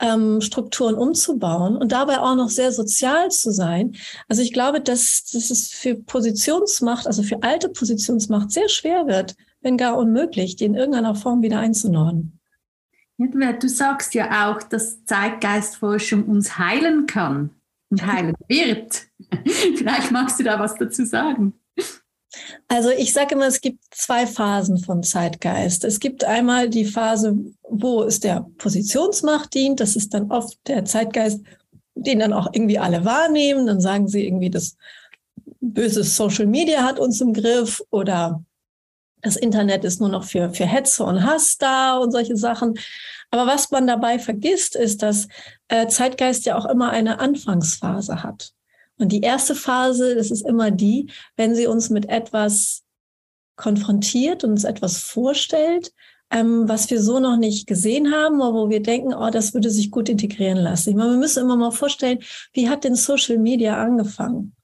ähm, 0.01 0.41
Strukturen 0.41 0.95
umzubauen 0.95 1.77
und 1.77 1.93
dabei 1.93 2.21
auch 2.21 2.37
noch 2.37 2.51
sehr 2.51 2.73
sozial 2.73 3.31
zu 3.31 3.51
sein. 3.51 3.97
Also 4.29 4.43
ich 4.43 4.53
glaube, 4.53 4.81
dass, 4.81 5.25
dass 5.33 5.51
es 5.51 5.69
für 5.69 5.97
Positionsmacht, 5.97 7.07
also 7.07 7.23
für 7.23 7.43
alte 7.43 7.69
Positionsmacht 7.69 8.53
sehr 8.53 8.69
schwer 8.69 9.07
wird, 9.07 9.35
wenn 9.61 9.77
gar 9.77 9.97
unmöglich, 9.97 10.57
die 10.57 10.65
in 10.65 10.75
irgendeiner 10.75 11.15
Form 11.15 11.43
wieder 11.43 11.59
einzunorden. 11.59 12.39
Ja, 13.19 13.53
du 13.53 13.69
sagst 13.69 14.15
ja 14.15 14.49
auch, 14.49 14.63
dass 14.63 15.05
Zeitgeistforschung 15.05 16.25
uns 16.27 16.59
heilen 16.59 17.07
kann 17.07 17.51
und 17.91 18.07
heilen 18.07 18.35
wird. 18.47 19.07
Vielleicht 19.77 20.13
magst 20.13 20.39
du 20.39 20.45
da 20.45 20.61
was 20.61 20.77
dazu 20.77 21.05
sagen. 21.05 21.58
Also 22.69 22.91
ich 22.91 23.13
sage 23.13 23.35
immer, 23.35 23.47
es 23.47 23.61
gibt 23.61 23.83
zwei 23.91 24.27
Phasen 24.27 24.79
von 24.79 25.03
Zeitgeist. 25.03 25.85
Es 25.85 26.01
gibt 26.01 26.25
einmal 26.25 26.69
die 26.69 26.85
Phase, 26.85 27.37
wo 27.63 28.03
es 28.03 28.21
der 28.21 28.47
Positionsmacht 28.59 29.55
dient. 29.55 29.81
Das 29.81 29.97
ist 29.97 30.15
dann 30.15 30.31
oft 30.31 30.59
der 30.67 30.85
Zeitgeist, 30.85 31.41
den 31.95 32.19
dann 32.21 32.33
auch 32.33 32.49
irgendwie 32.53 32.79
alle 32.79 33.05
wahrnehmen. 33.05 33.67
Dann 33.67 33.81
sagen 33.81 34.09
sie 34.09 34.27
irgendwie, 34.27 34.51
das 34.51 34.77
böse 35.61 36.05
Social 36.05 36.47
Media 36.47 36.83
hat 36.83 36.99
uns 36.99 37.21
im 37.21 37.33
Griff 37.33 37.83
oder 37.91 38.45
das 39.23 39.37
Internet 39.37 39.85
ist 39.85 40.01
nur 40.01 40.09
noch 40.09 40.25
für, 40.25 40.51
für 40.51 40.67
Hetze 40.67 41.05
und 41.05 41.25
Hass 41.25 41.59
da 41.59 41.97
und 41.99 42.13
solche 42.13 42.37
Sachen. 42.37 42.79
Aber 43.31 43.47
was 43.47 43.71
man 43.71 43.87
dabei 43.87 44.19
vergisst, 44.19 44.77
ist, 44.77 45.03
dass 45.03 45.29
äh, 45.69 45.89
Zeitgeist 45.89 46.47
ja 46.47 46.57
auch 46.57 46.67
immer 46.67 46.91
eine 46.91 47.19
Anfangsphase 47.19 48.23
hat. 48.23 48.53
Und 48.99 49.13
die 49.13 49.21
erste 49.21 49.55
Phase, 49.55 50.15
das 50.15 50.31
ist 50.31 50.47
immer 50.47 50.71
die, 50.71 51.11
wenn 51.37 51.55
sie 51.55 51.67
uns 51.67 51.91
mit 51.91 52.09
etwas 52.09 52.83
konfrontiert 53.57 54.45
und 54.45 54.51
uns 54.51 54.65
etwas 54.65 54.99
vorstellt, 54.99 55.93
ähm, 56.31 56.69
was 56.69 56.91
wir 56.91 57.01
so 57.01 57.21
noch 57.21 57.37
nicht 57.37 57.67
gesehen 57.67 58.13
haben, 58.13 58.43
aber 58.43 58.55
wo 58.55 58.69
wir 58.69 58.83
denken, 58.83 59.15
oh, 59.15 59.31
das 59.31 59.55
würde 59.55 59.71
sich 59.71 59.91
gut 59.91 60.09
integrieren 60.09 60.59
lassen. 60.59 60.91
Ich 60.91 60.97
meine, 60.97 61.13
wir 61.13 61.19
müssen 61.19 61.43
immer 61.43 61.57
mal 61.57 61.71
vorstellen, 61.71 62.19
wie 62.53 62.69
hat 62.69 62.85
denn 62.85 62.95
Social 62.95 63.39
Media 63.39 63.83
angefangen? 63.83 64.55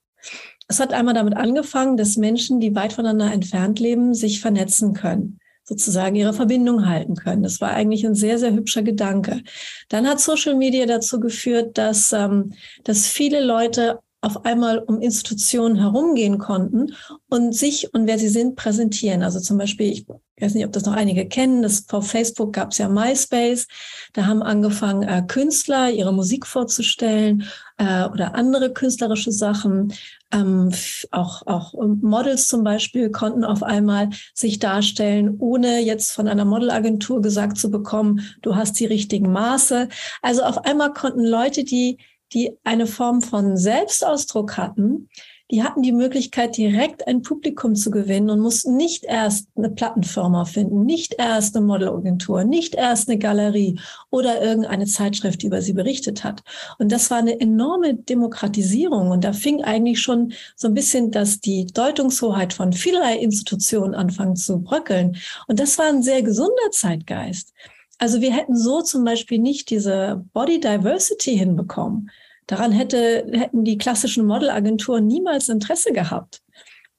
Es 0.68 0.80
hat 0.80 0.92
einmal 0.92 1.14
damit 1.14 1.36
angefangen, 1.36 1.96
dass 1.96 2.16
Menschen, 2.16 2.60
die 2.60 2.74
weit 2.74 2.92
voneinander 2.92 3.32
entfernt 3.32 3.80
leben, 3.80 4.14
sich 4.14 4.40
vernetzen 4.40 4.94
können 4.94 5.38
sozusagen 5.66 6.14
ihre 6.14 6.34
Verbindung 6.34 6.86
halten 6.86 7.16
können. 7.16 7.42
Das 7.42 7.60
war 7.60 7.70
eigentlich 7.70 8.04
ein 8.04 8.14
sehr, 8.14 8.38
sehr 8.38 8.52
hübscher 8.52 8.82
Gedanke. 8.82 9.42
Dann 9.88 10.06
hat 10.06 10.20
Social 10.20 10.54
Media 10.54 10.84
dazu 10.84 11.18
geführt, 11.18 11.78
dass, 11.78 12.12
ähm, 12.12 12.52
dass 12.84 13.06
viele 13.06 13.42
Leute 13.42 14.00
auf 14.24 14.44
einmal 14.46 14.78
um 14.78 15.00
Institutionen 15.00 15.76
herumgehen 15.76 16.38
konnten 16.38 16.94
und 17.28 17.54
sich 17.54 17.92
und 17.92 18.06
wer 18.06 18.18
sie 18.18 18.28
sind 18.28 18.56
präsentieren. 18.56 19.22
Also 19.22 19.38
zum 19.38 19.58
Beispiel, 19.58 19.92
ich 19.92 20.06
weiß 20.40 20.54
nicht, 20.54 20.64
ob 20.64 20.72
das 20.72 20.86
noch 20.86 20.94
einige 20.94 21.28
kennen, 21.28 21.62
das 21.62 21.84
vor 21.86 22.02
Facebook 22.02 22.54
gab 22.54 22.72
es 22.72 22.78
ja 22.78 22.88
MySpace. 22.88 23.66
Da 24.14 24.26
haben 24.26 24.42
angefangen 24.42 25.02
äh, 25.02 25.22
Künstler 25.26 25.90
ihre 25.90 26.12
Musik 26.12 26.46
vorzustellen 26.46 27.44
äh, 27.76 28.04
oder 28.06 28.34
andere 28.34 28.72
künstlerische 28.72 29.30
Sachen. 29.30 29.92
Ähm, 30.32 30.70
auch, 31.10 31.46
auch 31.46 31.74
Models 31.74 32.46
zum 32.46 32.64
Beispiel 32.64 33.10
konnten 33.10 33.44
auf 33.44 33.62
einmal 33.62 34.08
sich 34.32 34.58
darstellen, 34.58 35.36
ohne 35.38 35.80
jetzt 35.80 36.12
von 36.12 36.28
einer 36.28 36.46
Modelagentur 36.46 37.20
gesagt 37.20 37.58
zu 37.58 37.70
bekommen, 37.70 38.20
du 38.40 38.56
hast 38.56 38.80
die 38.80 38.86
richtigen 38.86 39.30
Maße. 39.30 39.88
Also 40.22 40.42
auf 40.44 40.64
einmal 40.64 40.94
konnten 40.94 41.24
Leute, 41.24 41.62
die 41.62 41.98
die 42.34 42.52
eine 42.64 42.86
Form 42.86 43.22
von 43.22 43.56
Selbstausdruck 43.56 44.56
hatten, 44.56 45.08
die 45.50 45.62
hatten 45.62 45.82
die 45.82 45.92
Möglichkeit, 45.92 46.56
direkt 46.56 47.06
ein 47.06 47.20
Publikum 47.20 47.74
zu 47.74 47.90
gewinnen 47.90 48.30
und 48.30 48.40
mussten 48.40 48.76
nicht 48.76 49.04
erst 49.04 49.46
eine 49.56 49.70
Plattenfirma 49.70 50.46
finden, 50.46 50.86
nicht 50.86 51.16
erst 51.18 51.54
eine 51.54 51.66
Modelagentur, 51.66 52.44
nicht 52.44 52.74
erst 52.74 53.08
eine 53.08 53.18
Galerie 53.18 53.78
oder 54.10 54.42
irgendeine 54.42 54.86
Zeitschrift, 54.86 55.42
die 55.42 55.48
über 55.48 55.60
sie 55.60 55.74
berichtet 55.74 56.24
hat. 56.24 56.42
Und 56.78 56.90
das 56.90 57.10
war 57.10 57.18
eine 57.18 57.38
enorme 57.38 57.94
Demokratisierung. 57.94 59.10
Und 59.10 59.22
da 59.22 59.34
fing 59.34 59.62
eigentlich 59.62 60.00
schon 60.00 60.32
so 60.56 60.68
ein 60.68 60.74
bisschen, 60.74 61.10
dass 61.10 61.40
die 61.40 61.66
Deutungshoheit 61.66 62.54
von 62.54 62.72
vielerlei 62.72 63.18
Institutionen 63.18 63.94
anfangen 63.94 64.36
zu 64.36 64.62
bröckeln. 64.62 65.18
Und 65.46 65.60
das 65.60 65.76
war 65.76 65.86
ein 65.86 66.02
sehr 66.02 66.22
gesunder 66.22 66.70
Zeitgeist. 66.70 67.52
Also 67.98 68.22
wir 68.22 68.32
hätten 68.32 68.56
so 68.56 68.80
zum 68.80 69.04
Beispiel 69.04 69.38
nicht 69.38 69.68
diese 69.68 70.24
Body 70.32 70.58
Diversity 70.58 71.36
hinbekommen. 71.36 72.10
Daran 72.46 72.72
hätte, 72.72 73.26
hätten 73.32 73.64
die 73.64 73.78
klassischen 73.78 74.26
Modelagenturen 74.26 75.06
niemals 75.06 75.48
Interesse 75.48 75.92
gehabt. 75.92 76.42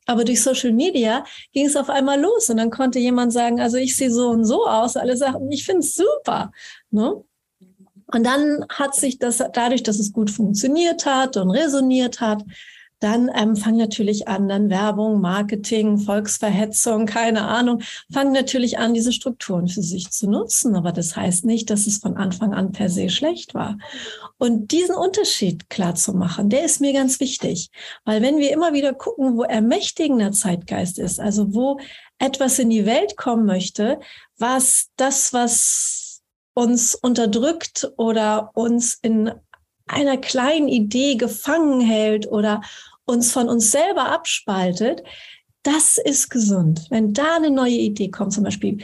Aber 0.08 0.24
durch 0.24 0.42
Social 0.42 0.72
Media 0.72 1.26
ging 1.52 1.66
es 1.66 1.76
auf 1.76 1.90
einmal 1.90 2.20
los 2.20 2.50
und 2.50 2.58
dann 2.58 2.70
konnte 2.70 3.00
jemand 3.00 3.34
sagen, 3.34 3.60
also 3.60 3.78
ich 3.78 3.96
sehe 3.96 4.12
so 4.12 4.30
und 4.30 4.46
so 4.46 4.68
aus. 4.68 4.98
Alle 4.98 5.18
sagten, 5.18 5.52
ich 5.52 5.66
finde 5.66 5.80
es 5.80 5.96
super. 5.96 6.52
Ne? 6.92 7.24
Und 8.08 8.24
dann 8.24 8.66
hat 8.70 8.94
sich 8.96 9.18
das 9.18 9.44
dadurch, 9.54 9.82
dass 9.82 10.00
es 10.00 10.14
gut 10.14 10.30
funktioniert 10.30 11.06
hat 11.06 11.38
und 11.38 11.50
resoniert 11.50 12.22
hat, 12.22 12.44
dann 13.00 13.30
ähm, 13.36 13.56
fangen 13.56 13.78
natürlich 13.78 14.28
an, 14.28 14.48
dann 14.48 14.70
Werbung, 14.70 15.20
Marketing, 15.20 15.98
Volksverhetzung, 15.98 17.06
keine 17.06 17.44
Ahnung, 17.44 17.82
fangen 18.12 18.32
natürlich 18.32 18.78
an, 18.78 18.94
diese 18.94 19.12
Strukturen 19.12 19.68
für 19.68 19.82
sich 19.82 20.12
zu 20.12 20.30
nutzen. 20.30 20.76
Aber 20.76 20.92
das 20.92 21.16
heißt 21.16 21.46
nicht, 21.46 21.70
dass 21.70 21.88
es 21.88 21.98
von 21.98 22.16
Anfang 22.18 22.54
an 22.54 22.72
per 22.72 22.90
se 22.90 23.10
schlecht 23.10 23.54
war. 23.54 23.78
Und 24.38 24.72
diesen 24.72 24.96
Unterschied 24.96 25.70
klar 25.70 25.96
zu 25.96 26.14
machen, 26.14 26.50
der 26.50 26.66
ist 26.66 26.82
mir 26.82 26.94
ganz 26.94 27.20
wichtig. 27.20 27.70
Weil 28.06 28.22
wenn 28.22 28.38
wir 28.38 28.52
immer 28.52 28.74
wieder 28.74 28.94
gucken, 28.94 29.38
wo 29.38 29.44
ermächtigender 29.44 30.32
Zeitgeist 30.32 30.98
ist, 30.98 31.20
also 31.20 31.54
wo 31.54 31.80
etwas 32.18 32.60
in 32.60 32.70
die 32.70 32.86
Welt 32.86 33.18
kommen 33.18 33.46
möchte, 33.46 34.00
was 34.38 34.88
das, 34.96 35.34
was 35.34 36.22
uns 36.54 36.96
unterdrückt 36.96 37.92
oder 37.98 38.52
uns 38.54 38.98
in 39.02 39.32
einer 39.88 40.18
kleinen 40.18 40.68
Idee 40.68 41.16
gefangen 41.16 41.82
hält 41.82 42.28
oder 42.28 42.62
uns 43.06 43.32
von 43.32 43.50
uns 43.50 43.72
selber 43.72 44.12
abspaltet, 44.12 45.04
das 45.64 45.98
ist 45.98 46.30
gesund. 46.30 46.88
Wenn 46.90 47.14
da 47.14 47.36
eine 47.36 47.52
neue 47.52 47.76
Idee 47.76 48.10
kommt, 48.10 48.34
zum 48.34 48.44
Beispiel, 48.44 48.80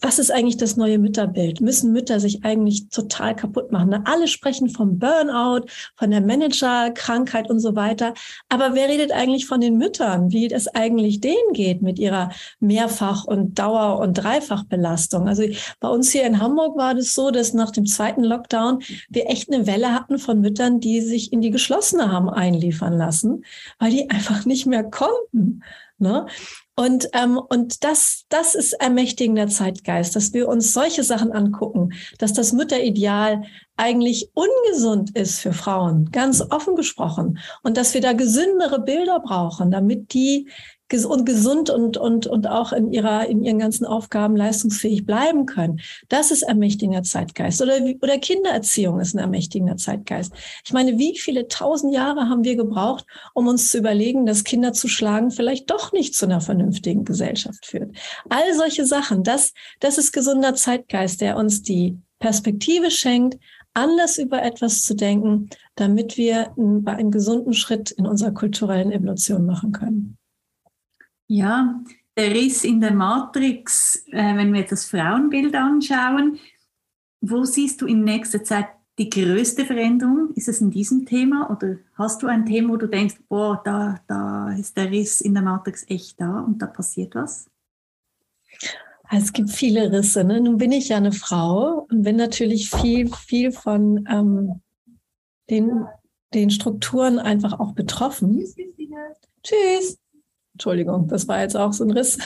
was 0.00 0.18
ist 0.18 0.30
eigentlich 0.30 0.56
das 0.56 0.76
neue 0.76 0.98
Mütterbild? 0.98 1.60
Müssen 1.60 1.92
Mütter 1.92 2.20
sich 2.20 2.44
eigentlich 2.44 2.88
total 2.88 3.36
kaputt 3.36 3.70
machen? 3.70 3.92
Alle 4.04 4.28
sprechen 4.28 4.68
vom 4.68 4.98
Burnout, 4.98 5.66
von 5.96 6.10
der 6.10 6.20
Managerkrankheit 6.20 7.50
und 7.50 7.60
so 7.60 7.76
weiter. 7.76 8.14
Aber 8.48 8.74
wer 8.74 8.88
redet 8.88 9.12
eigentlich 9.12 9.46
von 9.46 9.60
den 9.60 9.76
Müttern, 9.76 10.32
wie 10.32 10.50
es 10.50 10.68
eigentlich 10.68 11.20
denen 11.20 11.52
geht 11.52 11.82
mit 11.82 11.98
ihrer 11.98 12.30
Mehrfach- 12.60 13.24
und 13.24 13.58
Dauer- 13.58 13.98
und 13.98 14.14
Dreifachbelastung? 14.14 15.28
Also 15.28 15.44
bei 15.80 15.88
uns 15.88 16.10
hier 16.10 16.24
in 16.24 16.40
Hamburg 16.40 16.76
war 16.76 16.94
das 16.94 17.14
so, 17.14 17.30
dass 17.30 17.52
nach 17.52 17.70
dem 17.70 17.86
zweiten 17.86 18.24
Lockdown 18.24 18.82
wir 19.08 19.28
echt 19.28 19.52
eine 19.52 19.66
Welle 19.66 19.92
hatten 19.92 20.18
von 20.18 20.40
Müttern, 20.40 20.80
die 20.80 21.00
sich 21.00 21.32
in 21.32 21.40
die 21.40 21.50
geschlossene 21.50 22.10
haben 22.10 22.30
einliefern 22.30 22.96
lassen, 22.96 23.44
weil 23.78 23.90
die 23.90 24.10
einfach 24.10 24.46
nicht 24.46 24.66
mehr 24.66 24.84
konnten. 24.84 25.62
Ne? 25.98 26.26
Und, 26.76 27.08
ähm, 27.12 27.36
und 27.36 27.84
das, 27.84 28.24
das 28.28 28.54
ist 28.54 28.72
ermächtigender 28.74 29.48
Zeitgeist, 29.48 30.16
dass 30.16 30.32
wir 30.32 30.48
uns 30.48 30.72
solche 30.72 31.02
Sachen 31.02 31.32
angucken, 31.32 31.92
dass 32.18 32.32
das 32.32 32.52
Mütterideal 32.52 33.42
eigentlich 33.76 34.30
ungesund 34.34 35.16
ist 35.16 35.40
für 35.40 35.52
Frauen, 35.52 36.10
ganz 36.10 36.42
offen 36.50 36.76
gesprochen, 36.76 37.38
und 37.62 37.76
dass 37.76 37.92
wir 37.94 38.00
da 38.00 38.12
gesündere 38.12 38.80
Bilder 38.80 39.20
brauchen, 39.20 39.70
damit 39.70 40.14
die 40.14 40.48
und 40.92 41.24
gesund 41.24 41.70
und, 41.70 41.96
und, 41.96 42.26
und 42.26 42.46
auch 42.48 42.72
in 42.72 42.92
ihrer, 42.92 43.26
in 43.26 43.42
ihren 43.42 43.58
ganzen 43.58 43.86
Aufgaben 43.86 44.36
leistungsfähig 44.36 45.06
bleiben 45.06 45.46
können. 45.46 45.80
Das 46.08 46.30
ist 46.30 46.42
ermächtigender 46.42 47.02
Zeitgeist. 47.02 47.62
Oder, 47.62 47.74
oder 48.00 48.18
Kindererziehung 48.18 49.00
ist 49.00 49.14
ein 49.14 49.18
ermächtigender 49.18 49.76
Zeitgeist. 49.76 50.32
Ich 50.64 50.72
meine, 50.72 50.98
wie 50.98 51.16
viele 51.18 51.48
tausend 51.48 51.94
Jahre 51.94 52.28
haben 52.28 52.44
wir 52.44 52.56
gebraucht, 52.56 53.06
um 53.34 53.46
uns 53.46 53.70
zu 53.70 53.78
überlegen, 53.78 54.26
dass 54.26 54.44
Kinder 54.44 54.72
zu 54.72 54.88
schlagen 54.88 55.30
vielleicht 55.30 55.70
doch 55.70 55.92
nicht 55.92 56.14
zu 56.14 56.26
einer 56.26 56.40
vernünftigen 56.40 57.04
Gesellschaft 57.04 57.66
führt? 57.66 57.96
All 58.28 58.54
solche 58.54 58.86
Sachen, 58.86 59.22
das, 59.22 59.52
das 59.78 59.98
ist 59.98 60.12
gesunder 60.12 60.54
Zeitgeist, 60.54 61.20
der 61.20 61.36
uns 61.36 61.62
die 61.62 61.96
Perspektive 62.18 62.90
schenkt, 62.90 63.38
anders 63.74 64.18
über 64.18 64.42
etwas 64.42 64.82
zu 64.82 64.94
denken, 64.94 65.48
damit 65.76 66.16
wir 66.16 66.52
einen 66.56 67.10
gesunden 67.10 67.52
Schritt 67.52 67.90
in 67.90 68.06
unserer 68.06 68.32
kulturellen 68.32 68.92
Evolution 68.92 69.46
machen 69.46 69.72
können. 69.72 70.18
Ja, 71.32 71.80
der 72.16 72.34
Riss 72.34 72.64
in 72.64 72.80
der 72.80 72.92
Matrix, 72.92 74.04
äh, 74.10 74.34
wenn 74.36 74.52
wir 74.52 74.64
das 74.64 74.86
Frauenbild 74.86 75.54
anschauen, 75.54 76.40
wo 77.20 77.44
siehst 77.44 77.80
du 77.80 77.86
in 77.86 78.02
nächster 78.02 78.42
Zeit 78.42 78.66
die 78.98 79.08
größte 79.08 79.64
Veränderung? 79.64 80.32
Ist 80.34 80.48
es 80.48 80.60
in 80.60 80.72
diesem 80.72 81.06
Thema 81.06 81.48
oder 81.48 81.76
hast 81.94 82.24
du 82.24 82.26
ein 82.26 82.46
Thema, 82.46 82.70
wo 82.70 82.76
du 82.78 82.88
denkst, 82.88 83.14
boah, 83.28 83.62
da, 83.64 84.00
da 84.08 84.52
ist 84.58 84.76
der 84.76 84.90
Riss 84.90 85.20
in 85.20 85.34
der 85.34 85.44
Matrix 85.44 85.84
echt 85.88 86.20
da 86.20 86.40
und 86.40 86.60
da 86.60 86.66
passiert 86.66 87.14
was? 87.14 87.48
Also 89.04 89.26
es 89.26 89.32
gibt 89.32 89.50
viele 89.50 89.92
Risse. 89.92 90.24
Ne? 90.24 90.40
Nun 90.40 90.56
bin 90.56 90.72
ich 90.72 90.88
ja 90.88 90.96
eine 90.96 91.12
Frau 91.12 91.86
und 91.92 92.02
bin 92.02 92.16
natürlich 92.16 92.70
viel, 92.70 93.08
viel 93.14 93.52
von 93.52 94.04
ähm, 94.10 94.60
den, 95.48 95.86
den 96.34 96.50
Strukturen 96.50 97.20
einfach 97.20 97.60
auch 97.60 97.72
betroffen. 97.74 98.44
Tschüss. 99.44 99.96
Entschuldigung, 100.60 101.08
das 101.08 101.26
war 101.26 101.40
jetzt 101.40 101.56
auch 101.56 101.72
so 101.72 101.84
ein 101.84 101.90
Riss. 101.90 102.18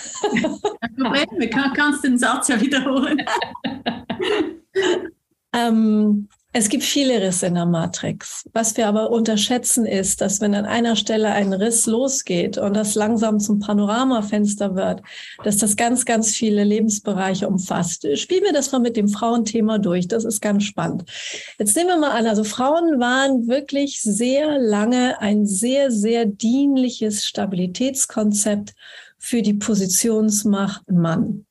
Problem, 0.98 1.26
du 1.38 1.48
kannst 1.48 2.02
den 2.02 2.18
Satz 2.18 2.48
ja 2.48 2.60
wiederholen. 2.60 3.22
ähm, 5.54 6.28
es 6.56 6.68
gibt 6.68 6.84
viele 6.84 7.20
Risse 7.20 7.46
in 7.46 7.54
der 7.56 7.66
Matrix. 7.66 8.48
Was 8.52 8.76
wir 8.76 8.86
aber 8.86 9.10
unterschätzen 9.10 9.86
ist, 9.86 10.20
dass 10.20 10.40
wenn 10.40 10.54
an 10.54 10.66
einer 10.66 10.94
Stelle 10.94 11.32
ein 11.32 11.52
Riss 11.52 11.86
losgeht 11.86 12.58
und 12.58 12.74
das 12.74 12.94
langsam 12.94 13.40
zum 13.40 13.58
Panoramafenster 13.58 14.76
wird, 14.76 15.02
dass 15.42 15.56
das 15.56 15.74
ganz, 15.74 16.04
ganz 16.04 16.30
viele 16.30 16.62
Lebensbereiche 16.62 17.48
umfasst. 17.48 18.06
Spielen 18.16 18.44
wir 18.44 18.52
das 18.52 18.70
mal 18.70 18.78
mit 18.78 18.96
dem 18.96 19.08
Frauenthema 19.08 19.78
durch. 19.78 20.06
Das 20.06 20.24
ist 20.24 20.40
ganz 20.40 20.62
spannend. 20.62 21.10
Jetzt 21.58 21.74
nehmen 21.74 21.88
wir 21.88 21.98
mal 21.98 22.12
an, 22.12 22.28
also 22.28 22.44
Frauen 22.44 23.00
waren 23.00 23.48
wirklich 23.48 24.00
sehr 24.00 24.56
lange 24.60 25.20
ein 25.20 25.46
sehr, 25.46 25.90
sehr 25.90 26.24
dienliches 26.24 27.24
Stabilitätskonzept 27.26 28.74
für 29.18 29.42
die 29.42 29.54
Positionsmacht 29.54 30.88
Mann. 30.88 31.46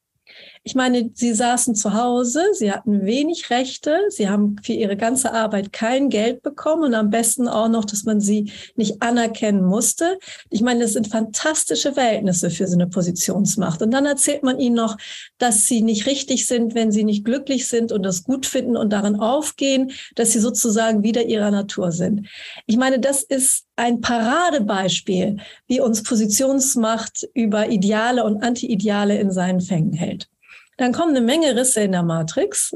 Ich 0.66 0.76
meine, 0.76 1.12
sie 1.14 1.34
saßen 1.34 1.76
zu 1.76 1.94
Hause, 1.94 2.42
sie 2.54 2.72
hatten 2.72 3.06
wenig 3.06 3.50
Rechte, 3.50 4.00
sie 4.08 4.30
haben 4.30 4.56
für 4.64 4.72
ihre 4.72 4.96
ganze 4.96 5.34
Arbeit 5.34 5.74
kein 5.74 6.08
Geld 6.08 6.42
bekommen 6.42 6.84
und 6.84 6.94
am 6.94 7.10
besten 7.10 7.50
auch 7.50 7.68
noch, 7.68 7.84
dass 7.84 8.06
man 8.06 8.22
sie 8.22 8.50
nicht 8.78 9.02
anerkennen 9.02 9.66
musste. 9.66 10.18
Ich 10.50 10.62
meine, 10.62 10.84
das 10.84 10.94
sind 10.94 11.10
fantastische 11.10 11.92
Verhältnisse 11.92 12.50
für 12.50 12.66
so 12.66 12.76
eine 12.76 12.88
Positionsmacht. 12.88 13.82
Und 13.82 13.92
dann 13.92 14.06
erzählt 14.06 14.44
man 14.44 14.58
ihnen 14.58 14.78
noch, 14.78 14.96
dass 15.38 15.66
sie 15.68 15.82
nicht 15.82 16.06
richtig 16.06 16.48
sind, 16.48 16.76
wenn 16.76 16.94
sie 16.94 17.04
nicht 17.04 17.26
glücklich 17.26 17.68
sind 17.68 17.92
und 17.92 18.04
das 18.04 18.24
gut 18.24 18.46
finden 18.46 18.78
und 18.78 18.94
darin 18.94 19.18
aufgehen, 19.18 19.92
dass 20.16 20.32
sie 20.32 20.40
sozusagen 20.40 21.04
wieder 21.04 21.26
ihrer 21.26 21.52
Natur 21.52 21.92
sind. 21.92 22.30
Ich 22.68 22.78
meine, 22.78 23.02
das 23.02 23.22
ist 23.22 23.66
ein 23.76 24.00
Paradebeispiel, 24.00 25.42
wie 25.68 25.82
uns 25.82 26.04
Positionsmacht 26.04 27.28
über 27.34 27.68
Ideale 27.68 28.24
und 28.24 28.42
Anti-Ideale 28.42 29.20
in 29.20 29.30
seinen 29.30 29.60
Fängen 29.60 29.92
hält. 29.92 30.30
Dann 30.78 30.94
kommen 30.94 31.16
eine 31.16 31.26
Menge 31.26 31.56
Risse 31.56 31.82
in 31.82 31.92
der 31.92 32.04
Matrix. 32.04 32.74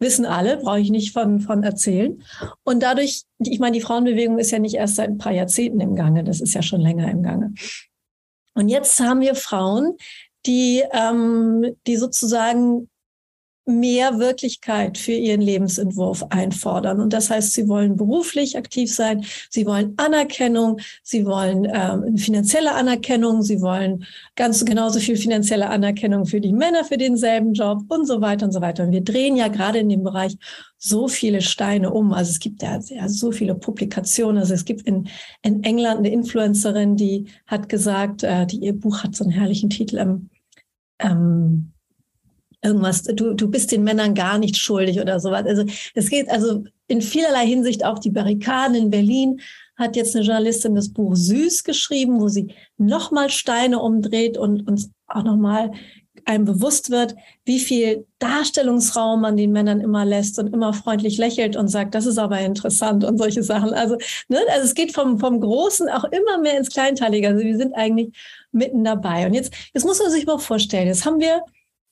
Wissen 0.00 0.26
alle, 0.26 0.58
brauche 0.58 0.80
ich 0.80 0.90
nicht 0.90 1.12
von, 1.12 1.40
von 1.40 1.62
erzählen. 1.64 2.22
Und 2.62 2.82
dadurch, 2.82 3.22
ich 3.38 3.58
meine, 3.58 3.76
die 3.76 3.82
Frauenbewegung 3.82 4.38
ist 4.38 4.52
ja 4.52 4.58
nicht 4.58 4.74
erst 4.74 4.96
seit 4.96 5.08
ein 5.08 5.18
paar 5.18 5.32
Jahrzehnten 5.32 5.80
im 5.80 5.96
Gange, 5.96 6.22
das 6.22 6.40
ist 6.40 6.54
ja 6.54 6.62
schon 6.62 6.80
länger 6.80 7.10
im 7.10 7.22
Gange. 7.22 7.52
Und 8.54 8.68
jetzt 8.68 9.00
haben 9.00 9.20
wir 9.20 9.34
Frauen, 9.34 9.96
die, 10.46 10.84
ähm, 10.92 11.76
die 11.86 11.96
sozusagen 11.96 12.88
mehr 13.68 14.18
Wirklichkeit 14.18 14.98
für 14.98 15.12
ihren 15.12 15.40
Lebensentwurf 15.40 16.24
einfordern. 16.30 17.00
Und 17.00 17.12
das 17.12 17.30
heißt, 17.30 17.52
sie 17.52 17.68
wollen 17.68 17.96
beruflich 17.96 18.56
aktiv 18.56 18.92
sein, 18.92 19.24
sie 19.50 19.66
wollen 19.66 19.94
Anerkennung, 19.96 20.80
sie 21.02 21.26
wollen 21.26 21.68
ähm, 21.72 22.16
finanzielle 22.16 22.74
Anerkennung, 22.74 23.42
sie 23.42 23.60
wollen 23.60 24.04
ganz 24.36 24.64
genauso 24.64 24.98
viel 24.98 25.16
finanzielle 25.16 25.68
Anerkennung 25.68 26.26
für 26.26 26.40
die 26.40 26.52
Männer 26.52 26.84
für 26.84 26.96
denselben 26.96 27.52
Job 27.52 27.82
und 27.88 28.06
so 28.06 28.20
weiter 28.20 28.46
und 28.46 28.52
so 28.52 28.60
weiter. 28.60 28.84
Und 28.84 28.92
wir 28.92 29.02
drehen 29.02 29.36
ja 29.36 29.48
gerade 29.48 29.78
in 29.78 29.88
dem 29.88 30.02
Bereich 30.02 30.36
so 30.78 31.08
viele 31.08 31.42
Steine 31.42 31.92
um. 31.92 32.12
Also 32.12 32.30
es 32.30 32.38
gibt 32.38 32.62
ja, 32.62 32.78
ja 32.88 33.08
so 33.08 33.32
viele 33.32 33.54
Publikationen. 33.54 34.38
Also 34.38 34.54
es 34.54 34.64
gibt 34.64 34.82
in, 34.82 35.08
in 35.42 35.62
England 35.64 35.98
eine 35.98 36.10
Influencerin, 36.10 36.96
die 36.96 37.26
hat 37.46 37.68
gesagt, 37.68 38.22
äh, 38.22 38.46
die 38.46 38.58
ihr 38.58 38.72
Buch 38.72 39.02
hat 39.02 39.14
so 39.14 39.24
einen 39.24 39.32
herrlichen 39.32 39.70
Titel. 39.70 39.98
Ähm, 39.98 40.30
ähm, 41.00 41.72
irgendwas, 42.62 43.02
du, 43.02 43.34
du 43.34 43.48
bist 43.48 43.72
den 43.72 43.84
Männern 43.84 44.14
gar 44.14 44.38
nicht 44.38 44.56
schuldig 44.56 45.00
oder 45.00 45.20
sowas. 45.20 45.44
Also 45.46 45.64
es 45.94 46.10
geht 46.10 46.28
also 46.30 46.64
in 46.86 47.02
vielerlei 47.02 47.46
Hinsicht 47.46 47.84
auch 47.84 47.98
die 47.98 48.10
Barrikaden 48.10 48.74
in 48.74 48.90
Berlin 48.90 49.40
hat 49.76 49.94
jetzt 49.94 50.16
eine 50.16 50.24
Journalistin 50.24 50.74
das 50.74 50.92
Buch 50.92 51.14
Süß 51.14 51.62
geschrieben, 51.62 52.20
wo 52.20 52.28
sie 52.28 52.52
nochmal 52.78 53.30
Steine 53.30 53.78
umdreht 53.78 54.36
und 54.36 54.66
uns 54.66 54.90
auch 55.06 55.22
nochmal 55.22 55.70
einem 56.24 56.44
bewusst 56.44 56.90
wird, 56.90 57.14
wie 57.44 57.60
viel 57.60 58.06
Darstellungsraum 58.18 59.20
man 59.20 59.36
den 59.36 59.52
Männern 59.52 59.80
immer 59.80 60.04
lässt 60.04 60.38
und 60.40 60.52
immer 60.52 60.72
freundlich 60.72 61.16
lächelt 61.16 61.56
und 61.56 61.68
sagt, 61.68 61.94
das 61.94 62.06
ist 62.06 62.18
aber 62.18 62.40
interessant 62.40 63.04
und 63.04 63.18
solche 63.18 63.44
Sachen. 63.44 63.72
Also, 63.72 63.96
ne, 64.28 64.38
also 64.50 64.64
es 64.64 64.74
geht 64.74 64.92
vom, 64.92 65.20
vom 65.20 65.40
Großen 65.40 65.88
auch 65.88 66.04
immer 66.04 66.38
mehr 66.38 66.58
ins 66.58 66.70
Kleinteilige. 66.70 67.28
Also 67.28 67.44
wir 67.44 67.56
sind 67.56 67.72
eigentlich 67.74 68.16
mitten 68.50 68.82
dabei. 68.82 69.26
Und 69.26 69.34
jetzt, 69.34 69.54
jetzt 69.72 69.86
muss 69.86 70.00
man 70.00 70.10
sich 70.10 70.26
mal 70.26 70.38
vorstellen, 70.38 70.88
jetzt 70.88 71.06
haben 71.06 71.20
wir 71.20 71.42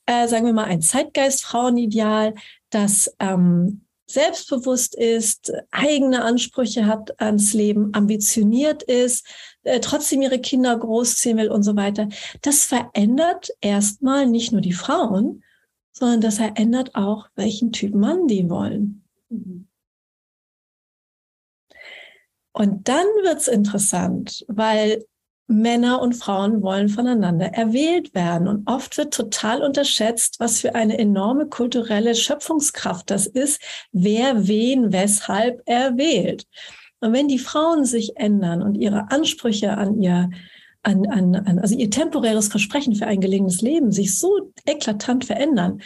äh, 0.06 0.28
sagen 0.28 0.46
wir 0.46 0.52
mal, 0.52 0.64
ein 0.64 0.82
Zeitgeist-Frauenideal, 0.82 2.34
das 2.70 3.14
ähm, 3.18 3.82
selbstbewusst 4.08 4.94
ist, 4.94 5.52
eigene 5.72 6.24
Ansprüche 6.24 6.86
hat 6.86 7.20
ans 7.20 7.52
Leben, 7.52 7.92
ambitioniert 7.92 8.82
ist, 8.84 9.26
äh, 9.64 9.80
trotzdem 9.80 10.22
ihre 10.22 10.38
Kinder 10.38 10.76
großziehen 10.78 11.36
will 11.38 11.50
und 11.50 11.64
so 11.64 11.76
weiter. 11.76 12.08
Das 12.42 12.64
verändert 12.64 13.50
erstmal 13.60 14.26
nicht 14.26 14.52
nur 14.52 14.60
die 14.60 14.72
Frauen, 14.72 15.42
sondern 15.92 16.20
das 16.20 16.36
verändert 16.36 16.94
auch, 16.94 17.28
welchen 17.34 17.72
Typ 17.72 17.94
Mann 17.94 18.28
die 18.28 18.48
wollen. 18.48 19.04
Mhm. 19.28 19.66
Und 22.52 22.88
dann 22.88 23.06
wird's 23.22 23.48
interessant, 23.48 24.44
weil 24.48 25.04
Männer 25.48 26.00
und 26.00 26.14
Frauen 26.14 26.62
wollen 26.62 26.88
voneinander 26.88 27.46
erwählt 27.46 28.14
werden. 28.14 28.48
Und 28.48 28.66
oft 28.68 28.96
wird 28.98 29.14
total 29.14 29.62
unterschätzt, 29.62 30.40
was 30.40 30.60
für 30.60 30.74
eine 30.74 30.98
enorme 30.98 31.46
kulturelle 31.46 32.14
Schöpfungskraft 32.14 33.10
das 33.10 33.26
ist, 33.26 33.60
wer 33.92 34.48
wen 34.48 34.92
weshalb 34.92 35.62
erwählt. 35.66 36.46
Und 37.00 37.12
wenn 37.12 37.28
die 37.28 37.38
Frauen 37.38 37.84
sich 37.84 38.16
ändern 38.16 38.62
und 38.62 38.74
ihre 38.76 39.10
Ansprüche 39.10 39.76
an 39.76 40.00
ihr, 40.00 40.30
an, 40.82 41.06
an, 41.06 41.34
an, 41.34 41.58
also 41.58 41.76
ihr 41.76 41.90
temporäres 41.90 42.48
Versprechen 42.48 42.94
für 42.94 43.06
ein 43.06 43.20
gelingendes 43.20 43.60
Leben 43.60 43.92
sich 43.92 44.18
so 44.18 44.52
eklatant 44.64 45.24
verändern, 45.24 45.80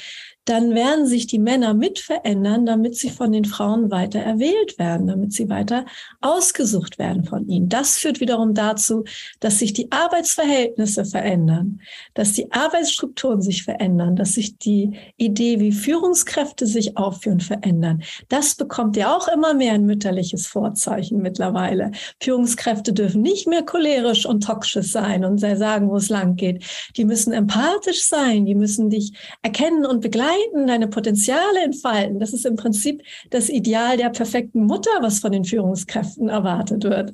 dann 0.46 0.74
werden 0.74 1.06
sich 1.06 1.26
die 1.26 1.38
Männer 1.38 1.74
mit 1.74 1.98
verändern, 1.98 2.64
damit 2.64 2.96
sie 2.96 3.10
von 3.10 3.30
den 3.30 3.44
Frauen 3.44 3.90
weiter 3.90 4.20
erwählt 4.20 4.78
werden, 4.78 5.06
damit 5.06 5.32
sie 5.32 5.48
weiter 5.50 5.84
ausgesucht 6.20 6.98
werden 6.98 7.24
von 7.24 7.46
ihnen. 7.46 7.68
Das 7.68 7.98
führt 7.98 8.20
wiederum 8.20 8.54
dazu, 8.54 9.04
dass 9.40 9.58
sich 9.58 9.74
die 9.74 9.92
Arbeitsverhältnisse 9.92 11.04
verändern, 11.04 11.80
dass 12.14 12.32
die 12.32 12.50
Arbeitsstrukturen 12.50 13.42
sich 13.42 13.64
verändern, 13.64 14.16
dass 14.16 14.32
sich 14.32 14.56
die 14.56 14.92
Idee, 15.18 15.60
wie 15.60 15.72
Führungskräfte 15.72 16.66
sich 16.66 16.96
aufführen, 16.96 17.40
verändern. 17.40 18.02
Das 18.28 18.54
bekommt 18.54 18.96
ja 18.96 19.14
auch 19.14 19.28
immer 19.28 19.52
mehr 19.52 19.74
ein 19.74 19.84
mütterliches 19.84 20.46
Vorzeichen 20.46 21.20
mittlerweile. 21.20 21.92
Führungskräfte 22.20 22.92
dürfen 22.92 23.20
nicht 23.20 23.46
mehr 23.46 23.62
cholerisch 23.62 24.24
und 24.24 24.42
toxisch 24.42 24.90
sein 24.90 25.24
und 25.24 25.38
sagen, 25.38 25.90
wo 25.90 25.96
es 25.96 26.08
lang 26.08 26.36
geht. 26.36 26.64
Die 26.96 27.04
müssen 27.04 27.32
empathisch 27.32 28.04
sein, 28.04 28.46
die 28.46 28.54
müssen 28.54 28.88
dich 28.88 29.12
erkennen 29.42 29.84
und 29.84 30.00
begleiten 30.00 30.29
begleiten, 30.30 30.66
deine 30.66 30.88
Potenziale 30.88 31.62
entfalten. 31.62 32.18
Das 32.18 32.32
ist 32.32 32.46
im 32.46 32.56
Prinzip 32.56 33.02
das 33.30 33.48
Ideal 33.48 33.96
der 33.96 34.10
perfekten 34.10 34.64
Mutter, 34.64 34.90
was 35.00 35.20
von 35.20 35.32
den 35.32 35.44
Führungskräften 35.44 36.28
erwartet 36.28 36.84
wird. 36.84 37.12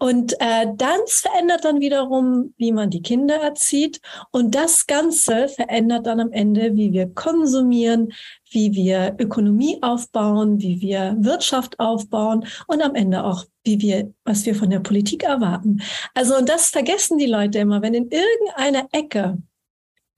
Und 0.00 0.34
äh, 0.34 0.66
das 0.76 1.20
verändert 1.20 1.64
dann 1.64 1.80
wiederum, 1.80 2.54
wie 2.56 2.70
man 2.70 2.88
die 2.88 3.02
Kinder 3.02 3.34
erzieht. 3.34 4.00
Und 4.30 4.54
das 4.54 4.86
Ganze 4.86 5.48
verändert 5.48 6.06
dann 6.06 6.20
am 6.20 6.30
Ende, 6.30 6.76
wie 6.76 6.92
wir 6.92 7.12
konsumieren, 7.12 8.12
wie 8.50 8.72
wir 8.74 9.16
Ökonomie 9.18 9.78
aufbauen, 9.82 10.60
wie 10.60 10.80
wir 10.80 11.16
Wirtschaft 11.18 11.80
aufbauen 11.80 12.46
und 12.68 12.80
am 12.80 12.94
Ende 12.94 13.24
auch, 13.24 13.44
wie 13.64 13.80
wir, 13.80 14.12
was 14.24 14.46
wir 14.46 14.54
von 14.54 14.70
der 14.70 14.80
Politik 14.80 15.24
erwarten. 15.24 15.82
Also, 16.14 16.36
und 16.36 16.48
das 16.48 16.70
vergessen 16.70 17.18
die 17.18 17.26
Leute 17.26 17.58
immer, 17.58 17.82
wenn 17.82 17.94
in 17.94 18.08
irgendeiner 18.08 18.86
Ecke 18.92 19.38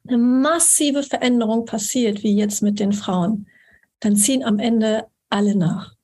eine 0.06 0.18
massive 0.18 1.02
Veränderung 1.02 1.64
passiert, 1.64 2.22
wie 2.22 2.36
jetzt 2.36 2.62
mit 2.62 2.80
den 2.80 2.92
Frauen, 2.92 3.46
dann 4.00 4.16
ziehen 4.16 4.42
am 4.42 4.58
Ende 4.58 5.06
alle 5.28 5.54
nach. 5.54 5.94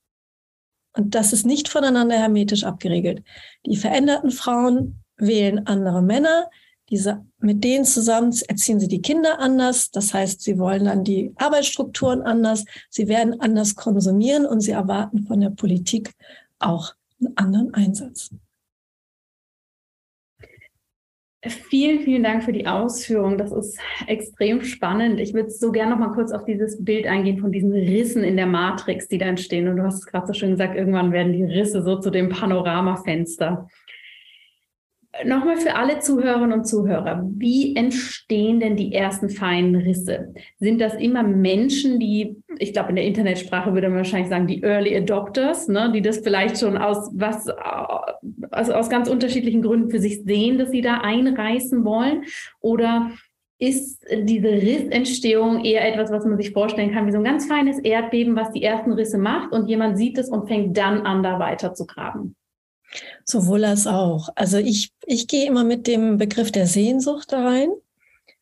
Und 0.92 1.14
das 1.14 1.32
ist 1.32 1.44
nicht 1.44 1.68
voneinander 1.68 2.16
hermetisch 2.16 2.64
abgeregelt. 2.64 3.22
Die 3.66 3.76
veränderten 3.76 4.30
Frauen 4.30 5.02
wählen 5.16 5.66
andere 5.66 6.02
Männer, 6.02 6.50
diese, 6.90 7.26
mit 7.38 7.64
denen 7.64 7.84
zusammen 7.84 8.32
erziehen 8.46 8.78
sie 8.78 8.86
die 8.86 9.02
Kinder 9.02 9.40
anders. 9.40 9.90
Das 9.90 10.14
heißt, 10.14 10.40
sie 10.40 10.58
wollen 10.58 10.84
dann 10.84 11.02
die 11.02 11.32
Arbeitsstrukturen 11.36 12.22
anders. 12.22 12.64
Sie 12.90 13.08
werden 13.08 13.40
anders 13.40 13.74
konsumieren 13.74 14.46
und 14.46 14.60
sie 14.60 14.70
erwarten 14.70 15.26
von 15.26 15.40
der 15.40 15.50
Politik 15.50 16.14
auch 16.60 16.94
einen 17.20 17.36
anderen 17.36 17.74
Einsatz. 17.74 18.30
Vielen, 21.48 22.00
vielen 22.00 22.22
Dank 22.22 22.44
für 22.44 22.52
die 22.52 22.66
Ausführung. 22.66 23.38
Das 23.38 23.52
ist 23.52 23.78
extrem 24.06 24.62
spannend. 24.62 25.20
Ich 25.20 25.34
würde 25.34 25.50
so 25.50 25.72
gerne 25.72 25.92
noch 25.92 25.98
mal 25.98 26.14
kurz 26.14 26.32
auf 26.32 26.44
dieses 26.44 26.82
Bild 26.84 27.06
eingehen 27.06 27.38
von 27.38 27.52
diesen 27.52 27.72
Rissen 27.72 28.24
in 28.24 28.36
der 28.36 28.46
Matrix, 28.46 29.08
die 29.08 29.18
da 29.18 29.26
entstehen. 29.26 29.68
Und 29.68 29.76
du 29.76 29.82
hast 29.82 29.98
es 29.98 30.06
gerade 30.06 30.26
so 30.26 30.32
schön 30.32 30.50
gesagt, 30.50 30.76
irgendwann 30.76 31.12
werden 31.12 31.32
die 31.32 31.44
Risse 31.44 31.82
so 31.82 31.98
zu 31.98 32.10
dem 32.10 32.28
Panoramafenster. 32.28 33.68
Nochmal 35.24 35.56
für 35.56 35.74
alle 35.76 36.00
Zuhörerinnen 36.00 36.52
und 36.52 36.66
Zuhörer, 36.66 37.24
wie 37.36 37.74
entstehen 37.74 38.60
denn 38.60 38.76
die 38.76 38.92
ersten 38.92 39.30
feinen 39.30 39.74
Risse? 39.74 40.34
Sind 40.58 40.80
das 40.80 40.94
immer 40.94 41.22
Menschen, 41.22 41.98
die, 41.98 42.36
ich 42.58 42.72
glaube, 42.72 42.90
in 42.90 42.96
der 42.96 43.06
Internetsprache 43.06 43.72
würde 43.72 43.88
man 43.88 43.98
wahrscheinlich 43.98 44.28
sagen, 44.28 44.46
die 44.46 44.62
Early 44.62 44.94
Adopters, 44.96 45.68
ne, 45.68 45.90
die 45.94 46.02
das 46.02 46.18
vielleicht 46.18 46.58
schon 46.58 46.76
aus 46.76 47.10
was 47.14 47.48
also 48.50 48.74
aus 48.74 48.88
ganz 48.88 49.08
unterschiedlichen 49.08 49.62
Gründen 49.62 49.90
für 49.90 50.00
sich 50.00 50.22
sehen, 50.24 50.58
dass 50.58 50.70
sie 50.70 50.80
da 50.80 50.98
einreißen 50.98 51.84
wollen? 51.84 52.24
Oder 52.60 53.10
ist 53.58 54.04
diese 54.12 54.48
Rissentstehung 54.48 55.64
eher 55.64 55.86
etwas, 55.86 56.10
was 56.10 56.24
man 56.24 56.36
sich 56.36 56.52
vorstellen 56.52 56.92
kann, 56.92 57.06
wie 57.06 57.12
so 57.12 57.18
ein 57.18 57.24
ganz 57.24 57.46
feines 57.46 57.78
Erdbeben, 57.78 58.36
was 58.36 58.52
die 58.52 58.62
ersten 58.62 58.92
Risse 58.92 59.18
macht 59.18 59.52
und 59.52 59.68
jemand 59.68 59.96
sieht 59.96 60.18
es 60.18 60.28
und 60.28 60.46
fängt 60.46 60.76
dann 60.76 61.06
an, 61.06 61.22
da 61.22 61.38
weiter 61.38 61.72
zu 61.72 61.86
graben? 61.86 62.36
Sowohl 63.24 63.64
als 63.64 63.86
auch. 63.86 64.28
Also 64.34 64.58
ich, 64.58 64.92
ich 65.06 65.26
gehe 65.26 65.46
immer 65.46 65.64
mit 65.64 65.86
dem 65.86 66.18
Begriff 66.18 66.52
der 66.52 66.66
Sehnsucht 66.66 67.32
da 67.32 67.44
rein, 67.44 67.70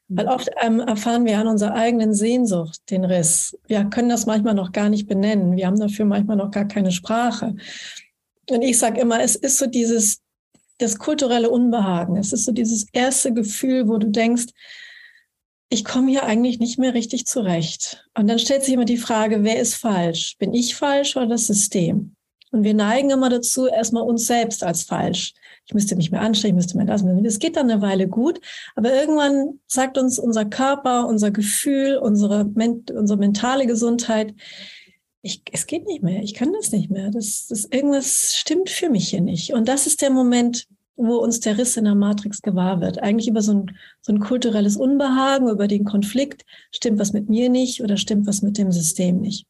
weil 0.08 0.26
oft 0.26 0.50
ähm, 0.60 0.80
erfahren 0.80 1.24
wir 1.24 1.38
an 1.38 1.46
unserer 1.46 1.74
eigenen 1.74 2.12
Sehnsucht 2.12 2.90
den 2.90 3.04
Riss. 3.04 3.56
Wir 3.66 3.84
können 3.84 4.08
das 4.08 4.26
manchmal 4.26 4.54
noch 4.54 4.72
gar 4.72 4.88
nicht 4.88 5.06
benennen. 5.06 5.56
Wir 5.56 5.66
haben 5.66 5.78
dafür 5.78 6.04
manchmal 6.04 6.36
noch 6.36 6.50
gar 6.50 6.66
keine 6.66 6.90
Sprache. 6.90 7.54
Und 8.50 8.62
ich 8.62 8.78
sage 8.78 9.00
immer, 9.00 9.20
es 9.20 9.36
ist 9.36 9.58
so 9.58 9.66
dieses, 9.66 10.20
das 10.78 10.98
kulturelle 10.98 11.50
Unbehagen. 11.50 12.16
Es 12.16 12.32
ist 12.32 12.44
so 12.44 12.52
dieses 12.52 12.86
erste 12.92 13.32
Gefühl, 13.32 13.88
wo 13.88 13.98
du 13.98 14.08
denkst, 14.08 14.46
ich 15.70 15.84
komme 15.84 16.10
hier 16.10 16.24
eigentlich 16.24 16.60
nicht 16.60 16.78
mehr 16.78 16.94
richtig 16.94 17.26
zurecht. 17.26 18.06
Und 18.16 18.28
dann 18.28 18.38
stellt 18.38 18.64
sich 18.64 18.74
immer 18.74 18.84
die 18.84 18.96
Frage, 18.96 19.42
wer 19.42 19.58
ist 19.58 19.74
falsch? 19.74 20.36
Bin 20.38 20.54
ich 20.54 20.76
falsch 20.76 21.16
oder 21.16 21.26
das 21.26 21.46
System? 21.46 22.14
Und 22.52 22.62
wir 22.62 22.74
neigen 22.74 23.10
immer 23.10 23.30
dazu, 23.30 23.66
erstmal 23.66 24.04
uns 24.04 24.26
selbst 24.26 24.62
als 24.62 24.84
falsch. 24.84 25.34
Ich 25.66 25.74
müsste 25.74 25.96
mich 25.96 26.12
mehr 26.12 26.20
anstrengen, 26.20 26.56
ich 26.56 26.62
müsste 26.64 26.76
mehr 26.76 26.86
das. 26.86 27.02
Das 27.24 27.40
geht 27.40 27.56
dann 27.56 27.68
eine 27.68 27.82
Weile 27.82 28.06
gut. 28.06 28.40
Aber 28.76 28.94
irgendwann 28.94 29.58
sagt 29.66 29.98
uns 29.98 30.20
unser 30.20 30.44
Körper, 30.44 31.08
unser 31.08 31.32
Gefühl, 31.32 31.96
unsere, 31.96 32.44
unsere 32.44 33.18
mentale 33.18 33.66
Gesundheit, 33.66 34.34
ich, 35.24 35.42
es 35.52 35.66
geht 35.66 35.86
nicht 35.86 36.02
mehr, 36.02 36.22
ich 36.22 36.34
kann 36.34 36.52
das 36.52 36.70
nicht 36.70 36.90
mehr. 36.90 37.10
Das, 37.10 37.46
das, 37.48 37.64
irgendwas 37.64 38.34
stimmt 38.36 38.68
für 38.68 38.90
mich 38.90 39.08
hier 39.08 39.22
nicht. 39.22 39.54
Und 39.54 39.68
das 39.68 39.86
ist 39.86 40.02
der 40.02 40.10
Moment, 40.10 40.66
wo 40.96 41.16
uns 41.16 41.40
der 41.40 41.56
Riss 41.56 41.78
in 41.78 41.84
der 41.84 41.94
Matrix 41.94 42.42
gewahr 42.42 42.82
wird. 42.82 43.02
Eigentlich 43.02 43.28
über 43.28 43.40
so 43.40 43.54
ein, 43.54 43.76
so 44.02 44.12
ein 44.12 44.20
kulturelles 44.20 44.76
Unbehagen, 44.76 45.48
über 45.48 45.66
den 45.66 45.84
Konflikt, 45.84 46.44
stimmt 46.70 46.98
was 46.98 47.14
mit 47.14 47.30
mir 47.30 47.48
nicht 47.48 47.82
oder 47.82 47.96
stimmt 47.96 48.26
was 48.26 48.42
mit 48.42 48.58
dem 48.58 48.70
System 48.70 49.22
nicht. 49.22 49.46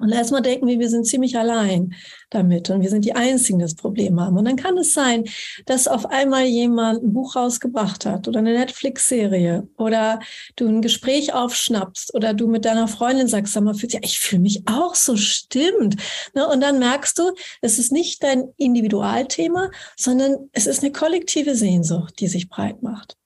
Und 0.00 0.10
erstmal 0.10 0.42
denken 0.42 0.66
wir, 0.66 0.78
wir 0.78 0.88
sind 0.88 1.06
ziemlich 1.06 1.36
allein 1.38 1.94
damit 2.30 2.70
und 2.70 2.80
wir 2.80 2.90
sind 2.90 3.04
die 3.04 3.14
Einzigen, 3.14 3.58
die 3.58 3.64
das 3.64 3.74
Problem 3.74 4.20
haben. 4.20 4.38
Und 4.38 4.46
dann 4.46 4.56
kann 4.56 4.78
es 4.78 4.94
sein, 4.94 5.24
dass 5.66 5.88
auf 5.88 6.06
einmal 6.06 6.44
jemand 6.44 7.02
ein 7.02 7.12
Buch 7.12 7.36
rausgebracht 7.36 8.06
hat 8.06 8.26
oder 8.26 8.38
eine 8.38 8.54
Netflix-Serie 8.54 9.68
oder 9.76 10.20
du 10.56 10.68
ein 10.68 10.80
Gespräch 10.80 11.34
aufschnappst 11.34 12.14
oder 12.14 12.34
du 12.34 12.46
mit 12.46 12.64
deiner 12.64 12.88
Freundin 12.88 13.28
sagst, 13.28 13.52
sag 13.52 13.62
mal, 13.64 13.76
ja, 13.76 14.00
ich 14.02 14.18
fühle 14.18 14.42
mich 14.42 14.62
auch 14.66 14.94
so, 14.94 15.16
stimmt. 15.16 15.96
Ne, 16.34 16.46
und 16.48 16.60
dann 16.60 16.78
merkst 16.78 17.18
du, 17.18 17.32
es 17.60 17.78
ist 17.78 17.92
nicht 17.92 18.22
dein 18.22 18.48
Individualthema, 18.56 19.70
sondern 19.96 20.48
es 20.52 20.66
ist 20.66 20.82
eine 20.82 20.92
kollektive 20.92 21.54
Sehnsucht, 21.54 22.20
die 22.20 22.28
sich 22.28 22.48
breit 22.48 22.82
macht. 22.82 23.16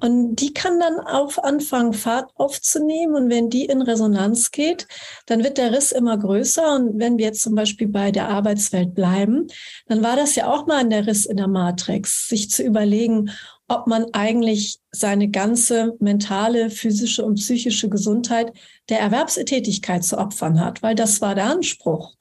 Und 0.00 0.36
die 0.36 0.52
kann 0.52 0.78
dann 0.80 1.00
auf 1.00 1.42
anfangen, 1.42 1.92
Fahrt 1.92 2.30
aufzunehmen. 2.34 3.14
Und 3.14 3.30
wenn 3.30 3.50
die 3.50 3.64
in 3.64 3.82
Resonanz 3.82 4.50
geht, 4.50 4.86
dann 5.26 5.42
wird 5.42 5.58
der 5.58 5.72
Riss 5.72 5.92
immer 5.92 6.16
größer. 6.18 6.76
Und 6.76 6.98
wenn 6.98 7.18
wir 7.18 7.26
jetzt 7.26 7.42
zum 7.42 7.54
Beispiel 7.54 7.88
bei 7.88 8.10
der 8.10 8.28
Arbeitswelt 8.28 8.94
bleiben, 8.94 9.46
dann 9.86 10.02
war 10.02 10.16
das 10.16 10.34
ja 10.34 10.52
auch 10.52 10.66
mal 10.66 10.82
in 10.82 10.90
der 10.90 11.06
Riss 11.06 11.26
in 11.26 11.36
der 11.36 11.48
Matrix, 11.48 12.28
sich 12.28 12.50
zu 12.50 12.62
überlegen, 12.62 13.30
ob 13.68 13.86
man 13.86 14.06
eigentlich 14.12 14.78
seine 14.92 15.28
ganze 15.28 15.96
mentale, 15.98 16.70
physische 16.70 17.24
und 17.24 17.34
psychische 17.34 17.88
Gesundheit 17.88 18.52
der 18.88 19.00
Erwerbstätigkeit 19.00 20.04
zu 20.04 20.18
opfern 20.18 20.60
hat, 20.60 20.82
weil 20.82 20.94
das 20.94 21.20
war 21.20 21.34
der 21.34 21.46
Anspruch. 21.46 22.14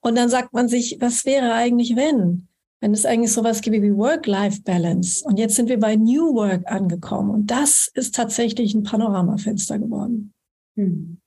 Und 0.00 0.16
dann 0.16 0.28
sagt 0.28 0.52
man 0.52 0.68
sich, 0.68 0.96
was 1.00 1.24
wäre 1.24 1.52
eigentlich, 1.52 1.94
wenn? 1.94 2.47
Wenn 2.80 2.92
es 2.92 3.04
eigentlich 3.04 3.32
sowas 3.32 3.60
gibt 3.60 3.82
wie 3.82 3.96
Work-Life-Balance. 3.96 5.24
Und 5.24 5.38
jetzt 5.38 5.56
sind 5.56 5.68
wir 5.68 5.78
bei 5.78 5.96
New 5.96 6.34
Work 6.34 6.70
angekommen. 6.70 7.30
Und 7.30 7.50
das 7.50 7.90
ist 7.94 8.14
tatsächlich 8.14 8.74
ein 8.74 8.84
Panoramafenster 8.84 9.78
geworden. 9.78 10.32
Hm. 10.76 11.20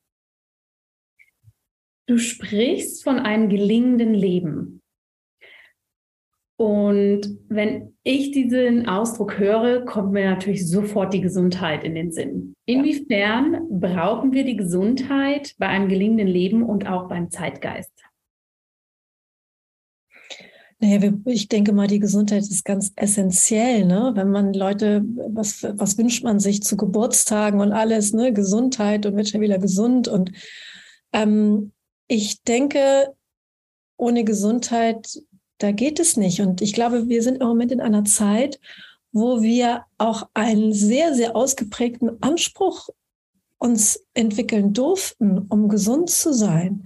Du 2.07 2.17
sprichst 2.17 3.03
von 3.03 3.19
einem 3.19 3.49
gelingenden 3.49 4.13
Leben. 4.13 4.81
Und 6.57 7.39
wenn 7.49 7.95
ich 8.03 8.31
diesen 8.31 8.87
Ausdruck 8.87 9.39
höre, 9.39 9.83
kommt 9.83 10.11
mir 10.11 10.29
natürlich 10.29 10.69
sofort 10.69 11.13
die 11.13 11.21
Gesundheit 11.21 11.83
in 11.83 11.95
den 11.95 12.11
Sinn. 12.11 12.53
Inwiefern 12.67 13.67
brauchen 13.71 14.31
wir 14.31 14.45
die 14.45 14.57
Gesundheit 14.57 15.55
bei 15.57 15.67
einem 15.67 15.89
gelingenden 15.89 16.27
Leben 16.27 16.61
und 16.63 16.87
auch 16.87 17.09
beim 17.09 17.31
Zeitgeist? 17.31 17.91
Naja, 20.81 21.13
ich 21.25 21.47
denke 21.47 21.73
mal, 21.73 21.85
die 21.85 21.99
Gesundheit 21.99 22.41
ist 22.41 22.65
ganz 22.65 22.91
essentiell, 22.95 23.85
ne? 23.85 24.13
Wenn 24.15 24.31
man 24.31 24.51
Leute, 24.51 25.03
was, 25.29 25.61
was 25.61 25.95
wünscht 25.99 26.23
man 26.23 26.39
sich 26.39 26.63
zu 26.63 26.75
Geburtstagen 26.75 27.59
und 27.61 27.71
alles, 27.71 28.13
ne? 28.13 28.33
Gesundheit 28.33 29.05
und 29.05 29.15
wird 29.15 29.29
schon 29.29 29.41
wieder 29.41 29.59
gesund. 29.59 30.07
Und 30.07 30.31
ähm, 31.13 31.71
ich 32.07 32.41
denke, 32.41 33.13
ohne 33.95 34.23
Gesundheit, 34.23 35.21
da 35.59 35.71
geht 35.71 35.99
es 35.99 36.17
nicht. 36.17 36.41
Und 36.41 36.63
ich 36.63 36.73
glaube, 36.73 37.07
wir 37.07 37.21
sind 37.21 37.41
im 37.41 37.47
Moment 37.47 37.71
in 37.71 37.81
einer 37.81 38.03
Zeit, 38.03 38.59
wo 39.11 39.43
wir 39.43 39.85
auch 39.99 40.29
einen 40.33 40.73
sehr, 40.73 41.13
sehr 41.13 41.35
ausgeprägten 41.35 42.23
Anspruch 42.23 42.89
uns 43.59 44.03
entwickeln 44.15 44.73
durften, 44.73 45.45
um 45.47 45.69
gesund 45.69 46.09
zu 46.09 46.33
sein. 46.33 46.85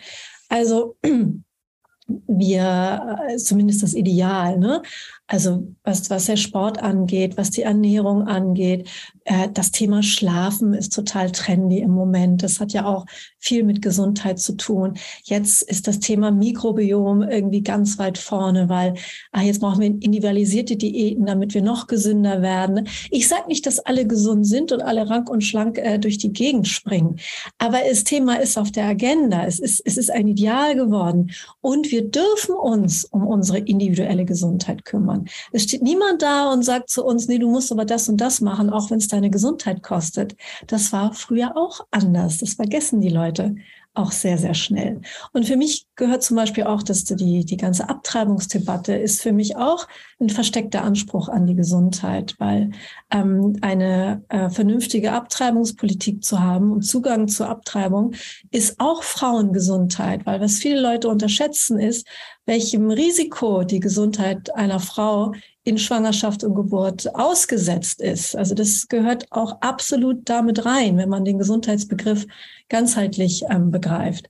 Also 0.49 0.97
wir, 2.07 3.27
äh, 3.29 3.37
zumindest 3.37 3.83
das 3.83 3.93
Ideal, 3.93 4.57
ne? 4.57 4.81
Also 5.27 5.67
was, 5.83 6.11
was 6.11 6.25
der 6.25 6.37
Sport 6.37 6.83
angeht, 6.83 7.35
was 7.35 7.49
die 7.49 7.63
Ernährung 7.63 8.27
angeht, 8.27 8.87
äh, 9.23 9.49
das 9.51 9.71
Thema 9.71 10.03
Schlafen 10.03 10.75
ist 10.75 10.93
total 10.93 11.31
trendy 11.31 11.79
im 11.79 11.91
Moment. 11.91 12.43
Das 12.43 12.59
hat 12.59 12.73
ja 12.73 12.85
auch 12.85 13.07
viel 13.39 13.63
mit 13.63 13.81
Gesundheit 13.81 14.37
zu 14.37 14.55
tun. 14.55 14.93
Jetzt 15.23 15.63
ist 15.63 15.87
das 15.87 15.99
Thema 15.99 16.29
Mikrobiom 16.29 17.23
irgendwie 17.23 17.63
ganz 17.63 17.97
weit 17.97 18.19
vorne, 18.19 18.69
weil 18.69 18.93
ah, 19.31 19.41
jetzt 19.41 19.61
brauchen 19.61 19.81
wir 19.81 19.87
individualisierte 19.87 20.75
Diäten, 20.75 21.25
damit 21.25 21.55
wir 21.55 21.63
noch 21.63 21.87
gesünder 21.87 22.43
werden. 22.43 22.87
Ich 23.09 23.27
sage 23.27 23.47
nicht, 23.47 23.65
dass 23.65 23.79
alle 23.79 24.05
gesund 24.05 24.45
sind 24.45 24.71
und 24.71 24.81
alle 24.81 25.09
rank 25.09 25.27
und 25.27 25.43
schlank 25.43 25.79
äh, 25.79 25.97
durch 25.97 26.19
die 26.19 26.33
Gegend 26.33 26.67
springen, 26.67 27.15
aber 27.57 27.79
das 27.89 28.03
Thema 28.03 28.35
ist 28.35 28.59
auf 28.59 28.71
der 28.71 28.85
Agenda. 28.85 29.43
Es 29.45 29.57
ist, 29.57 29.81
es 29.85 29.97
ist 29.97 30.11
ein 30.11 30.27
Ideal 30.27 30.75
geworden 30.75 31.31
und 31.61 31.91
wir 31.91 32.07
dürfen 32.07 32.53
uns 32.53 33.05
um 33.05 33.25
unsere 33.25 33.57
individuelle 33.57 34.25
Gesundheit 34.25 34.85
kümmern 34.85 35.14
kümmern. 35.15 35.29
Es 35.51 35.63
steht 35.63 35.81
niemand 35.81 36.21
da 36.21 36.51
und 36.51 36.63
sagt 36.63 36.89
zu 36.89 37.03
uns, 37.03 37.27
nee, 37.27 37.39
du 37.39 37.49
musst 37.49 37.71
aber 37.71 37.85
das 37.85 38.09
und 38.09 38.17
das 38.17 38.41
machen, 38.41 38.69
auch 38.69 38.91
wenn 38.91 38.99
es 38.99 39.07
deine 39.07 39.29
Gesundheit 39.29 39.83
kostet. 39.83 40.35
Das 40.67 40.91
war 40.91 41.13
früher 41.13 41.55
auch 41.57 41.81
anders. 41.91 42.39
Das 42.39 42.53
vergessen 42.53 43.01
die 43.01 43.09
Leute 43.09 43.55
auch 43.95 44.11
sehr, 44.11 44.37
sehr 44.37 44.53
schnell. 44.53 45.01
Und 45.33 45.45
für 45.45 45.57
mich 45.57 45.85
gehört 45.95 46.23
zum 46.23 46.37
Beispiel 46.37 46.65
auch, 46.65 46.83
dass 46.83 47.03
die, 47.05 47.45
die 47.45 47.57
ganze 47.57 47.89
Abtreibungsdebatte 47.89 48.95
ist 48.95 49.21
für 49.21 49.31
mich 49.31 49.55
auch 49.55 49.87
ein 50.19 50.29
versteckter 50.29 50.83
Anspruch 50.83 51.29
an 51.29 51.45
die 51.45 51.55
Gesundheit, 51.55 52.35
weil 52.37 52.71
ähm, 53.11 53.57
eine 53.61 54.23
äh, 54.29 54.49
vernünftige 54.49 55.11
Abtreibungspolitik 55.11 56.23
zu 56.23 56.39
haben 56.39 56.71
und 56.71 56.81
Zugang 56.81 57.27
zur 57.27 57.49
Abtreibung 57.49 58.13
ist 58.51 58.79
auch 58.79 59.03
Frauengesundheit, 59.03 60.25
weil 60.25 60.41
was 60.41 60.57
viele 60.57 60.79
Leute 60.81 61.09
unterschätzen 61.09 61.79
ist, 61.79 62.07
welchem 62.45 62.89
Risiko 62.89 63.63
die 63.63 63.79
Gesundheit 63.79 64.53
einer 64.55 64.79
Frau 64.79 65.33
in 65.65 65.77
Schwangerschaft 65.77 66.43
und 66.43 66.55
Geburt 66.55 67.13
ausgesetzt 67.15 67.99
ist. 67.99 68.35
Also 68.35 68.55
das 68.55 68.87
gehört 68.87 69.25
auch 69.31 69.61
absolut 69.61 70.29
damit 70.29 70.65
rein, 70.65 70.97
wenn 70.97 71.09
man 71.09 71.25
den 71.25 71.39
Gesundheitsbegriff 71.39 72.25
ganzheitlich 72.69 73.43
ähm, 73.49 73.71
begreift. 73.71 74.27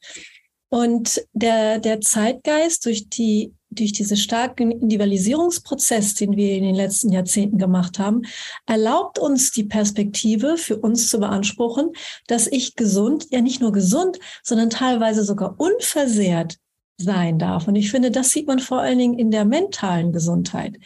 Und 0.70 1.24
der, 1.34 1.80
der 1.80 2.02
Zeitgeist 2.02 2.86
durch 2.86 3.10
die 3.10 3.54
durch 3.72 3.92
diesen 3.92 4.16
starken 4.16 4.72
Individualisierungsprozess, 4.72 6.14
den 6.14 6.38
wir 6.38 6.56
in 6.56 6.64
den 6.64 6.76
letzten 6.76 7.12
Jahrzehnten 7.12 7.58
gemacht 7.58 8.00
haben, 8.00 8.22
erlaubt 8.66 9.20
uns 9.20 9.52
die 9.52 9.66
Perspektive 9.66 10.56
für 10.56 10.78
uns 10.78 11.10
zu 11.10 11.20
beanspruchen, 11.20 11.92
dass 12.28 12.48
ich 12.48 12.76
gesund, 12.76 13.28
ja 13.32 13.42
nicht 13.42 13.60
nur 13.60 13.74
gesund, 13.74 14.18
sondern 14.44 14.70
teilweise 14.70 15.26
sogar 15.26 15.60
unversehrt 15.60 16.58
sein 16.98 17.40
darf. 17.40 17.68
Und 17.68 17.76
ich 17.76 17.92
finde, 17.92 18.12
das 18.12 18.32
sieht 18.32 18.48
man 18.48 18.60
vor 18.60 18.80
allen 18.80 18.98
Dingen 18.98 19.20
in 19.20 19.32
der 19.32 19.46
mentalen 19.46 20.14
Gesundheit. 20.14 20.78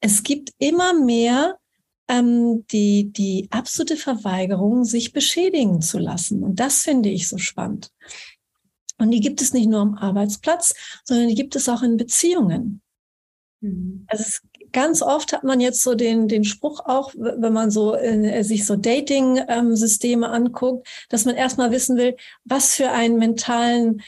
Es 0.00 0.22
gibt 0.22 0.50
immer 0.58 0.92
mehr 0.92 1.56
ähm, 2.08 2.64
die, 2.72 3.12
die 3.12 3.48
absolute 3.50 3.96
Verweigerung, 3.96 4.84
sich 4.84 5.12
beschädigen 5.12 5.80
zu 5.80 5.98
lassen. 5.98 6.42
Und 6.42 6.60
das 6.60 6.82
finde 6.82 7.08
ich 7.08 7.28
so 7.28 7.38
spannend. 7.38 7.90
Und 8.98 9.10
die 9.10 9.20
gibt 9.20 9.40
es 9.40 9.52
nicht 9.52 9.68
nur 9.68 9.80
am 9.80 9.94
Arbeitsplatz, 9.94 10.74
sondern 11.04 11.28
die 11.28 11.34
gibt 11.34 11.56
es 11.56 11.68
auch 11.68 11.82
in 11.82 11.96
Beziehungen. 11.96 12.82
Mhm. 13.60 14.04
Also 14.08 14.24
es, 14.24 14.42
ganz 14.72 15.02
oft 15.02 15.32
hat 15.32 15.44
man 15.44 15.60
jetzt 15.60 15.82
so 15.82 15.94
den, 15.94 16.28
den 16.28 16.44
Spruch 16.44 16.80
auch, 16.84 17.12
wenn 17.16 17.52
man 17.52 17.70
so 17.70 17.94
äh, 17.94 18.42
sich 18.42 18.66
so 18.66 18.76
Dating-Systeme 18.76 20.26
ähm, 20.26 20.32
anguckt, 20.32 20.88
dass 21.08 21.24
man 21.24 21.34
erstmal 21.34 21.70
wissen 21.70 21.96
will, 21.96 22.16
was 22.44 22.74
für 22.74 22.90
einen 22.90 23.18
mentalen, 23.18 24.02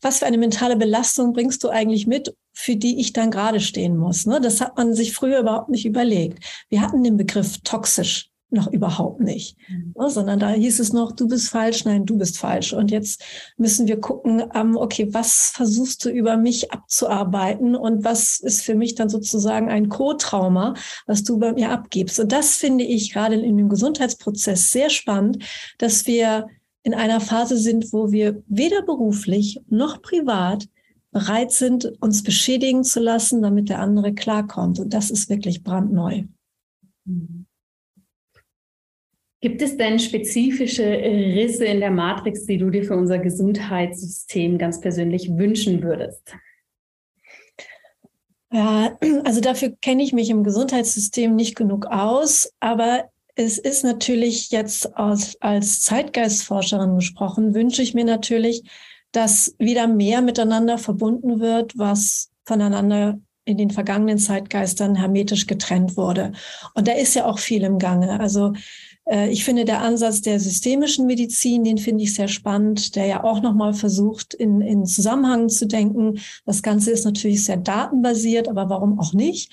was 0.00 0.18
für 0.18 0.26
eine 0.26 0.38
mentale 0.38 0.76
Belastung 0.76 1.32
bringst 1.32 1.64
du 1.64 1.68
eigentlich 1.68 2.06
mit, 2.06 2.34
für 2.52 2.76
die 2.76 3.00
ich 3.00 3.12
dann 3.12 3.30
gerade 3.30 3.60
stehen 3.60 3.96
muss. 3.96 4.26
Ne? 4.26 4.40
Das 4.40 4.60
hat 4.60 4.76
man 4.76 4.94
sich 4.94 5.12
früher 5.12 5.40
überhaupt 5.40 5.68
nicht 5.68 5.86
überlegt. 5.86 6.44
Wir 6.68 6.80
hatten 6.80 7.02
den 7.02 7.16
Begriff 7.16 7.58
toxisch 7.62 8.30
noch 8.50 8.72
überhaupt 8.72 9.20
nicht, 9.20 9.56
mhm. 9.68 9.92
ne, 9.98 10.08
sondern 10.08 10.38
da 10.38 10.50
hieß 10.50 10.78
es 10.78 10.92
noch, 10.92 11.12
du 11.12 11.26
bist 11.26 11.48
falsch, 11.48 11.84
nein, 11.84 12.06
du 12.06 12.16
bist 12.16 12.38
falsch. 12.38 12.72
Und 12.72 12.90
jetzt 12.90 13.24
müssen 13.56 13.88
wir 13.88 14.00
gucken, 14.00 14.44
ähm, 14.54 14.76
okay, 14.76 15.12
was 15.12 15.50
versuchst 15.54 16.04
du 16.04 16.10
über 16.10 16.36
mich 16.36 16.72
abzuarbeiten 16.72 17.74
und 17.74 18.04
was 18.04 18.38
ist 18.38 18.62
für 18.62 18.76
mich 18.76 18.94
dann 18.94 19.08
sozusagen 19.08 19.68
ein 19.68 19.88
Co-Trauma, 19.88 20.74
was 21.06 21.24
du 21.24 21.38
bei 21.38 21.52
mir 21.52 21.70
abgibst. 21.70 22.20
Und 22.20 22.30
das 22.30 22.56
finde 22.56 22.84
ich 22.84 23.12
gerade 23.12 23.34
in 23.34 23.56
dem 23.56 23.68
Gesundheitsprozess 23.68 24.70
sehr 24.70 24.90
spannend, 24.90 25.42
dass 25.78 26.06
wir 26.06 26.46
in 26.86 26.94
einer 26.94 27.20
Phase 27.20 27.56
sind, 27.56 27.92
wo 27.92 28.12
wir 28.12 28.44
weder 28.46 28.80
beruflich 28.80 29.60
noch 29.68 30.00
privat 30.02 30.68
bereit 31.10 31.50
sind, 31.50 31.92
uns 32.00 32.22
beschädigen 32.22 32.84
zu 32.84 33.00
lassen, 33.00 33.42
damit 33.42 33.70
der 33.70 33.80
andere 33.80 34.14
klarkommt. 34.14 34.78
Und 34.78 34.94
das 34.94 35.10
ist 35.10 35.28
wirklich 35.28 35.64
brandneu. 35.64 36.22
Gibt 39.40 39.62
es 39.62 39.76
denn 39.76 39.98
spezifische 39.98 40.84
Risse 40.84 41.64
in 41.64 41.80
der 41.80 41.90
Matrix, 41.90 42.46
die 42.46 42.56
du 42.56 42.70
dir 42.70 42.84
für 42.84 42.96
unser 42.96 43.18
Gesundheitssystem 43.18 44.56
ganz 44.56 44.80
persönlich 44.80 45.28
wünschen 45.36 45.82
würdest? 45.82 46.36
Ja, 48.52 48.96
also 49.24 49.40
dafür 49.40 49.74
kenne 49.82 50.04
ich 50.04 50.12
mich 50.12 50.30
im 50.30 50.44
Gesundheitssystem 50.44 51.34
nicht 51.34 51.56
genug 51.56 51.86
aus, 51.86 52.52
aber 52.60 53.10
es 53.36 53.58
ist 53.58 53.84
natürlich 53.84 54.50
jetzt 54.50 54.96
aus, 54.96 55.36
als 55.40 55.82
Zeitgeistforscherin 55.82 56.96
gesprochen, 56.96 57.54
wünsche 57.54 57.82
ich 57.82 57.94
mir 57.94 58.04
natürlich, 58.04 58.62
dass 59.12 59.54
wieder 59.58 59.86
mehr 59.86 60.22
miteinander 60.22 60.78
verbunden 60.78 61.38
wird, 61.38 61.78
was 61.78 62.30
voneinander 62.44 63.18
in 63.44 63.58
den 63.58 63.70
vergangenen 63.70 64.18
Zeitgeistern 64.18 64.96
hermetisch 64.96 65.46
getrennt 65.46 65.96
wurde. 65.96 66.32
Und 66.74 66.88
da 66.88 66.92
ist 66.92 67.14
ja 67.14 67.26
auch 67.26 67.38
viel 67.38 67.62
im 67.62 67.78
Gange. 67.78 68.18
Also 68.18 68.54
äh, 69.04 69.30
ich 69.30 69.44
finde 69.44 69.66
der 69.66 69.82
Ansatz 69.82 70.22
der 70.22 70.40
systemischen 70.40 71.06
Medizin, 71.06 71.62
den 71.62 71.78
finde 71.78 72.04
ich 72.04 72.14
sehr 72.14 72.28
spannend, 72.28 72.96
der 72.96 73.06
ja 73.06 73.22
auch 73.22 73.42
nochmal 73.42 73.74
versucht, 73.74 74.34
in, 74.34 74.62
in 74.62 74.86
Zusammenhang 74.86 75.48
zu 75.48 75.66
denken. 75.66 76.18
Das 76.46 76.62
Ganze 76.62 76.90
ist 76.90 77.04
natürlich 77.04 77.44
sehr 77.44 77.58
datenbasiert, 77.58 78.48
aber 78.48 78.68
warum 78.70 78.98
auch 78.98 79.12
nicht? 79.12 79.52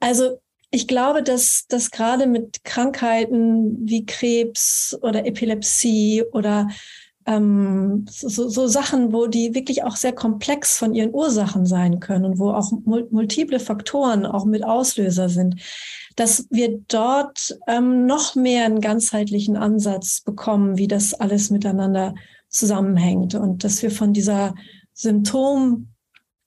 Also 0.00 0.40
ich 0.70 0.86
glaube, 0.86 1.22
dass, 1.22 1.66
dass 1.68 1.90
gerade 1.90 2.26
mit 2.26 2.64
Krankheiten 2.64 3.88
wie 3.88 4.06
Krebs 4.06 4.96
oder 5.02 5.26
Epilepsie 5.26 6.22
oder 6.32 6.68
ähm, 7.26 8.06
so, 8.08 8.48
so 8.48 8.66
Sachen, 8.66 9.12
wo 9.12 9.26
die 9.26 9.54
wirklich 9.54 9.82
auch 9.84 9.96
sehr 9.96 10.12
komplex 10.12 10.78
von 10.78 10.94
ihren 10.94 11.12
Ursachen 11.12 11.66
sein 11.66 12.00
können 12.00 12.24
und 12.24 12.38
wo 12.38 12.50
auch 12.52 12.72
multiple 12.84 13.60
Faktoren 13.60 14.24
auch 14.24 14.44
mit 14.44 14.64
Auslöser 14.64 15.28
sind, 15.28 15.56
dass 16.16 16.46
wir 16.50 16.80
dort 16.88 17.58
ähm, 17.66 18.06
noch 18.06 18.34
mehr 18.36 18.64
einen 18.64 18.80
ganzheitlichen 18.80 19.56
Ansatz 19.56 20.20
bekommen, 20.20 20.78
wie 20.78 20.88
das 20.88 21.14
alles 21.14 21.50
miteinander 21.50 22.14
zusammenhängt 22.48 23.34
und 23.34 23.64
dass 23.64 23.82
wir 23.82 23.90
von 23.90 24.12
dieser 24.12 24.54
Symptom 24.92 25.88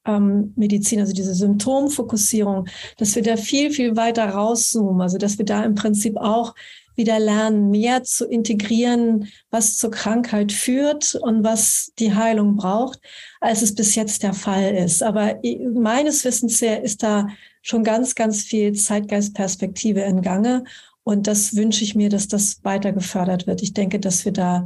ähm, 0.06 0.54
Medizin, 0.56 0.99
also 0.99 1.14
diese 1.14 1.34
Symptomfokussierung, 1.34 2.68
dass 2.97 3.16
wir 3.16 3.24
da 3.24 3.38
viel, 3.38 3.72
viel 3.72 3.95
weiter 3.95 4.30
rauszoomen, 4.30 5.01
also 5.01 5.18
dass 5.18 5.38
wir 5.38 5.45
da 5.45 5.64
im 5.64 5.76
Prinzip 5.76 6.18
auch 6.18 6.54
wieder 6.95 7.20
lernen, 7.20 7.72
mehr 7.72 8.04
zu 8.04 8.28
integrieren, 8.28 9.28
was 9.49 9.78
zur 9.78 9.91
Krankheit 9.91 10.51
führt 10.51 11.16
und 11.16 11.43
was 11.43 11.91
die 11.97 12.14
Heilung 12.14 12.56
braucht, 12.56 12.99
als 13.41 13.62
es 13.62 13.74
bis 13.74 13.95
jetzt 13.95 14.24
der 14.24 14.34
Fall 14.34 14.76
ist. 14.76 15.01
Aber 15.01 15.39
meines 15.74 16.24
Wissens 16.24 16.62
her 16.62 16.84
ist 16.84 17.01
da 17.01 17.28
schon 17.62 17.84
ganz, 17.84 18.14
ganz 18.14 18.43
viel 18.43 18.74
Zeitgeistperspektive 18.74 20.01
in 20.01 20.22
Gange. 20.22 20.66
Und 21.04 21.28
das 21.28 21.56
wünsche 21.56 21.84
ich 21.84 21.95
mir, 21.95 22.10
dass 22.10 22.28
das 22.28 22.64
weiter 22.64 22.91
gefördert 22.91 23.47
wird. 23.47 23.62
Ich 23.64 23.74
denke, 23.74 23.99
dass 23.99 24.24
wir 24.26 24.32
da 24.32 24.66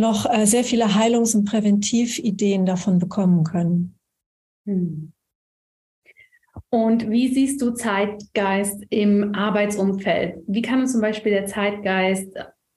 noch 0.00 0.26
äh, 0.26 0.46
sehr 0.46 0.64
viele 0.64 0.94
Heilungs- 0.94 1.34
und 1.34 1.44
Präventivideen 1.44 2.66
davon 2.66 2.98
bekommen 2.98 3.44
können. 3.44 3.94
Hm. 4.66 5.12
Und 6.70 7.10
wie 7.10 7.32
siehst 7.32 7.60
du 7.62 7.72
Zeitgeist 7.72 8.84
im 8.90 9.34
Arbeitsumfeld? 9.34 10.42
Wie 10.46 10.62
kann 10.62 10.80
uns 10.80 10.92
zum 10.92 11.00
Beispiel 11.00 11.32
der 11.32 11.46
Zeitgeist 11.46 12.32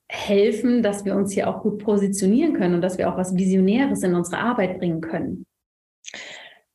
helfen, 0.09 0.83
dass 0.83 1.05
wir 1.05 1.15
uns 1.15 1.31
hier 1.31 1.49
auch 1.49 1.61
gut 1.61 1.79
positionieren 1.79 2.53
können 2.53 2.75
und 2.75 2.81
dass 2.81 2.97
wir 2.97 3.11
auch 3.11 3.17
was 3.17 3.35
Visionäres 3.35 4.03
in 4.03 4.15
unsere 4.15 4.37
Arbeit 4.37 4.79
bringen 4.79 5.01
können? 5.01 5.45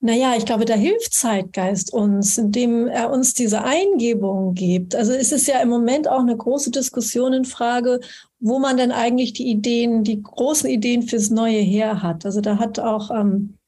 Naja, 0.00 0.34
ich 0.36 0.46
glaube, 0.46 0.64
da 0.64 0.74
hilft 0.74 1.12
Zeitgeist 1.12 1.92
uns, 1.92 2.38
indem 2.38 2.86
er 2.86 3.10
uns 3.10 3.34
diese 3.34 3.64
Eingebung 3.64 4.54
gibt. 4.54 4.94
Also 4.94 5.12
es 5.12 5.32
ist 5.32 5.48
ja 5.48 5.60
im 5.60 5.68
Moment 5.68 6.06
auch 6.06 6.20
eine 6.20 6.36
große 6.36 6.70
Diskussion 6.70 7.32
in 7.32 7.44
Frage, 7.44 7.98
wo 8.40 8.58
man 8.58 8.76
denn 8.76 8.92
eigentlich 8.92 9.32
die 9.32 9.48
Ideen, 9.48 10.04
die 10.04 10.22
großen 10.22 10.68
Ideen 10.68 11.02
fürs 11.02 11.30
Neue 11.30 11.60
her 11.60 12.02
hat. 12.02 12.24
Also 12.24 12.40
da 12.40 12.58
hat 12.58 12.78
auch, 12.78 13.10
ähm, 13.10 13.58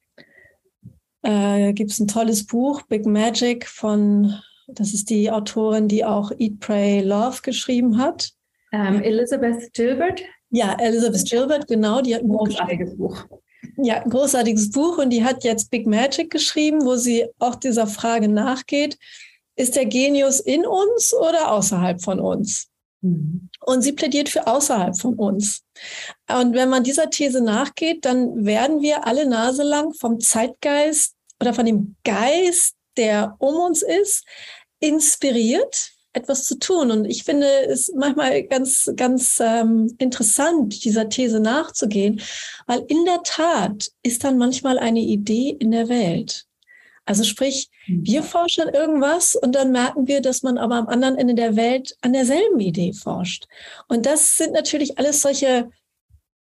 äh, 1.22 1.72
gibt 1.72 1.90
es 1.90 1.98
ein 1.98 2.08
tolles 2.08 2.46
Buch, 2.46 2.82
Big 2.82 3.04
Magic 3.04 3.66
von, 3.66 4.34
das 4.68 4.94
ist 4.94 5.10
die 5.10 5.30
Autorin, 5.30 5.88
die 5.88 6.04
auch 6.04 6.30
Eat, 6.38 6.60
Pray, 6.60 7.02
Love 7.02 7.42
geschrieben 7.42 7.98
hat. 7.98 8.30
Um, 8.72 8.80
ähm, 8.80 9.02
Elizabeth 9.02 9.72
Gilbert? 9.72 10.22
Ja, 10.50 10.76
Elizabeth 10.78 11.28
Gilbert, 11.28 11.66
genau, 11.66 12.00
die 12.00 12.14
hat 12.14 12.22
ein 12.22 12.28
großartiges 12.28 12.96
Buch. 12.96 13.24
Ja, 13.76 14.00
großartiges 14.00 14.70
Buch 14.70 14.98
und 14.98 15.10
die 15.10 15.24
hat 15.24 15.42
jetzt 15.44 15.70
Big 15.70 15.86
Magic 15.86 16.30
geschrieben, 16.30 16.84
wo 16.84 16.96
sie 16.96 17.26
auch 17.38 17.56
dieser 17.56 17.86
Frage 17.86 18.28
nachgeht, 18.28 18.98
ist 19.56 19.76
der 19.76 19.86
Genius 19.86 20.40
in 20.40 20.64
uns 20.64 21.12
oder 21.12 21.52
außerhalb 21.52 22.00
von 22.00 22.20
uns? 22.20 22.68
Mhm. 23.02 23.49
Und 23.61 23.82
sie 23.82 23.92
plädiert 23.92 24.28
für 24.28 24.46
außerhalb 24.46 24.96
von 24.96 25.14
uns. 25.14 25.62
Und 26.28 26.54
wenn 26.54 26.70
man 26.70 26.82
dieser 26.82 27.11
These 27.11 27.42
nachgeht, 27.42 28.04
dann 28.04 28.44
werden 28.44 28.80
wir 28.80 29.06
alle 29.06 29.26
Nase 29.26 29.62
lang 29.62 29.92
vom 29.92 30.18
Zeitgeist 30.18 31.14
oder 31.40 31.54
von 31.54 31.66
dem 31.66 31.96
Geist, 32.04 32.74
der 32.96 33.36
um 33.38 33.54
uns 33.56 33.82
ist, 33.82 34.24
inspiriert 34.80 35.92
etwas 36.12 36.44
zu 36.44 36.58
tun. 36.58 36.90
Und 36.90 37.04
ich 37.04 37.24
finde 37.24 37.46
es 37.66 37.92
manchmal 37.94 38.42
ganz, 38.44 38.90
ganz 38.96 39.38
ähm, 39.40 39.94
interessant, 39.98 40.84
dieser 40.84 41.08
These 41.08 41.40
nachzugehen, 41.40 42.20
weil 42.66 42.84
in 42.88 43.04
der 43.04 43.22
Tat 43.22 43.90
ist 44.02 44.24
dann 44.24 44.38
manchmal 44.38 44.78
eine 44.78 45.00
Idee 45.00 45.56
in 45.58 45.70
der 45.70 45.88
Welt. 45.88 46.46
Also 47.11 47.24
sprich, 47.24 47.68
mhm. 47.88 48.06
wir 48.06 48.22
forschen 48.22 48.68
irgendwas 48.68 49.34
und 49.34 49.56
dann 49.56 49.72
merken 49.72 50.06
wir, 50.06 50.20
dass 50.20 50.44
man 50.44 50.58
aber 50.58 50.76
am 50.76 50.86
anderen 50.86 51.16
Ende 51.16 51.34
der 51.34 51.56
Welt 51.56 51.96
an 52.02 52.12
derselben 52.12 52.61
Idee 52.61 52.92
forscht. 52.92 53.48
Und 53.88 54.06
das 54.06 54.36
sind 54.36 54.52
natürlich 54.52 54.96
alles 54.96 55.20
solche 55.20 55.68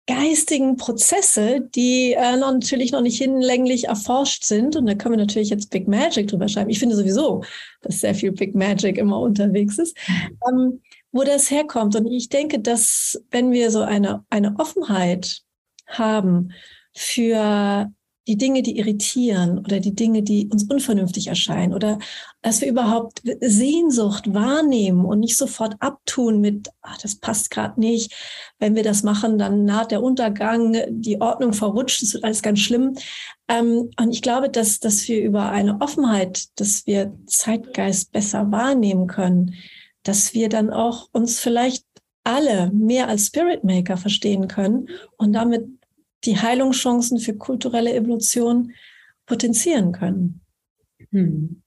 geistigen 0.06 0.78
Prozesse, 0.78 1.68
die 1.74 2.14
äh, 2.14 2.38
noch 2.38 2.52
natürlich 2.52 2.92
noch 2.92 3.02
nicht 3.02 3.18
hinlänglich 3.18 3.86
erforscht 3.86 4.44
sind. 4.44 4.76
Und 4.76 4.86
da 4.86 4.94
können 4.94 5.14
wir 5.14 5.26
natürlich 5.26 5.50
jetzt 5.50 5.72
Big 5.72 5.88
Magic 5.88 6.28
drüber 6.28 6.48
schreiben. 6.48 6.70
Ich 6.70 6.78
finde 6.78 6.96
sowieso, 6.96 7.44
dass 7.82 8.02
sehr 8.02 8.14
viel 8.14 8.32
Big 8.32 8.54
Magic 8.54 9.00
immer 9.00 9.20
unterwegs 9.20 9.80
ist, 9.80 9.98
ähm, 10.48 10.82
wo 11.12 11.24
das 11.24 11.50
herkommt. 11.50 11.96
Und 11.96 12.06
ich 12.06 12.30
denke, 12.30 12.60
dass 12.60 13.20
wenn 13.32 13.52
wir 13.52 13.72
so 13.72 13.82
eine, 13.82 14.24
eine 14.30 14.56
Offenheit 14.60 15.42
haben 15.88 16.52
für 16.94 17.92
die 18.30 18.38
Dinge, 18.38 18.62
die 18.62 18.78
irritieren 18.78 19.58
oder 19.58 19.80
die 19.80 19.96
Dinge, 19.96 20.22
die 20.22 20.48
uns 20.52 20.64
unvernünftig 20.70 21.28
erscheinen 21.28 21.74
oder 21.74 21.98
dass 22.44 22.62
wir 22.62 22.68
überhaupt 22.70 23.24
Sehnsucht 23.42 24.36
wahrnehmen 24.36 25.04
und 25.04 25.20
nicht 25.22 25.36
sofort 25.36 25.76
abtun 25.80 26.40
mit, 26.40 26.70
ach, 26.84 27.00
das 27.00 27.16
passt 27.16 27.50
gerade 27.50 27.80
nicht. 27.80 28.14
Wenn 28.60 28.76
wir 28.76 28.84
das 28.84 29.02
machen, 29.02 29.40
dann 29.40 29.66
naht 29.66 29.90
der 29.90 30.04
Untergang, 30.04 30.78
die 30.90 31.20
Ordnung 31.20 31.54
verrutscht, 31.54 32.04
es 32.04 32.14
wird 32.14 32.24
alles 32.24 32.44
ganz 32.44 32.60
schlimm. 32.60 32.96
Ähm, 33.48 33.90
und 34.00 34.12
ich 34.12 34.22
glaube, 34.22 34.50
dass, 34.50 34.80
dass 34.80 35.08
wir 35.08 35.24
über 35.24 35.50
eine 35.50 35.82
Offenheit, 35.82 36.60
dass 36.60 36.86
wir 36.86 37.18
Zeitgeist 37.26 38.12
besser 38.12 38.52
wahrnehmen 38.52 39.08
können, 39.08 39.56
dass 40.04 40.36
wir 40.36 40.50
dann 40.50 40.70
auch 40.70 41.10
uns 41.14 41.40
vielleicht 41.40 41.84
alle 42.24 42.70
mehr 42.72 43.08
als 43.08 43.26
Spirit 43.26 43.64
Maker 43.64 43.98
verstehen 43.98 44.48
können 44.48 44.88
und 45.18 45.34
damit 45.34 45.79
die 46.26 46.38
Heilungschancen 46.38 47.20
für 47.20 47.36
kulturelle 47.36 47.94
Evolution 47.94 48.74
potenzieren 49.26 49.92
können. 49.92 50.42
Hm. 51.12 51.62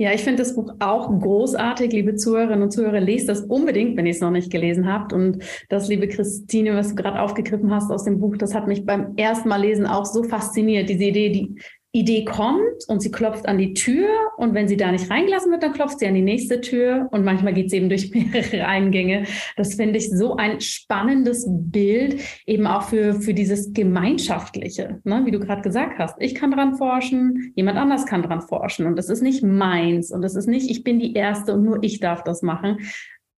Ja, 0.00 0.12
ich 0.12 0.20
finde 0.22 0.44
das 0.44 0.54
Buch 0.54 0.74
auch 0.78 1.08
großartig, 1.08 1.92
liebe 1.92 2.14
Zuhörerinnen 2.14 2.62
und 2.62 2.70
Zuhörer. 2.70 3.00
Lest 3.00 3.28
das 3.28 3.40
unbedingt, 3.40 3.96
wenn 3.96 4.06
ihr 4.06 4.12
es 4.12 4.20
noch 4.20 4.30
nicht 4.30 4.48
gelesen 4.48 4.86
habt. 4.86 5.12
Und 5.12 5.42
das, 5.68 5.88
liebe 5.88 6.06
Christine, 6.06 6.76
was 6.76 6.90
du 6.90 6.94
gerade 6.94 7.20
aufgegriffen 7.20 7.74
hast 7.74 7.90
aus 7.90 8.04
dem 8.04 8.20
Buch, 8.20 8.36
das 8.36 8.54
hat 8.54 8.68
mich 8.68 8.86
beim 8.86 9.16
ersten 9.16 9.48
Mal 9.48 9.60
lesen 9.60 9.86
auch 9.86 10.04
so 10.04 10.22
fasziniert. 10.22 10.88
Diese 10.88 11.02
Idee, 11.02 11.30
die 11.30 11.56
Idee 12.00 12.24
kommt 12.24 12.84
und 12.88 13.00
sie 13.00 13.10
klopft 13.10 13.46
an 13.46 13.58
die 13.58 13.74
Tür 13.74 14.08
und 14.36 14.54
wenn 14.54 14.68
sie 14.68 14.76
da 14.76 14.92
nicht 14.92 15.10
reingelassen 15.10 15.50
wird, 15.50 15.62
dann 15.62 15.72
klopft 15.72 15.98
sie 15.98 16.06
an 16.06 16.14
die 16.14 16.22
nächste 16.22 16.60
Tür 16.60 17.08
und 17.10 17.24
manchmal 17.24 17.54
geht 17.54 17.70
sie 17.70 17.76
eben 17.76 17.88
durch 17.88 18.10
mehrere 18.14 18.66
Eingänge. 18.66 19.24
Das 19.56 19.74
finde 19.74 19.98
ich 19.98 20.10
so 20.10 20.36
ein 20.36 20.60
spannendes 20.60 21.46
Bild, 21.48 22.20
eben 22.46 22.66
auch 22.66 22.82
für, 22.82 23.14
für 23.14 23.34
dieses 23.34 23.72
Gemeinschaftliche, 23.72 25.00
ne? 25.04 25.22
wie 25.24 25.30
du 25.30 25.40
gerade 25.40 25.62
gesagt 25.62 25.98
hast. 25.98 26.16
Ich 26.20 26.34
kann 26.34 26.50
dran 26.50 26.76
forschen, 26.76 27.52
jemand 27.56 27.78
anders 27.78 28.06
kann 28.06 28.22
dran 28.22 28.42
forschen 28.42 28.86
und 28.86 28.96
das 28.96 29.08
ist 29.08 29.22
nicht 29.22 29.42
meins 29.42 30.10
und 30.10 30.22
das 30.22 30.36
ist 30.36 30.46
nicht, 30.46 30.70
ich 30.70 30.84
bin 30.84 30.98
die 30.98 31.14
Erste 31.14 31.54
und 31.54 31.64
nur 31.64 31.82
ich 31.82 32.00
darf 32.00 32.22
das 32.22 32.42
machen, 32.42 32.78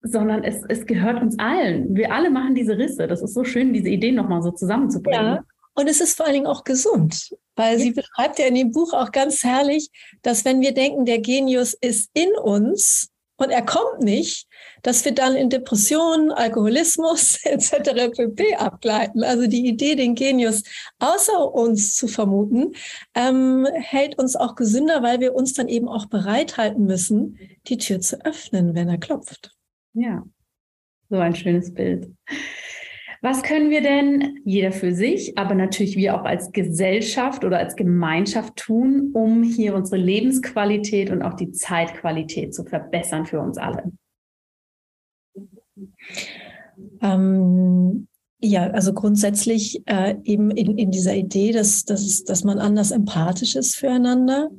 sondern 0.03 0.43
es, 0.43 0.63
es 0.67 0.85
gehört 0.85 1.21
uns 1.21 1.37
allen. 1.37 1.95
Wir 1.95 2.11
alle 2.11 2.31
machen 2.31 2.55
diese 2.55 2.77
Risse. 2.77 3.07
Das 3.07 3.21
ist 3.21 3.33
so 3.33 3.43
schön, 3.43 3.73
diese 3.73 3.89
Ideen 3.89 4.15
nochmal 4.15 4.41
so 4.41 4.51
zusammenzubringen. 4.51 5.35
Ja. 5.35 5.43
Und 5.73 5.87
es 5.87 6.01
ist 6.01 6.17
vor 6.17 6.25
allen 6.25 6.35
Dingen 6.35 6.47
auch 6.47 6.63
gesund, 6.63 7.31
weil 7.55 7.79
sie 7.79 7.91
beschreibt 7.91 8.39
ja 8.39 8.45
in 8.45 8.55
dem 8.55 8.71
Buch 8.71 8.93
auch 8.93 9.11
ganz 9.11 9.43
herrlich, 9.43 9.89
dass 10.21 10.45
wenn 10.45 10.61
wir 10.61 10.73
denken, 10.73 11.05
der 11.05 11.19
Genius 11.19 11.73
ist 11.73 12.09
in 12.13 12.31
uns 12.35 13.09
und 13.41 13.49
er 13.49 13.65
kommt 13.65 14.01
nicht, 14.01 14.47
dass 14.83 15.03
wir 15.03 15.13
dann 15.13 15.35
in 15.35 15.49
Depressionen, 15.49 16.31
Alkoholismus 16.31 17.39
etc. 17.43 18.11
pp. 18.15 18.55
abgleiten. 18.55 19.23
Also 19.23 19.47
die 19.47 19.67
Idee, 19.67 19.95
den 19.95 20.13
Genius 20.13 20.61
außer 20.99 21.51
uns 21.51 21.95
zu 21.95 22.07
vermuten, 22.07 22.73
ähm, 23.15 23.67
hält 23.73 24.19
uns 24.19 24.35
auch 24.35 24.55
gesünder, 24.55 25.01
weil 25.01 25.19
wir 25.21 25.33
uns 25.33 25.53
dann 25.53 25.69
eben 25.69 25.87
auch 25.87 26.05
bereithalten 26.05 26.85
müssen, 26.85 27.39
die 27.67 27.77
Tür 27.77 27.99
zu 27.99 28.23
öffnen, 28.23 28.75
wenn 28.75 28.89
er 28.89 28.99
klopft. 28.99 29.55
Ja, 29.93 30.23
so 31.09 31.17
ein 31.17 31.35
schönes 31.35 31.73
Bild. 31.73 32.11
Was 33.23 33.43
können 33.43 33.69
wir 33.69 33.81
denn, 33.81 34.39
jeder 34.45 34.71
für 34.71 34.95
sich, 34.95 35.37
aber 35.37 35.53
natürlich 35.53 35.95
wir 35.95 36.19
auch 36.19 36.25
als 36.25 36.51
Gesellschaft 36.51 37.45
oder 37.45 37.59
als 37.59 37.75
Gemeinschaft 37.75 38.55
tun, 38.55 39.11
um 39.13 39.43
hier 39.43 39.75
unsere 39.75 39.97
Lebensqualität 39.97 41.11
und 41.11 41.21
auch 41.21 41.35
die 41.35 41.51
Zeitqualität 41.51 42.55
zu 42.55 42.63
verbessern 42.63 43.27
für 43.27 43.39
uns 43.39 43.59
alle? 43.59 43.91
Ähm, 46.99 48.07
ja, 48.39 48.71
also 48.71 48.91
grundsätzlich 48.91 49.83
äh, 49.85 50.15
eben 50.23 50.49
in, 50.49 50.79
in 50.79 50.89
dieser 50.89 51.15
Idee, 51.15 51.51
dass, 51.51 51.85
dass, 51.85 52.23
dass 52.23 52.43
man 52.43 52.57
anders 52.57 52.89
empathisch 52.89 53.55
ist 53.55 53.75
füreinander. 53.75 54.49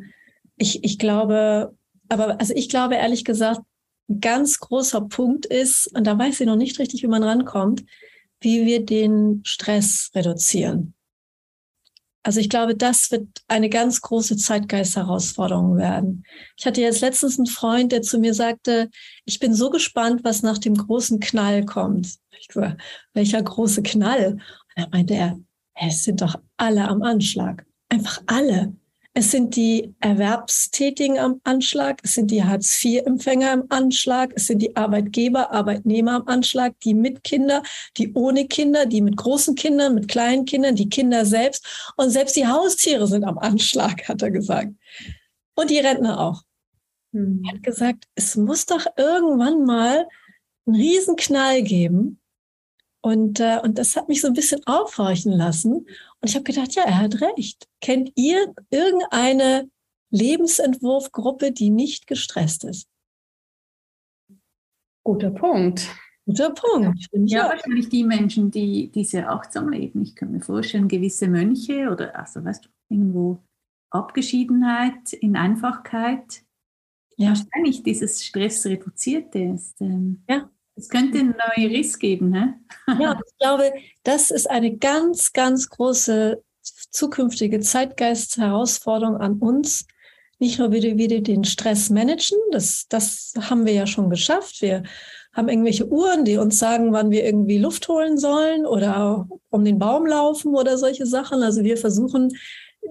Ich, 0.57 0.85
ich 0.85 1.01
glaube, 1.01 1.75
aber 2.09 2.39
also 2.39 2.55
ich 2.55 2.69
glaube 2.69 2.95
ehrlich 2.95 3.25
gesagt, 3.25 3.61
ein 4.09 4.21
ganz 4.21 4.61
großer 4.61 5.01
Punkt 5.01 5.47
ist, 5.47 5.91
und 5.97 6.07
da 6.07 6.17
weiß 6.17 6.41
ich 6.41 6.47
noch 6.47 6.55
nicht 6.55 6.79
richtig, 6.79 7.03
wie 7.03 7.09
man 7.09 7.25
rankommt, 7.25 7.85
wie 8.43 8.67
wir 8.67 8.85
den 8.85 9.43
Stress 9.45 10.11
reduzieren. 10.15 10.95
Also 12.25 12.39
ich 12.39 12.49
glaube, 12.49 12.77
das 12.77 13.11
wird 13.11 13.27
eine 13.49 13.69
ganz 13.69 14.01
große 14.01 14.37
Zeitgeist-Herausforderung 14.37 15.77
werden. 15.77 16.25
Ich 16.57 16.65
hatte 16.65 16.81
jetzt 16.81 17.01
letztens 17.01 17.39
einen 17.39 17.47
Freund, 17.47 17.91
der 17.91 18.03
zu 18.03 18.19
mir 18.19 18.33
sagte, 18.33 18.91
ich 19.25 19.41
bin 19.41 19.55
so 19.55 19.71
gespannt, 19.71 20.23
was 20.23 20.43
nach 20.43 20.59
dem 20.59 20.75
großen 20.75 21.19
Knall 21.19 21.65
kommt. 21.65 22.15
Ich 22.39 22.47
gesagt, 22.47 22.81
welcher 23.13 23.43
große 23.43 23.83
Knall? 23.83 24.35
Und 24.35 24.41
da 24.77 24.89
meinte 24.93 25.15
er, 25.15 25.39
es 25.75 26.05
sind 26.05 26.21
doch 26.21 26.37
alle 26.57 26.87
am 26.87 27.03
Anschlag. 27.03 27.67
Einfach 27.89 28.23
alle. 28.27 28.77
Es 29.15 29.31
sind 29.31 29.57
die 29.57 29.95
Erwerbstätigen 30.01 31.19
am 31.19 31.43
Anschlag, 31.45 32.01
es 32.03 32.15
sind 32.15 32.31
die 32.31 32.43
Hartz-IV-Empfänger 32.43 33.53
im 33.53 33.65
Anschlag, 33.69 34.33
es 34.35 34.47
sind 34.47 34.61
die 34.61 34.75
Arbeitgeber, 34.75 35.53
Arbeitnehmer 35.53 36.15
am 36.15 36.29
Anschlag, 36.29 36.81
die 36.81 36.95
mit 36.95 37.23
Kinder, 37.23 37.63
die 37.99 38.15
ohne 38.15 38.47
Kinder, 38.47 38.87
die 38.87 39.03
mit 39.03 39.19
großen 39.19 39.55
Kindern, 39.55 39.95
mit 39.95 40.09
kleinen 40.09 40.47
Kindern, 40.47 40.77
die 40.77 40.89
Kinder 40.89 41.27
selbst 41.27 41.93
und 41.97 42.09
selbst 42.09 42.37
die 42.37 42.47
Haustiere 42.47 43.07
sind 43.07 43.25
am 43.25 43.37
Anschlag, 43.37 44.09
hat 44.09 44.23
er 44.23 44.31
gesagt. 44.31 44.73
Und 45.57 45.69
die 45.69 45.79
Rentner 45.79 46.19
auch. 46.19 46.43
Hm. 47.13 47.43
Er 47.45 47.53
hat 47.53 47.63
gesagt, 47.63 48.05
es 48.15 48.37
muss 48.37 48.65
doch 48.65 48.87
irgendwann 48.97 49.67
mal 49.67 50.09
einen 50.65 50.77
Riesenknall 50.77 51.63
geben. 51.63 52.19
Und, 53.05 53.41
äh, 53.41 53.59
und 53.63 53.79
das 53.79 53.97
hat 53.97 54.09
mich 54.09 54.21
so 54.21 54.29
ein 54.29 54.33
bisschen 54.33 54.61
aufhorchen 54.67 55.33
lassen. 55.33 55.75
Und 55.75 55.89
ich 56.23 56.35
habe 56.35 56.45
gedacht, 56.45 56.75
ja, 56.75 56.85
er 56.85 56.99
hat 56.99 57.21
recht. 57.21 57.69
Kennt 57.81 58.13
ihr 58.15 58.55
irgendeine 58.71 59.69
Lebensentwurfgruppe, 60.11 61.51
die 61.53 61.71
nicht 61.71 62.07
gestresst 62.07 62.65
ist? 62.65 62.89
Guter 65.05 65.31
Punkt. 65.31 65.89
Guter 66.27 66.51
Punkt. 66.51 67.09
Ja, 67.13 67.49
wahrscheinlich 67.49 67.89
die 67.89 68.05
Menschen, 68.05 68.53
die, 68.53 68.89
die 68.93 69.05
sehr 69.05 69.31
achtsam 69.31 69.71
leben. 69.71 70.03
Ich 70.03 70.15
kann 70.15 70.31
mir 70.31 70.41
vorstellen, 70.41 70.87
gewisse 70.87 71.27
Mönche 71.27 71.91
oder, 71.91 72.17
also 72.17 72.45
weißt 72.45 72.65
du, 72.65 72.69
irgendwo 72.89 73.43
Abgeschiedenheit 73.91 75.13
in 75.15 75.35
Einfachkeit. 75.37 76.45
Ja. 77.17 77.31
Wahrscheinlich 77.31 77.83
dieses 77.83 78.25
Stress 78.25 78.65
reduzierte 78.65 79.41
ist. 79.41 79.81
Ähm, 79.81 80.23
ja. 80.29 80.49
Es 80.83 80.89
könnte 80.89 81.19
einen 81.21 81.35
neuen 81.57 81.71
Riss 81.71 81.99
geben, 81.99 82.31
ne? 82.31 82.59
ja, 83.01 83.19
ich 83.25 83.39
glaube, 83.39 83.73
das 84.03 84.33
ist 84.33 84.51
eine 84.51 84.77
ganz, 84.77 85.33
ganz 85.33 85.69
große 85.69 86.43
zukünftige 86.91 87.61
Zeitgeist-Herausforderung 87.61 89.17
an 89.17 89.39
uns. 89.39 89.87
Nicht 90.41 90.59
nur, 90.59 90.73
wie 90.73 90.99
wir 90.99 91.23
den 91.23 91.45
Stress 91.45 91.89
managen, 91.89 92.39
das, 92.51 92.87
das 92.89 93.33
haben 93.39 93.65
wir 93.65 93.73
ja 93.73 93.87
schon 93.87 94.11
geschafft. 94.11 94.61
Wir 94.61 94.83
haben 95.33 95.49
irgendwelche 95.49 95.87
Uhren, 95.87 96.25
die 96.25 96.37
uns 96.37 96.59
sagen, 96.59 96.93
wann 96.93 97.13
wir 97.13 97.25
irgendwie 97.25 97.59
Luft 97.59 97.87
holen 97.87 98.19
sollen 98.19 98.67
oder 98.67 99.29
um 99.51 99.65
den 99.65 99.79
Baum 99.79 100.05
laufen 100.05 100.57
oder 100.57 100.77
solche 100.79 101.07
Sachen. 101.07 101.45
Also 101.45 101.63
wir 101.63 101.77
versuchen, 101.77 102.37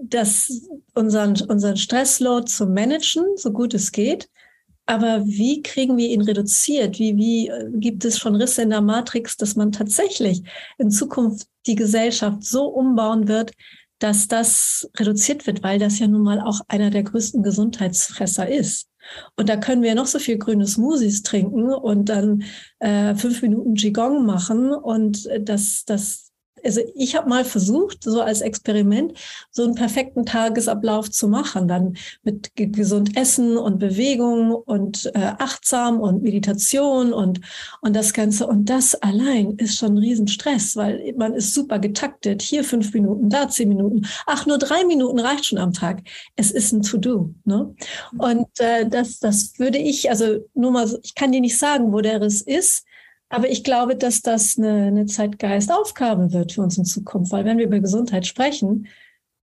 das, 0.02 0.70
unseren, 0.94 1.36
unseren 1.50 1.76
Stressload 1.76 2.46
zu 2.46 2.68
managen, 2.68 3.26
so 3.36 3.52
gut 3.52 3.74
es 3.74 3.92
geht. 3.92 4.30
Aber 4.92 5.26
wie 5.26 5.62
kriegen 5.62 5.96
wir 5.96 6.10
ihn 6.10 6.20
reduziert? 6.20 7.00
Wie, 7.00 7.16
wie 7.16 7.48
äh, 7.48 7.70
gibt 7.76 8.04
es 8.04 8.20
schon 8.20 8.36
Risse 8.36 8.64
in 8.64 8.72
der 8.72 8.82
Matrix, 8.82 9.38
dass 9.38 9.56
man 9.56 9.72
tatsächlich 9.72 10.44
in 10.78 10.92
Zukunft 10.92 11.48
die 11.66 11.76
Gesellschaft 11.76 12.44
so 12.44 12.66
umbauen 12.66 13.30
wird, 13.30 13.54
dass 14.00 14.28
das 14.28 14.90
reduziert 14.98 15.48
wird, 15.48 15.64
weil 15.64 15.80
das 15.80 16.00
ja 16.00 16.08
nun 16.10 16.24
mal 16.24 16.42
auch 16.42 16.60
einer 16.68 16.90
der 16.90 17.04
größten 17.04 17.42
Gesundheitsfresser 17.42 18.50
ist. 18.50 18.90
Und 19.38 19.48
da 19.48 19.56
können 19.56 19.82
wir 19.82 19.96
noch 19.96 20.08
so 20.08 20.20
viel 20.20 20.38
grüne 20.38 20.68
Smoothies 20.68 21.24
trinken 21.24 21.74
und 21.74 22.10
dann 22.10 22.44
äh, 22.80 23.16
fünf 23.16 23.42
Minuten 23.42 23.76
Qigong 23.76 24.26
machen 24.26 24.74
und 24.74 25.26
äh, 25.28 25.42
das, 25.42 25.86
das 25.86 26.31
also 26.64 26.82
ich 26.96 27.16
habe 27.16 27.30
mal 27.30 27.46
versucht, 27.46 28.04
so 28.04 28.22
als 28.22 28.42
Experiment, 28.42 29.14
so 29.50 29.64
einen 29.64 29.76
perfekten 29.76 30.26
Tagesablauf 30.26 31.10
zu 31.10 31.28
machen, 31.28 31.68
dann 31.68 31.98
mit 32.24 32.52
gesund 32.56 33.18
Essen 33.18 33.58
und 33.58 33.80
Bewegung 33.80 34.52
und 34.52 35.12
äh, 35.14 35.34
achtsam 35.38 36.00
und 36.00 36.24
Meditation 36.24 37.14
und, 37.14 37.42
und 37.82 37.96
das 37.96 38.14
Ganze. 38.14 38.48
Und 38.48 38.70
das 38.70 38.96
allein 38.96 39.56
ist 39.58 39.78
schon 39.78 39.96
ein 39.96 39.98
Riesenstress, 39.98 40.76
weil 40.76 41.14
man 41.18 41.34
ist 41.34 41.54
super 41.54 41.80
getaktet. 41.80 42.42
Hier 42.42 42.64
fünf 42.64 42.94
Minuten, 42.94 43.30
da 43.30 43.50
zehn 43.50 43.70
Minuten. 43.70 44.08
Ach, 44.26 44.46
nur 44.46 44.58
drei 44.58 44.86
Minuten 44.86 45.20
reicht 45.20 45.46
schon 45.46 45.58
am 45.58 45.74
Tag. 45.74 46.02
Es 46.36 46.52
ist 46.52 46.72
ein 46.72 46.82
To-Do. 46.82 47.34
Ne? 47.46 47.74
Und 48.18 48.48
äh, 48.60 48.88
das, 48.88 49.20
das 49.20 49.58
würde 49.58 49.78
ich, 49.78 50.10
also 50.10 50.40
nur 50.54 50.72
mal, 50.72 50.88
so, 50.88 50.98
ich 51.04 51.16
kann 51.16 51.32
dir 51.32 51.42
nicht 51.42 51.58
sagen, 51.58 51.92
wo 51.92 52.02
der 52.02 52.22
Riss 52.22 52.42
ist. 52.42 52.86
Aber 53.32 53.50
ich 53.50 53.64
glaube, 53.64 53.96
dass 53.96 54.22
das 54.22 54.58
eine, 54.58 54.88
eine 54.88 55.06
Zeitgeistaufgabe 55.06 56.34
wird 56.34 56.52
für 56.52 56.62
uns 56.62 56.78
in 56.78 56.84
Zukunft, 56.84 57.32
weil 57.32 57.46
wenn 57.46 57.58
wir 57.58 57.66
über 57.66 57.80
Gesundheit 57.80 58.28
sprechen, 58.28 58.88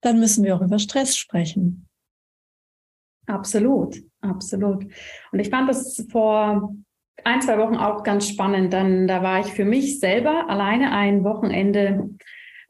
dann 0.03 0.21
müssen 0.21 0.45
wir 0.45 0.55
auch 0.55 0.61
über 0.61 0.79
Stress 0.79 1.17
sprechen. 1.17 1.87
Absolut, 3.27 3.97
absolut. 4.21 4.85
Und 5.33 5.39
ich 5.39 5.49
fand 5.49 5.71
das 5.71 6.07
vor 6.11 6.75
ein, 7.25 7.43
zwei 7.43 7.59
Wochen 7.59 7.77
auch 7.77 8.03
ganz 8.03 8.29
spannend. 8.29 8.75
Dann, 8.75 9.09
da 9.09 9.23
war 9.23 9.41
ich 9.41 9.47
für 9.47 9.65
mich 9.65 10.01
selber 10.01 10.49
alleine 10.51 10.93
ein 10.93 11.25
Wochenende 11.25 12.11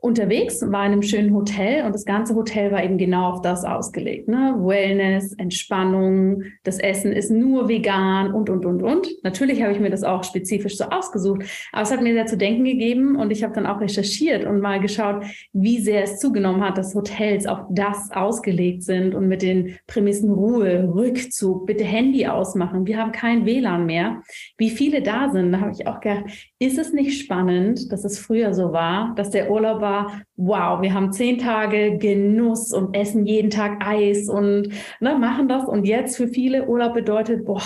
unterwegs, 0.01 0.63
war 0.63 0.87
in 0.87 0.93
einem 0.93 1.03
schönen 1.03 1.35
Hotel 1.35 1.85
und 1.85 1.93
das 1.93 2.05
ganze 2.05 2.37
Hotel 2.37 2.71
war 2.71 2.85
eben 2.85 2.99
genau 2.99 3.31
auf 3.31 3.43
das 3.43 3.65
ausgelegt. 3.65 4.29
Ne? 4.29 4.55
Wellness, 4.59 5.33
Entspannung, 5.35 6.45
das 6.63 6.79
Essen 6.79 7.13
ist 7.13 7.33
nur 7.33 7.69
vegan 7.69 8.33
und, 8.33 8.49
und, 8.49 8.65
und, 8.65 8.83
und. 8.83 9.09
Natürlich 9.25 9.61
habe 9.61 9.73
ich 9.73 9.81
mir 9.81 9.91
das 9.91 10.05
auch 10.05 10.23
spezifisch 10.23 10.77
so 10.77 10.85
ausgesucht, 10.85 11.43
aber 11.73 11.83
es 11.83 11.91
hat 11.91 12.01
mir 12.01 12.13
sehr 12.13 12.27
zu 12.27 12.37
denken 12.37 12.65
gegeben 12.65 13.17
und 13.17 13.33
ich 13.33 13.43
habe 13.43 13.53
dann 13.53 13.67
auch 13.67 13.81
recherchiert 13.81 14.45
und 14.45 14.61
mal 14.61 14.79
geschaut, 14.79 15.25
wie 15.53 15.81
sehr 15.81 16.05
es 16.05 16.21
zugenommen 16.21 16.63
hat, 16.63 16.79
dass 16.79 16.95
Hotels 16.95 17.47
auf 17.47 17.67
das 17.71 18.13
ausgelegt 18.13 18.85
sind 18.85 19.17
und 19.17 19.27
mit 19.27 19.43
den 19.43 19.79
Prämissen 19.89 20.31
Ruhe, 20.31 20.93
Rückzug, 20.95 21.67
bitte 21.67 21.85
Handy 21.85 22.25
ausmachen, 22.29 22.87
wir 22.87 22.99
haben 22.99 23.11
kein 23.11 23.45
WLAN 23.47 23.85
mehr. 23.85 24.23
Wie 24.59 24.71
viele 24.71 25.03
da 25.03 25.31
sind, 25.31 25.51
da 25.51 25.61
habe 25.61 25.73
ich 25.73 25.89
auch 25.89 25.99
gedacht, 25.99 26.25
ist 26.61 26.79
es 26.79 26.93
nicht 26.93 27.21
spannend, 27.21 27.93
dass 27.93 28.05
es 28.05 28.19
früher 28.19 28.53
so 28.53 28.73
war, 28.73 29.15
dass 29.15 29.31
der 29.31 29.51
Urlaub 29.51 29.81
war, 29.81 30.23
wow, 30.37 30.83
wir 30.83 30.93
haben 30.93 31.13
zehn 31.13 31.39
Tage 31.39 31.99
Genuss 31.99 32.73
und 32.73 32.95
essen 32.95 33.27
jeden 33.27 33.51
Tag 33.51 33.85
Eis 33.85 34.29
und 34.29 34.69
ne, 35.01 35.17
machen 35.17 35.49
das. 35.49 35.69
Und 35.69 35.85
jetzt 35.85 36.17
für 36.17 36.27
viele 36.27 36.67
Urlaub 36.67 36.95
bedeutet, 36.95 37.45
boah, 37.45 37.63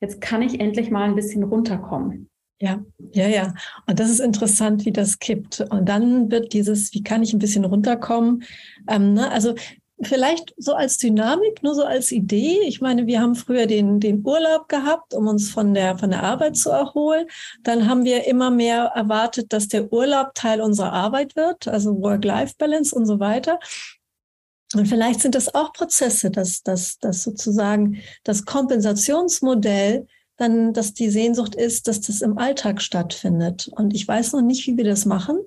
jetzt 0.00 0.20
kann 0.22 0.40
ich 0.40 0.58
endlich 0.58 0.90
mal 0.90 1.04
ein 1.04 1.14
bisschen 1.14 1.44
runterkommen. 1.44 2.30
Ja, 2.62 2.82
ja, 3.12 3.26
ja. 3.26 3.54
Und 3.86 4.00
das 4.00 4.10
ist 4.10 4.20
interessant, 4.20 4.84
wie 4.84 4.92
das 4.92 5.18
kippt. 5.18 5.64
Und 5.70 5.88
dann 5.88 6.30
wird 6.30 6.52
dieses, 6.52 6.92
wie 6.92 7.02
kann 7.02 7.22
ich 7.22 7.32
ein 7.32 7.38
bisschen 7.38 7.64
runterkommen? 7.64 8.42
Ähm, 8.86 9.14
ne? 9.14 9.30
Also 9.30 9.54
vielleicht 10.02 10.54
so 10.56 10.74
als 10.74 10.98
Dynamik, 10.98 11.62
nur 11.62 11.74
so 11.74 11.84
als 11.84 12.12
Idee. 12.12 12.60
Ich 12.66 12.80
meine, 12.80 13.06
wir 13.06 13.20
haben 13.20 13.34
früher 13.34 13.66
den, 13.66 14.00
den 14.00 14.24
Urlaub 14.24 14.68
gehabt, 14.68 15.14
um 15.14 15.26
uns 15.26 15.50
von 15.50 15.74
der, 15.74 15.98
von 15.98 16.10
der 16.10 16.22
Arbeit 16.22 16.56
zu 16.56 16.70
erholen. 16.70 17.26
Dann 17.62 17.88
haben 17.88 18.04
wir 18.04 18.26
immer 18.26 18.50
mehr 18.50 18.92
erwartet, 18.94 19.52
dass 19.52 19.68
der 19.68 19.92
Urlaub 19.92 20.34
Teil 20.34 20.60
unserer 20.60 20.92
Arbeit 20.92 21.36
wird, 21.36 21.68
also 21.68 22.00
Work-Life-Balance 22.00 22.94
und 22.94 23.06
so 23.06 23.20
weiter. 23.20 23.58
Und 24.74 24.86
vielleicht 24.86 25.20
sind 25.20 25.34
das 25.34 25.54
auch 25.54 25.72
Prozesse, 25.72 26.30
dass, 26.30 26.62
dass, 26.62 26.98
dass 26.98 27.24
sozusagen 27.24 28.00
das 28.22 28.44
Kompensationsmodell 28.44 30.06
dann, 30.40 30.72
dass 30.72 30.94
die 30.94 31.10
Sehnsucht 31.10 31.54
ist, 31.54 31.86
dass 31.86 32.00
das 32.00 32.22
im 32.22 32.38
Alltag 32.38 32.80
stattfindet. 32.80 33.70
Und 33.76 33.94
ich 33.94 34.08
weiß 34.08 34.32
noch 34.32 34.40
nicht, 34.40 34.66
wie 34.66 34.76
wir 34.76 34.84
das 34.84 35.04
machen, 35.04 35.38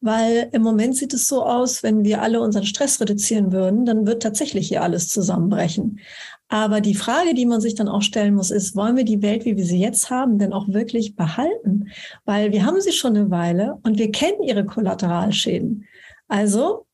weil 0.00 0.48
im 0.52 0.62
Moment 0.62 0.96
sieht 0.96 1.14
es 1.14 1.28
so 1.28 1.44
aus, 1.44 1.82
wenn 1.82 2.02
wir 2.04 2.20
alle 2.20 2.40
unseren 2.40 2.64
Stress 2.64 3.00
reduzieren 3.00 3.52
würden, 3.52 3.84
dann 3.84 4.06
wird 4.06 4.22
tatsächlich 4.22 4.68
hier 4.68 4.82
alles 4.82 5.08
zusammenbrechen. 5.08 6.00
Aber 6.48 6.80
die 6.80 6.96
Frage, 6.96 7.34
die 7.34 7.46
man 7.46 7.60
sich 7.60 7.76
dann 7.76 7.88
auch 7.88 8.02
stellen 8.02 8.34
muss, 8.34 8.50
ist, 8.50 8.74
wollen 8.74 8.96
wir 8.96 9.04
die 9.04 9.22
Welt, 9.22 9.44
wie 9.44 9.56
wir 9.56 9.64
sie 9.64 9.78
jetzt 9.78 10.10
haben, 10.10 10.38
denn 10.38 10.52
auch 10.52 10.66
wirklich 10.68 11.14
behalten? 11.14 11.88
Weil 12.24 12.50
wir 12.50 12.66
haben 12.66 12.80
sie 12.80 12.92
schon 12.92 13.16
eine 13.16 13.30
Weile 13.30 13.78
und 13.84 13.98
wir 13.98 14.10
kennen 14.10 14.42
ihre 14.42 14.66
Kollateralschäden. 14.66 15.86
Also 16.26 16.86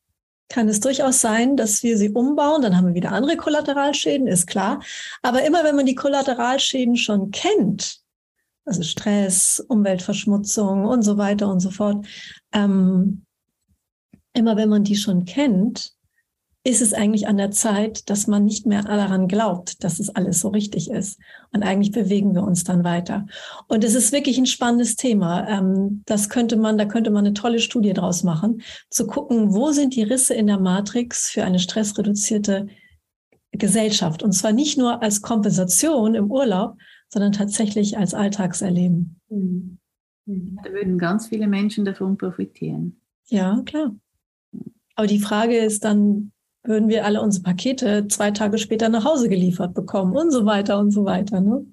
kann 0.49 0.69
es 0.69 0.79
durchaus 0.79 1.21
sein, 1.21 1.57
dass 1.57 1.83
wir 1.83 1.97
sie 1.97 2.09
umbauen. 2.09 2.61
Dann 2.61 2.77
haben 2.77 2.87
wir 2.87 2.93
wieder 2.93 3.11
andere 3.11 3.37
Kollateralschäden, 3.37 4.27
ist 4.27 4.47
klar. 4.47 4.81
Aber 5.21 5.43
immer 5.45 5.63
wenn 5.63 5.75
man 5.75 5.85
die 5.85 5.95
Kollateralschäden 5.95 6.95
schon 6.95 7.31
kennt, 7.31 7.99
also 8.65 8.83
Stress, 8.83 9.63
Umweltverschmutzung 9.67 10.85
und 10.85 11.03
so 11.03 11.17
weiter 11.17 11.49
und 11.49 11.59
so 11.59 11.71
fort, 11.71 12.05
ähm, 12.53 13.25
immer 14.33 14.55
wenn 14.55 14.69
man 14.69 14.83
die 14.83 14.95
schon 14.95 15.25
kennt, 15.25 15.96
ist 16.67 16.81
es 16.81 16.93
eigentlich 16.93 17.29
an 17.29 17.37
der 17.37 17.51
Zeit, 17.51 18.09
dass 18.09 18.27
man 18.27 18.43
nicht 18.43 18.65
mehr 18.65 18.83
daran 18.83 19.29
glaubt, 19.29 19.85
dass 19.85 20.01
es 20.01 20.13
alles 20.13 20.41
so 20.41 20.49
richtig 20.49 20.91
ist. 20.91 21.17
Und 21.53 21.63
eigentlich 21.63 21.93
bewegen 21.93 22.35
wir 22.35 22.43
uns 22.43 22.65
dann 22.65 22.83
weiter. 22.83 23.25
Und 23.69 23.85
es 23.85 23.95
ist 23.95 24.11
wirklich 24.11 24.37
ein 24.37 24.45
spannendes 24.45 24.97
Thema. 24.97 25.47
Ähm, 25.47 26.03
das 26.05 26.27
könnte 26.27 26.57
man, 26.57 26.77
da 26.77 26.83
könnte 26.83 27.09
man 27.09 27.25
eine 27.25 27.33
tolle 27.33 27.59
Studie 27.59 27.93
draus 27.93 28.23
machen, 28.23 28.61
zu 28.89 29.07
gucken, 29.07 29.53
wo 29.53 29.71
sind 29.71 29.95
die 29.95 30.03
Risse 30.03 30.33
in 30.33 30.47
der 30.47 30.59
Matrix 30.59 31.29
für 31.29 31.45
eine 31.45 31.59
stressreduzierte 31.59 32.67
Gesellschaft. 33.53 34.21
Und 34.21 34.33
zwar 34.33 34.51
nicht 34.51 34.77
nur 34.77 35.01
als 35.01 35.21
Kompensation 35.21 36.15
im 36.15 36.29
Urlaub, 36.29 36.75
sondern 37.07 37.31
tatsächlich 37.31 37.97
als 37.97 38.13
Alltagserleben. 38.13 39.21
Mhm. 39.29 39.77
Mhm. 40.25 40.59
Da 40.65 40.73
würden 40.73 40.97
ganz 40.97 41.27
viele 41.27 41.47
Menschen 41.47 41.85
davon 41.85 42.17
profitieren. 42.17 42.99
Ja, 43.29 43.61
klar. 43.65 43.95
Aber 44.95 45.07
die 45.07 45.19
Frage 45.19 45.57
ist 45.59 45.85
dann, 45.85 46.33
würden 46.67 46.89
wir 46.89 47.05
alle 47.05 47.21
unsere 47.21 47.43
Pakete 47.43 48.07
zwei 48.07 48.31
Tage 48.31 48.57
später 48.57 48.89
nach 48.89 49.05
Hause 49.05 49.29
geliefert 49.29 49.73
bekommen 49.73 50.15
und 50.15 50.31
so 50.31 50.45
weiter 50.45 50.79
und 50.79 50.91
so 50.91 51.05
weiter. 51.05 51.41
Ne? 51.41 51.65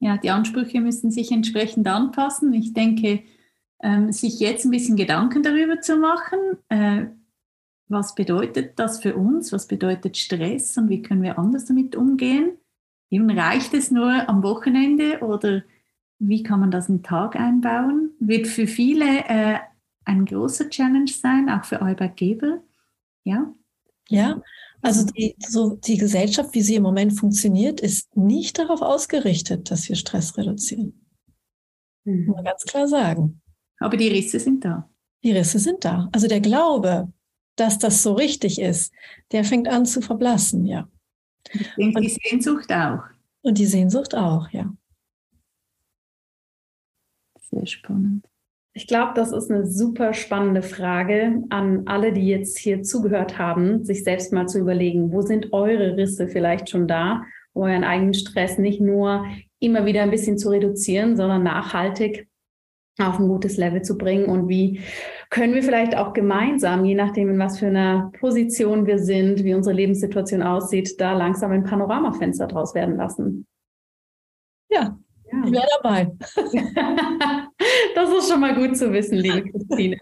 Ja, 0.00 0.16
die 0.16 0.30
Ansprüche 0.30 0.80
müssen 0.80 1.10
sich 1.10 1.32
entsprechend 1.32 1.86
anpassen. 1.88 2.52
Ich 2.52 2.72
denke, 2.72 3.22
ähm, 3.82 4.12
sich 4.12 4.40
jetzt 4.40 4.64
ein 4.64 4.70
bisschen 4.70 4.96
Gedanken 4.96 5.42
darüber 5.42 5.80
zu 5.80 5.96
machen, 5.96 6.38
äh, 6.68 7.06
was 7.88 8.14
bedeutet 8.14 8.78
das 8.78 9.00
für 9.00 9.14
uns, 9.14 9.52
was 9.52 9.66
bedeutet 9.66 10.16
Stress 10.16 10.76
und 10.78 10.88
wie 10.88 11.02
können 11.02 11.22
wir 11.22 11.38
anders 11.38 11.66
damit 11.66 11.96
umgehen. 11.96 12.56
Eben 13.10 13.30
reicht 13.30 13.74
es 13.74 13.90
nur 13.90 14.28
am 14.28 14.42
Wochenende 14.42 15.20
oder 15.20 15.62
wie 16.18 16.42
kann 16.42 16.60
man 16.60 16.70
das 16.70 16.88
einen 16.88 17.02
Tag 17.02 17.36
einbauen? 17.36 18.12
Wird 18.18 18.46
für 18.46 18.66
viele 18.66 19.24
äh, 19.28 19.58
ein 20.04 20.24
großer 20.24 20.70
Challenge 20.70 21.08
sein, 21.08 21.50
auch 21.50 21.64
für 21.64 21.82
Arbeitgeber. 21.82 22.62
Ja, 23.24 23.52
ja, 24.08 24.42
also 24.82 25.06
die, 25.06 25.34
so 25.38 25.76
die 25.76 25.96
Gesellschaft, 25.96 26.54
wie 26.54 26.60
sie 26.60 26.74
im 26.74 26.82
Moment 26.82 27.18
funktioniert, 27.18 27.80
ist 27.80 28.14
nicht 28.16 28.58
darauf 28.58 28.82
ausgerichtet, 28.82 29.70
dass 29.70 29.88
wir 29.88 29.96
Stress 29.96 30.36
reduzieren. 30.36 31.06
Mhm. 32.04 32.26
Muss 32.26 32.36
man 32.36 32.44
ganz 32.44 32.64
klar 32.64 32.86
sagen. 32.86 33.40
Aber 33.78 33.96
die 33.96 34.08
Risse 34.08 34.38
sind 34.38 34.64
da. 34.64 34.90
Die 35.22 35.32
Risse 35.32 35.58
sind 35.58 35.84
da. 35.84 36.10
Also 36.12 36.28
der 36.28 36.40
Glaube, 36.40 37.10
dass 37.56 37.78
das 37.78 38.02
so 38.02 38.12
richtig 38.12 38.60
ist, 38.60 38.92
der 39.32 39.44
fängt 39.44 39.68
an 39.68 39.86
zu 39.86 40.02
verblassen, 40.02 40.66
ja. 40.66 40.88
Ich 41.52 41.74
denke, 41.76 41.98
und, 41.98 42.04
die 42.04 42.18
Sehnsucht 42.22 42.72
auch. 42.72 43.04
Und 43.42 43.58
die 43.58 43.66
Sehnsucht 43.66 44.14
auch, 44.14 44.50
ja. 44.50 44.70
Sehr 47.40 47.66
spannend. 47.66 48.26
Ich 48.76 48.88
glaube, 48.88 49.12
das 49.14 49.30
ist 49.30 49.52
eine 49.52 49.66
super 49.66 50.14
spannende 50.14 50.60
Frage 50.60 51.44
an 51.48 51.84
alle, 51.86 52.12
die 52.12 52.26
jetzt 52.26 52.58
hier 52.58 52.82
zugehört 52.82 53.38
haben, 53.38 53.84
sich 53.84 54.02
selbst 54.02 54.32
mal 54.32 54.48
zu 54.48 54.58
überlegen, 54.58 55.12
wo 55.12 55.20
sind 55.20 55.52
eure 55.52 55.96
Risse 55.96 56.26
vielleicht 56.26 56.70
schon 56.70 56.88
da, 56.88 57.22
um 57.52 57.62
euren 57.62 57.84
eigenen 57.84 58.14
Stress 58.14 58.58
nicht 58.58 58.80
nur 58.80 59.26
immer 59.60 59.86
wieder 59.86 60.02
ein 60.02 60.10
bisschen 60.10 60.38
zu 60.38 60.50
reduzieren, 60.50 61.16
sondern 61.16 61.44
nachhaltig 61.44 62.28
auf 62.98 63.20
ein 63.20 63.28
gutes 63.28 63.56
Level 63.56 63.82
zu 63.82 63.96
bringen 63.96 64.26
und 64.26 64.48
wie 64.48 64.80
können 65.30 65.54
wir 65.54 65.62
vielleicht 65.62 65.96
auch 65.96 66.12
gemeinsam, 66.12 66.84
je 66.84 66.94
nachdem, 66.94 67.30
in 67.30 67.38
was 67.38 67.58
für 67.58 67.66
einer 67.66 68.10
Position 68.18 68.86
wir 68.86 68.98
sind, 68.98 69.42
wie 69.42 69.54
unsere 69.54 69.74
Lebenssituation 69.74 70.42
aussieht, 70.42 71.00
da 71.00 71.12
langsam 71.12 71.50
ein 71.52 71.64
Panoramafenster 71.64 72.46
draus 72.46 72.74
werden 72.74 72.96
lassen. 72.96 73.46
Ja, 74.68 74.98
ja. 75.32 75.42
Ich 75.44 75.52
wäre 75.52 75.66
dabei. 75.82 76.10
das 77.94 78.12
ist 78.12 78.30
schon 78.30 78.40
mal 78.40 78.54
gut 78.54 78.76
zu 78.76 78.92
wissen, 78.92 79.18
liebe 79.18 79.42
Christine. 79.50 79.98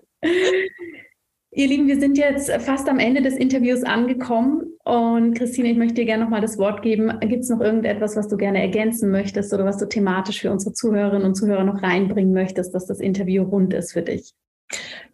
Ihr 1.54 1.68
Lieben, 1.68 1.86
wir 1.86 2.00
sind 2.00 2.16
jetzt 2.16 2.50
fast 2.62 2.88
am 2.88 2.98
Ende 2.98 3.20
des 3.20 3.36
Interviews 3.36 3.82
angekommen. 3.82 4.72
Und 4.84 5.34
Christine, 5.34 5.70
ich 5.70 5.76
möchte 5.76 5.96
dir 5.96 6.06
gerne 6.06 6.24
nochmal 6.24 6.40
das 6.40 6.56
Wort 6.56 6.80
geben. 6.80 7.12
Gibt 7.20 7.42
es 7.42 7.50
noch 7.50 7.60
irgendetwas, 7.60 8.16
was 8.16 8.28
du 8.28 8.38
gerne 8.38 8.62
ergänzen 8.62 9.10
möchtest 9.10 9.52
oder 9.52 9.66
was 9.66 9.76
du 9.76 9.86
thematisch 9.86 10.40
für 10.40 10.50
unsere 10.50 10.72
Zuhörerinnen 10.72 11.26
und 11.26 11.34
Zuhörer 11.34 11.64
noch 11.64 11.82
reinbringen 11.82 12.32
möchtest, 12.32 12.74
dass 12.74 12.86
das 12.86 13.00
Interview 13.00 13.42
rund 13.42 13.74
ist 13.74 13.92
für 13.92 14.00
dich? 14.00 14.32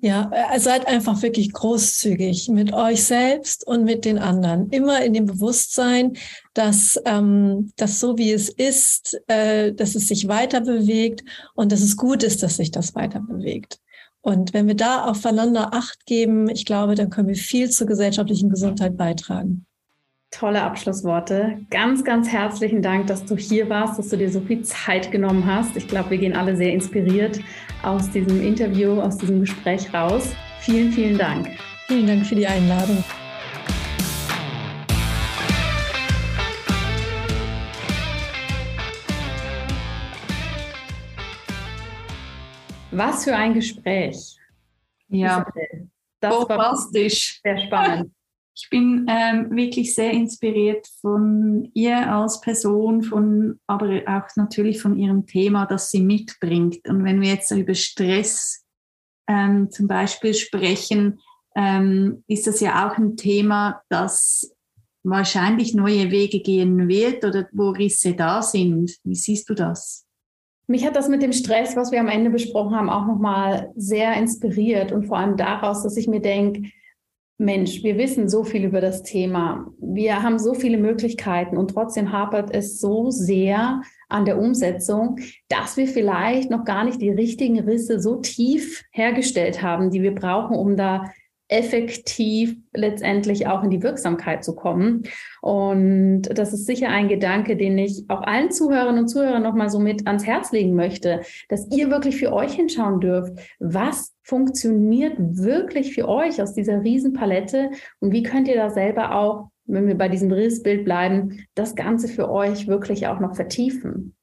Ja, 0.01 0.31
äh, 0.33 0.61
seid 0.61 0.87
einfach 0.87 1.23
wirklich 1.23 1.53
großzügig 1.53 2.49
mit 2.49 2.73
euch 2.73 3.05
selbst 3.05 3.67
und 3.67 3.85
mit 3.85 4.05
den 4.05 4.19
anderen. 4.19 4.71
Immer 4.71 5.05
in 5.05 5.13
dem 5.13 5.27
Bewusstsein, 5.27 6.17
dass 6.55 7.01
ähm, 7.05 7.73
das 7.77 7.99
so 7.99 8.17
wie 8.17 8.33
es 8.33 8.49
ist, 8.49 9.21
äh, 9.27 9.73
dass 9.73 9.97
es 9.97 10.07
sich 10.07 10.29
weiter 10.29 10.61
bewegt 10.61 11.25
und 11.55 11.73
dass 11.73 11.81
es 11.81 11.97
gut 11.97 12.23
ist, 12.23 12.43
dass 12.43 12.57
sich 12.57 12.71
das 12.71 12.95
weiter 12.95 13.21
bewegt. 13.21 13.81
Und 14.21 14.53
wenn 14.53 14.67
wir 14.67 14.77
da 14.77 15.05
aufeinander 15.05 15.73
Acht 15.73 16.05
geben, 16.07 16.49
ich 16.49 16.65
glaube, 16.65 16.95
dann 16.95 17.11
können 17.11 17.29
wir 17.29 17.37
viel 17.37 17.71
zur 17.71 17.87
gesellschaftlichen 17.87 18.51
Gesundheit 18.51 18.97
beitragen. 18.97 19.67
Tolle 20.31 20.63
Abschlussworte. 20.63 21.59
Ganz, 21.71 22.05
ganz 22.05 22.29
herzlichen 22.29 22.83
Dank, 22.83 23.07
dass 23.07 23.25
du 23.25 23.35
hier 23.37 23.71
warst, 23.71 23.99
dass 23.99 24.11
du 24.11 24.19
dir 24.19 24.31
so 24.31 24.43
viel 24.43 24.63
Zeit 24.63 25.11
genommen 25.11 25.47
hast. 25.47 25.75
Ich 25.75 25.89
glaube, 25.89 26.11
wir 26.11 26.19
gehen 26.19 26.37
alle 26.37 26.55
sehr 26.55 26.73
inspiriert 26.73 27.41
aus 27.83 28.11
diesem 28.11 28.43
Interview, 28.43 29.01
aus 29.01 29.17
diesem 29.17 29.41
Gespräch 29.41 29.93
raus. 29.95 30.35
Vielen, 30.61 30.93
vielen 30.93 31.17
Dank. 31.17 31.49
Vielen 31.87 32.07
Dank 32.07 32.27
für 32.27 32.35
die 32.35 32.47
Einladung. 32.47 33.03
Was 42.91 43.25
für 43.25 43.35
ein 43.35 43.55
Gespräch. 43.55 44.37
Ja, 45.09 45.47
das 46.21 46.35
war 46.49 46.77
sehr 46.77 47.59
spannend. 47.59 48.13
Ich 48.61 48.71
bin 48.71 49.07
ähm, 49.09 49.55
wirklich 49.55 49.95
sehr 49.95 50.11
inspiriert 50.11 50.85
von 51.01 51.71
ihr 51.75 52.13
als 52.13 52.41
Person, 52.41 53.03
von, 53.03 53.61
aber 53.69 54.03
auch 54.07 54.35
natürlich 54.35 54.83
von 54.83 54.99
ihrem 54.99 55.27
Thema, 55.27 55.65
das 55.65 55.93
sie 55.93 56.03
mitbringt. 56.03 56.89
Und 56.89 57.05
wenn 57.05 57.21
wir 57.21 57.29
jetzt 57.29 57.53
über 57.53 57.75
Stress 57.75 58.65
ähm, 59.29 59.71
zum 59.71 59.87
Beispiel 59.87 60.35
sprechen, 60.35 61.21
ähm, 61.55 62.25
ist 62.27 62.49
das 62.49 62.59
ja 62.59 62.89
auch 62.89 62.99
ein 62.99 63.17
Thema, 63.17 63.81
das 63.91 64.53
wahrscheinlich 65.05 65.75
neue 65.75 66.11
Wege 66.11 66.41
gehen 66.41 66.89
wird 66.89 67.25
oder 67.25 67.47
wo 67.53 67.71
Risse 67.71 68.15
da 68.15 68.43
sind. 68.43 68.97
Wie 69.05 69.15
siehst 69.15 69.49
du 69.49 69.55
das? 69.55 70.05
Mich 70.67 70.85
hat 70.85 70.97
das 70.97 71.09
mit 71.09 71.23
dem 71.23 71.33
Stress, 71.33 71.77
was 71.77 71.93
wir 71.93 72.01
am 72.01 72.09
Ende 72.09 72.31
besprochen 72.31 72.75
haben, 72.75 72.91
auch 72.91 73.07
nochmal 73.07 73.71
sehr 73.77 74.15
inspiriert 74.15 74.91
und 74.91 75.07
vor 75.07 75.19
allem 75.19 75.37
daraus, 75.37 75.85
dass 75.85 75.97
ich 75.97 76.09
mir 76.09 76.21
denke, 76.21 76.71
Mensch, 77.41 77.85
wir 77.85 77.97
wissen 77.97 78.29
so 78.29 78.43
viel 78.43 78.65
über 78.65 78.81
das 78.81 79.05
Thema. 79.05 79.73
Wir 79.81 80.25
haben 80.25 80.41
so 80.41 80.55
viele 80.55 80.77
Möglichkeiten 80.77 81.57
und 81.57 81.71
trotzdem 81.71 82.11
hapert 82.11 82.53
es 82.53 82.81
so 82.81 83.11
sehr 83.11 83.83
an 84.09 84.25
der 84.25 84.41
Umsetzung, 84.41 85.21
dass 85.49 85.77
wir 85.77 85.87
vielleicht 85.87 86.51
noch 86.51 86.65
gar 86.65 86.85
nicht 86.85 87.01
die 87.01 87.11
richtigen 87.11 87.61
Risse 87.61 88.01
so 88.01 88.17
tief 88.17 88.83
hergestellt 88.91 89.63
haben, 89.63 89.91
die 89.91 90.03
wir 90.03 90.17
brauchen, 90.17 90.57
um 90.57 90.77
da 90.77 91.13
effektiv 91.49 92.57
letztendlich 92.75 93.47
auch 93.47 93.63
in 93.63 93.71
die 93.71 93.83
Wirksamkeit 93.83 94.45
zu 94.45 94.55
kommen. 94.55 95.05
Und 95.41 96.23
das 96.23 96.53
ist 96.53 96.67
sicher 96.67 96.91
ein 96.91 97.09
Gedanke, 97.09 97.57
den 97.57 97.79
ich 97.79 98.05
auch 98.09 98.21
allen 98.23 98.51
Zuhörerinnen 98.51 99.05
und 99.05 99.09
Zuhörern 99.09 99.43
nochmal 99.43 99.71
so 99.71 99.79
mit 99.79 100.07
ans 100.07 100.27
Herz 100.27 100.53
legen 100.53 100.75
möchte, 100.75 101.23
dass 101.49 101.67
ihr 101.71 101.91
wirklich 101.91 102.17
für 102.17 102.33
euch 102.33 102.53
hinschauen 102.53 103.01
dürft, 103.01 103.39
was 103.59 104.15
funktioniert 104.23 105.15
wirklich 105.19 105.95
für 105.95 106.07
euch 106.07 106.43
aus 106.43 106.53
dieser 106.53 106.83
Riesenpalette 106.83 107.71
und 108.01 108.13
wie 108.13 108.23
könnt 108.23 108.47
ihr 108.47 108.57
da 108.57 108.69
selber 108.69 109.15
auch, 109.15 109.49
wenn 109.65 109.87
wir 109.87 109.97
bei 109.97 110.09
diesem 110.09 110.31
Rissbild 110.31 110.85
bleiben, 110.85 111.47
das 111.55 111.75
Ganze 111.75 112.09
für 112.09 112.31
euch 112.31 112.67
wirklich 112.67 113.07
auch 113.07 113.21
noch 113.21 113.37
vertiefen. 113.37 114.15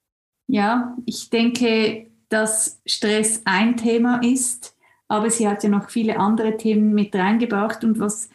Ja, 0.48 0.96
ich 1.08 1.32
denke, 1.32 2.08
dass 2.30 2.82
Stress 2.86 3.42
ein 3.46 3.78
Thema 3.78 4.22
ist, 4.24 4.75
aber 5.08 5.30
sie 5.30 5.48
hat 5.48 5.64
ja 5.64 5.70
noch 5.70 5.90
viele 5.90 6.18
andere 6.20 6.58
Themen 6.58 6.94
mit 6.94 7.16
reingebracht 7.16 7.84
und 7.84 8.00
was 8.00 8.30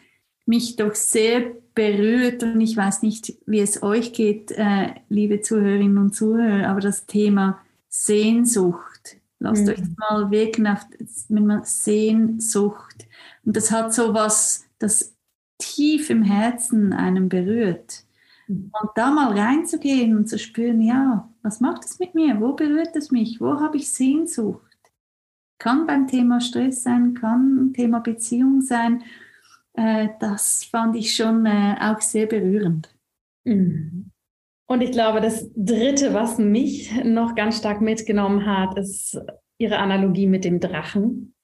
mich 0.45 0.75
doch 0.75 0.95
sehr 0.95 1.51
berührt 1.73 2.43
und 2.43 2.59
ich 2.61 2.75
weiß 2.75 3.01
nicht, 3.03 3.33
wie 3.45 3.59
es 3.59 3.83
euch 3.83 4.13
geht, 4.13 4.51
äh, 4.51 4.93
liebe 5.09 5.41
Zuhörerinnen 5.41 5.97
und 5.97 6.15
Zuhörer, 6.15 6.67
aber 6.67 6.81
das 6.81 7.05
Thema 7.05 7.59
Sehnsucht. 7.87 9.17
Lasst 9.39 9.65
mhm. 9.65 9.69
euch 9.69 9.79
mal 9.97 10.31
wirken 10.31 10.67
auf 10.67 10.85
Sehnsucht. 11.63 13.07
Und 13.43 13.57
das 13.57 13.71
hat 13.71 13.93
so 13.93 14.13
was, 14.13 14.65
das 14.79 15.15
tief 15.57 16.09
im 16.09 16.23
Herzen 16.23 16.93
einem 16.93 17.29
berührt. 17.29 18.03
Mhm. 18.47 18.71
Und 18.81 18.89
da 18.95 19.11
mal 19.11 19.37
reinzugehen 19.37 20.15
und 20.15 20.27
zu 20.27 20.37
spüren, 20.37 20.81
ja, 20.81 21.29
was 21.41 21.59
macht 21.59 21.85
es 21.85 21.99
mit 21.99 22.13
mir? 22.13 22.39
Wo 22.39 22.53
berührt 22.53 22.95
es 22.95 23.11
mich? 23.11 23.41
Wo 23.41 23.59
habe 23.59 23.77
ich 23.77 23.89
Sehnsucht? 23.89 24.70
Kann 25.61 25.85
beim 25.85 26.07
Thema 26.07 26.41
Stress 26.41 26.81
sein, 26.81 27.13
kann 27.13 27.71
Thema 27.75 27.99
Beziehung 27.99 28.61
sein. 28.61 29.03
Äh, 29.73 30.09
das 30.19 30.63
fand 30.63 30.95
ich 30.95 31.15
schon 31.15 31.45
äh, 31.45 31.75
auch 31.79 32.01
sehr 32.01 32.25
berührend. 32.25 32.91
Mhm. 33.43 34.09
Und 34.67 34.81
ich 34.81 34.91
glaube, 34.91 35.21
das 35.21 35.51
Dritte, 35.55 36.15
was 36.15 36.39
mich 36.39 36.91
noch 37.03 37.35
ganz 37.35 37.59
stark 37.59 37.79
mitgenommen 37.79 38.47
hat, 38.47 38.75
ist 38.75 39.21
Ihre 39.59 39.77
Analogie 39.77 40.25
mit 40.25 40.45
dem 40.45 40.59
Drachen. 40.59 41.35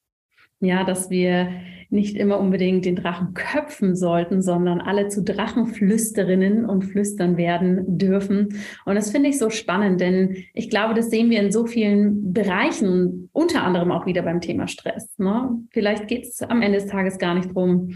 Ja, 0.60 0.84
dass 0.84 1.10
wir 1.10 1.50
nicht 1.90 2.16
immer 2.16 2.38
unbedingt 2.38 2.84
den 2.84 2.96
Drachen 2.96 3.32
köpfen 3.32 3.96
sollten, 3.96 4.42
sondern 4.42 4.80
alle 4.80 5.08
zu 5.08 5.22
Drachenflüsterinnen 5.22 6.66
und 6.66 6.82
Flüstern 6.82 7.36
werden 7.36 7.98
dürfen. 7.98 8.60
Und 8.84 8.94
das 8.94 9.10
finde 9.10 9.30
ich 9.30 9.38
so 9.38 9.48
spannend, 9.48 10.00
denn 10.00 10.36
ich 10.52 10.68
glaube, 10.68 10.94
das 10.94 11.08
sehen 11.08 11.30
wir 11.30 11.40
in 11.40 11.50
so 11.50 11.66
vielen 11.66 12.32
Bereichen, 12.32 13.30
unter 13.32 13.62
anderem 13.62 13.90
auch 13.90 14.04
wieder 14.04 14.22
beim 14.22 14.40
Thema 14.40 14.68
Stress. 14.68 15.18
Ne? 15.18 15.50
Vielleicht 15.70 16.08
geht 16.08 16.24
es 16.24 16.42
am 16.42 16.60
Ende 16.60 16.78
des 16.78 16.88
Tages 16.88 17.18
gar 17.18 17.34
nicht 17.34 17.48
darum, 17.48 17.94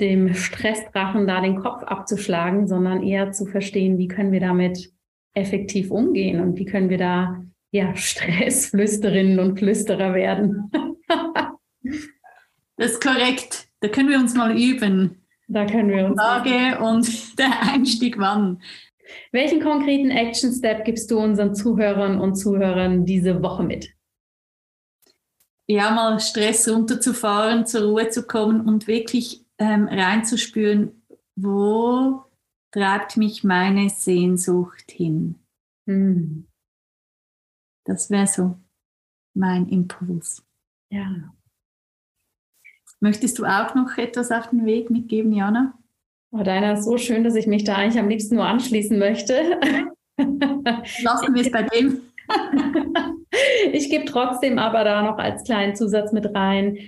dem 0.00 0.34
Stressdrachen 0.34 1.26
da 1.26 1.40
den 1.40 1.56
Kopf 1.56 1.82
abzuschlagen, 1.84 2.66
sondern 2.66 3.02
eher 3.02 3.30
zu 3.30 3.46
verstehen, 3.46 3.98
wie 3.98 4.08
können 4.08 4.32
wir 4.32 4.40
damit 4.40 4.92
effektiv 5.34 5.90
umgehen 5.90 6.40
und 6.40 6.58
wie 6.58 6.64
können 6.64 6.88
wir 6.88 6.98
da 6.98 7.44
ja 7.70 7.94
Stressflüsterinnen 7.94 9.38
und 9.38 9.58
Flüsterer 9.58 10.14
werden. 10.14 10.70
Das 12.78 12.92
ist 12.92 13.02
korrekt. 13.02 13.68
Da 13.80 13.88
können 13.88 14.08
wir 14.08 14.18
uns 14.18 14.34
mal 14.34 14.56
üben. 14.56 15.26
Da 15.48 15.66
können 15.66 15.90
wir 15.90 16.06
uns. 16.06 16.20
Frage 16.20 16.78
und 16.80 17.38
der 17.38 17.62
Einstieg 17.62 18.18
wann. 18.18 18.62
Welchen 19.32 19.60
konkreten 19.60 20.10
Action 20.10 20.52
Step 20.52 20.84
gibst 20.84 21.10
du 21.10 21.18
unseren 21.18 21.54
Zuhörern 21.54 22.20
und 22.20 22.36
Zuhörern 22.36 23.04
diese 23.04 23.42
Woche 23.42 23.64
mit? 23.64 23.90
Ja, 25.66 25.90
mal 25.90 26.20
Stress 26.20 26.68
runterzufahren, 26.68 27.66
zur 27.66 27.82
Ruhe 27.82 28.08
zu 28.08 28.26
kommen 28.26 28.62
und 28.62 28.86
wirklich 28.86 29.44
ähm, 29.58 29.86
reinzuspüren, 29.86 31.02
wo 31.36 32.24
treibt 32.70 33.16
mich 33.16 33.44
meine 33.44 33.90
Sehnsucht 33.90 34.90
hin. 34.90 35.36
Hm. 35.86 36.46
Das 37.84 38.10
wäre 38.10 38.26
so 38.26 38.58
mein 39.34 39.68
Impuls. 39.68 40.44
Ja. 40.90 41.32
Möchtest 43.00 43.38
du 43.38 43.44
auch 43.44 43.74
noch 43.74 43.96
etwas 43.96 44.30
auf 44.30 44.50
den 44.50 44.66
Weg 44.66 44.90
mitgeben, 44.90 45.32
Jana? 45.32 45.74
Oh, 46.30 46.42
deiner 46.42 46.74
ist 46.74 46.84
so 46.84 46.98
schön, 46.98 47.24
dass 47.24 47.36
ich 47.36 47.46
mich 47.46 47.64
da 47.64 47.76
eigentlich 47.76 47.98
am 47.98 48.08
liebsten 48.08 48.34
nur 48.34 48.46
anschließen 48.46 48.98
möchte. 48.98 49.58
Lassen 50.18 51.34
wir 51.34 51.42
es 51.42 51.50
bei 51.50 51.62
dem. 51.62 52.00
ich 53.72 53.88
gebe 53.88 54.04
trotzdem 54.04 54.58
aber 54.58 54.84
da 54.84 55.02
noch 55.02 55.18
als 55.18 55.44
kleinen 55.44 55.74
Zusatz 55.74 56.12
mit 56.12 56.34
rein. 56.34 56.78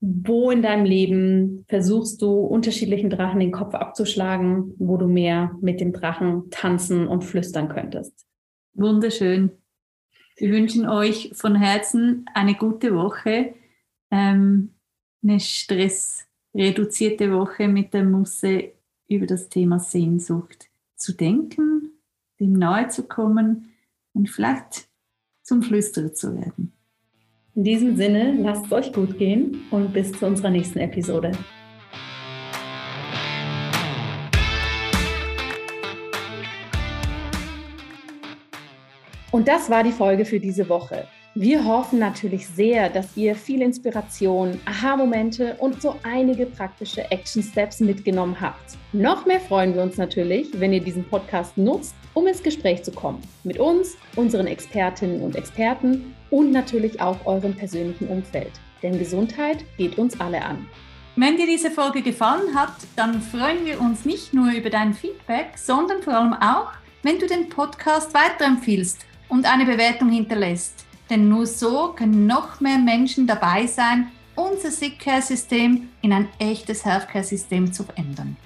Wo 0.00 0.50
in 0.50 0.60
deinem 0.60 0.84
Leben 0.84 1.64
versuchst 1.68 2.20
du 2.20 2.32
unterschiedlichen 2.40 3.08
Drachen 3.08 3.40
den 3.40 3.50
Kopf 3.50 3.74
abzuschlagen, 3.74 4.74
wo 4.78 4.98
du 4.98 5.06
mehr 5.06 5.56
mit 5.62 5.80
dem 5.80 5.92
Drachen 5.94 6.50
tanzen 6.50 7.08
und 7.08 7.24
flüstern 7.24 7.68
könntest? 7.68 8.26
Wunderschön. 8.74 9.52
Wir 10.36 10.50
wünschen 10.50 10.86
euch 10.86 11.30
von 11.32 11.54
Herzen 11.54 12.26
eine 12.34 12.54
gute 12.54 12.94
Woche. 12.94 13.54
Ähm, 14.10 14.75
eine 15.22 15.40
stressreduzierte 15.40 17.32
Woche 17.32 17.68
mit 17.68 17.94
der 17.94 18.04
Musse 18.04 18.72
über 19.08 19.26
das 19.26 19.48
Thema 19.48 19.78
Sehnsucht 19.78 20.68
zu 20.96 21.12
denken, 21.12 21.92
dem 22.40 22.52
nahe 22.54 22.88
zu 22.88 23.04
kommen 23.04 23.72
und 24.12 24.28
vielleicht 24.28 24.88
zum 25.42 25.62
Flüsterer 25.62 26.12
zu 26.12 26.34
werden. 26.34 26.72
In 27.54 27.64
diesem 27.64 27.96
Sinne, 27.96 28.34
lasst 28.42 28.66
es 28.66 28.72
euch 28.72 28.92
gut 28.92 29.16
gehen 29.16 29.62
und 29.70 29.92
bis 29.92 30.12
zu 30.12 30.26
unserer 30.26 30.50
nächsten 30.50 30.78
Episode. 30.78 31.32
Und 39.30 39.48
das 39.48 39.68
war 39.70 39.82
die 39.82 39.92
Folge 39.92 40.24
für 40.24 40.40
diese 40.40 40.68
Woche. 40.68 41.06
Wir 41.38 41.62
hoffen 41.66 41.98
natürlich 41.98 42.46
sehr, 42.46 42.88
dass 42.88 43.14
ihr 43.14 43.36
viel 43.36 43.60
Inspiration, 43.60 44.58
Aha-Momente 44.64 45.54
und 45.58 45.82
so 45.82 45.96
einige 46.02 46.46
praktische 46.46 47.10
Action-Steps 47.10 47.80
mitgenommen 47.80 48.40
habt. 48.40 48.78
Noch 48.94 49.26
mehr 49.26 49.40
freuen 49.40 49.74
wir 49.74 49.82
uns 49.82 49.98
natürlich, 49.98 50.48
wenn 50.58 50.72
ihr 50.72 50.80
diesen 50.80 51.04
Podcast 51.04 51.58
nutzt, 51.58 51.94
um 52.14 52.26
ins 52.26 52.42
Gespräch 52.42 52.84
zu 52.84 52.90
kommen. 52.90 53.20
Mit 53.44 53.58
uns, 53.58 53.98
unseren 54.16 54.46
Expertinnen 54.46 55.20
und 55.20 55.36
Experten 55.36 56.14
und 56.30 56.52
natürlich 56.52 57.02
auch 57.02 57.26
eurem 57.26 57.52
persönlichen 57.52 58.08
Umfeld. 58.08 58.52
Denn 58.82 58.98
Gesundheit 58.98 59.62
geht 59.76 59.98
uns 59.98 60.18
alle 60.18 60.42
an. 60.42 60.66
Wenn 61.16 61.36
dir 61.36 61.46
diese 61.46 61.70
Folge 61.70 62.00
gefallen 62.00 62.54
hat, 62.54 62.72
dann 62.96 63.20
freuen 63.20 63.66
wir 63.66 63.78
uns 63.78 64.06
nicht 64.06 64.32
nur 64.32 64.52
über 64.52 64.70
dein 64.70 64.94
Feedback, 64.94 65.58
sondern 65.58 66.02
vor 66.02 66.14
allem 66.14 66.32
auch, 66.32 66.72
wenn 67.02 67.18
du 67.18 67.26
den 67.26 67.50
Podcast 67.50 68.14
weiterempfiehlst 68.14 69.04
und 69.28 69.44
eine 69.44 69.66
Bewertung 69.66 70.08
hinterlässt. 70.08 70.85
Denn 71.08 71.28
nur 71.28 71.46
so 71.46 71.92
können 71.96 72.26
noch 72.26 72.60
mehr 72.60 72.78
Menschen 72.78 73.26
dabei 73.26 73.66
sein, 73.66 74.08
unser 74.34 74.70
Sick 74.70 74.98
Care 74.98 75.22
System 75.22 75.88
in 76.02 76.12
ein 76.12 76.28
echtes 76.38 76.84
Healthcare 76.84 77.24
System 77.24 77.72
zu 77.72 77.84
verändern. 77.84 78.36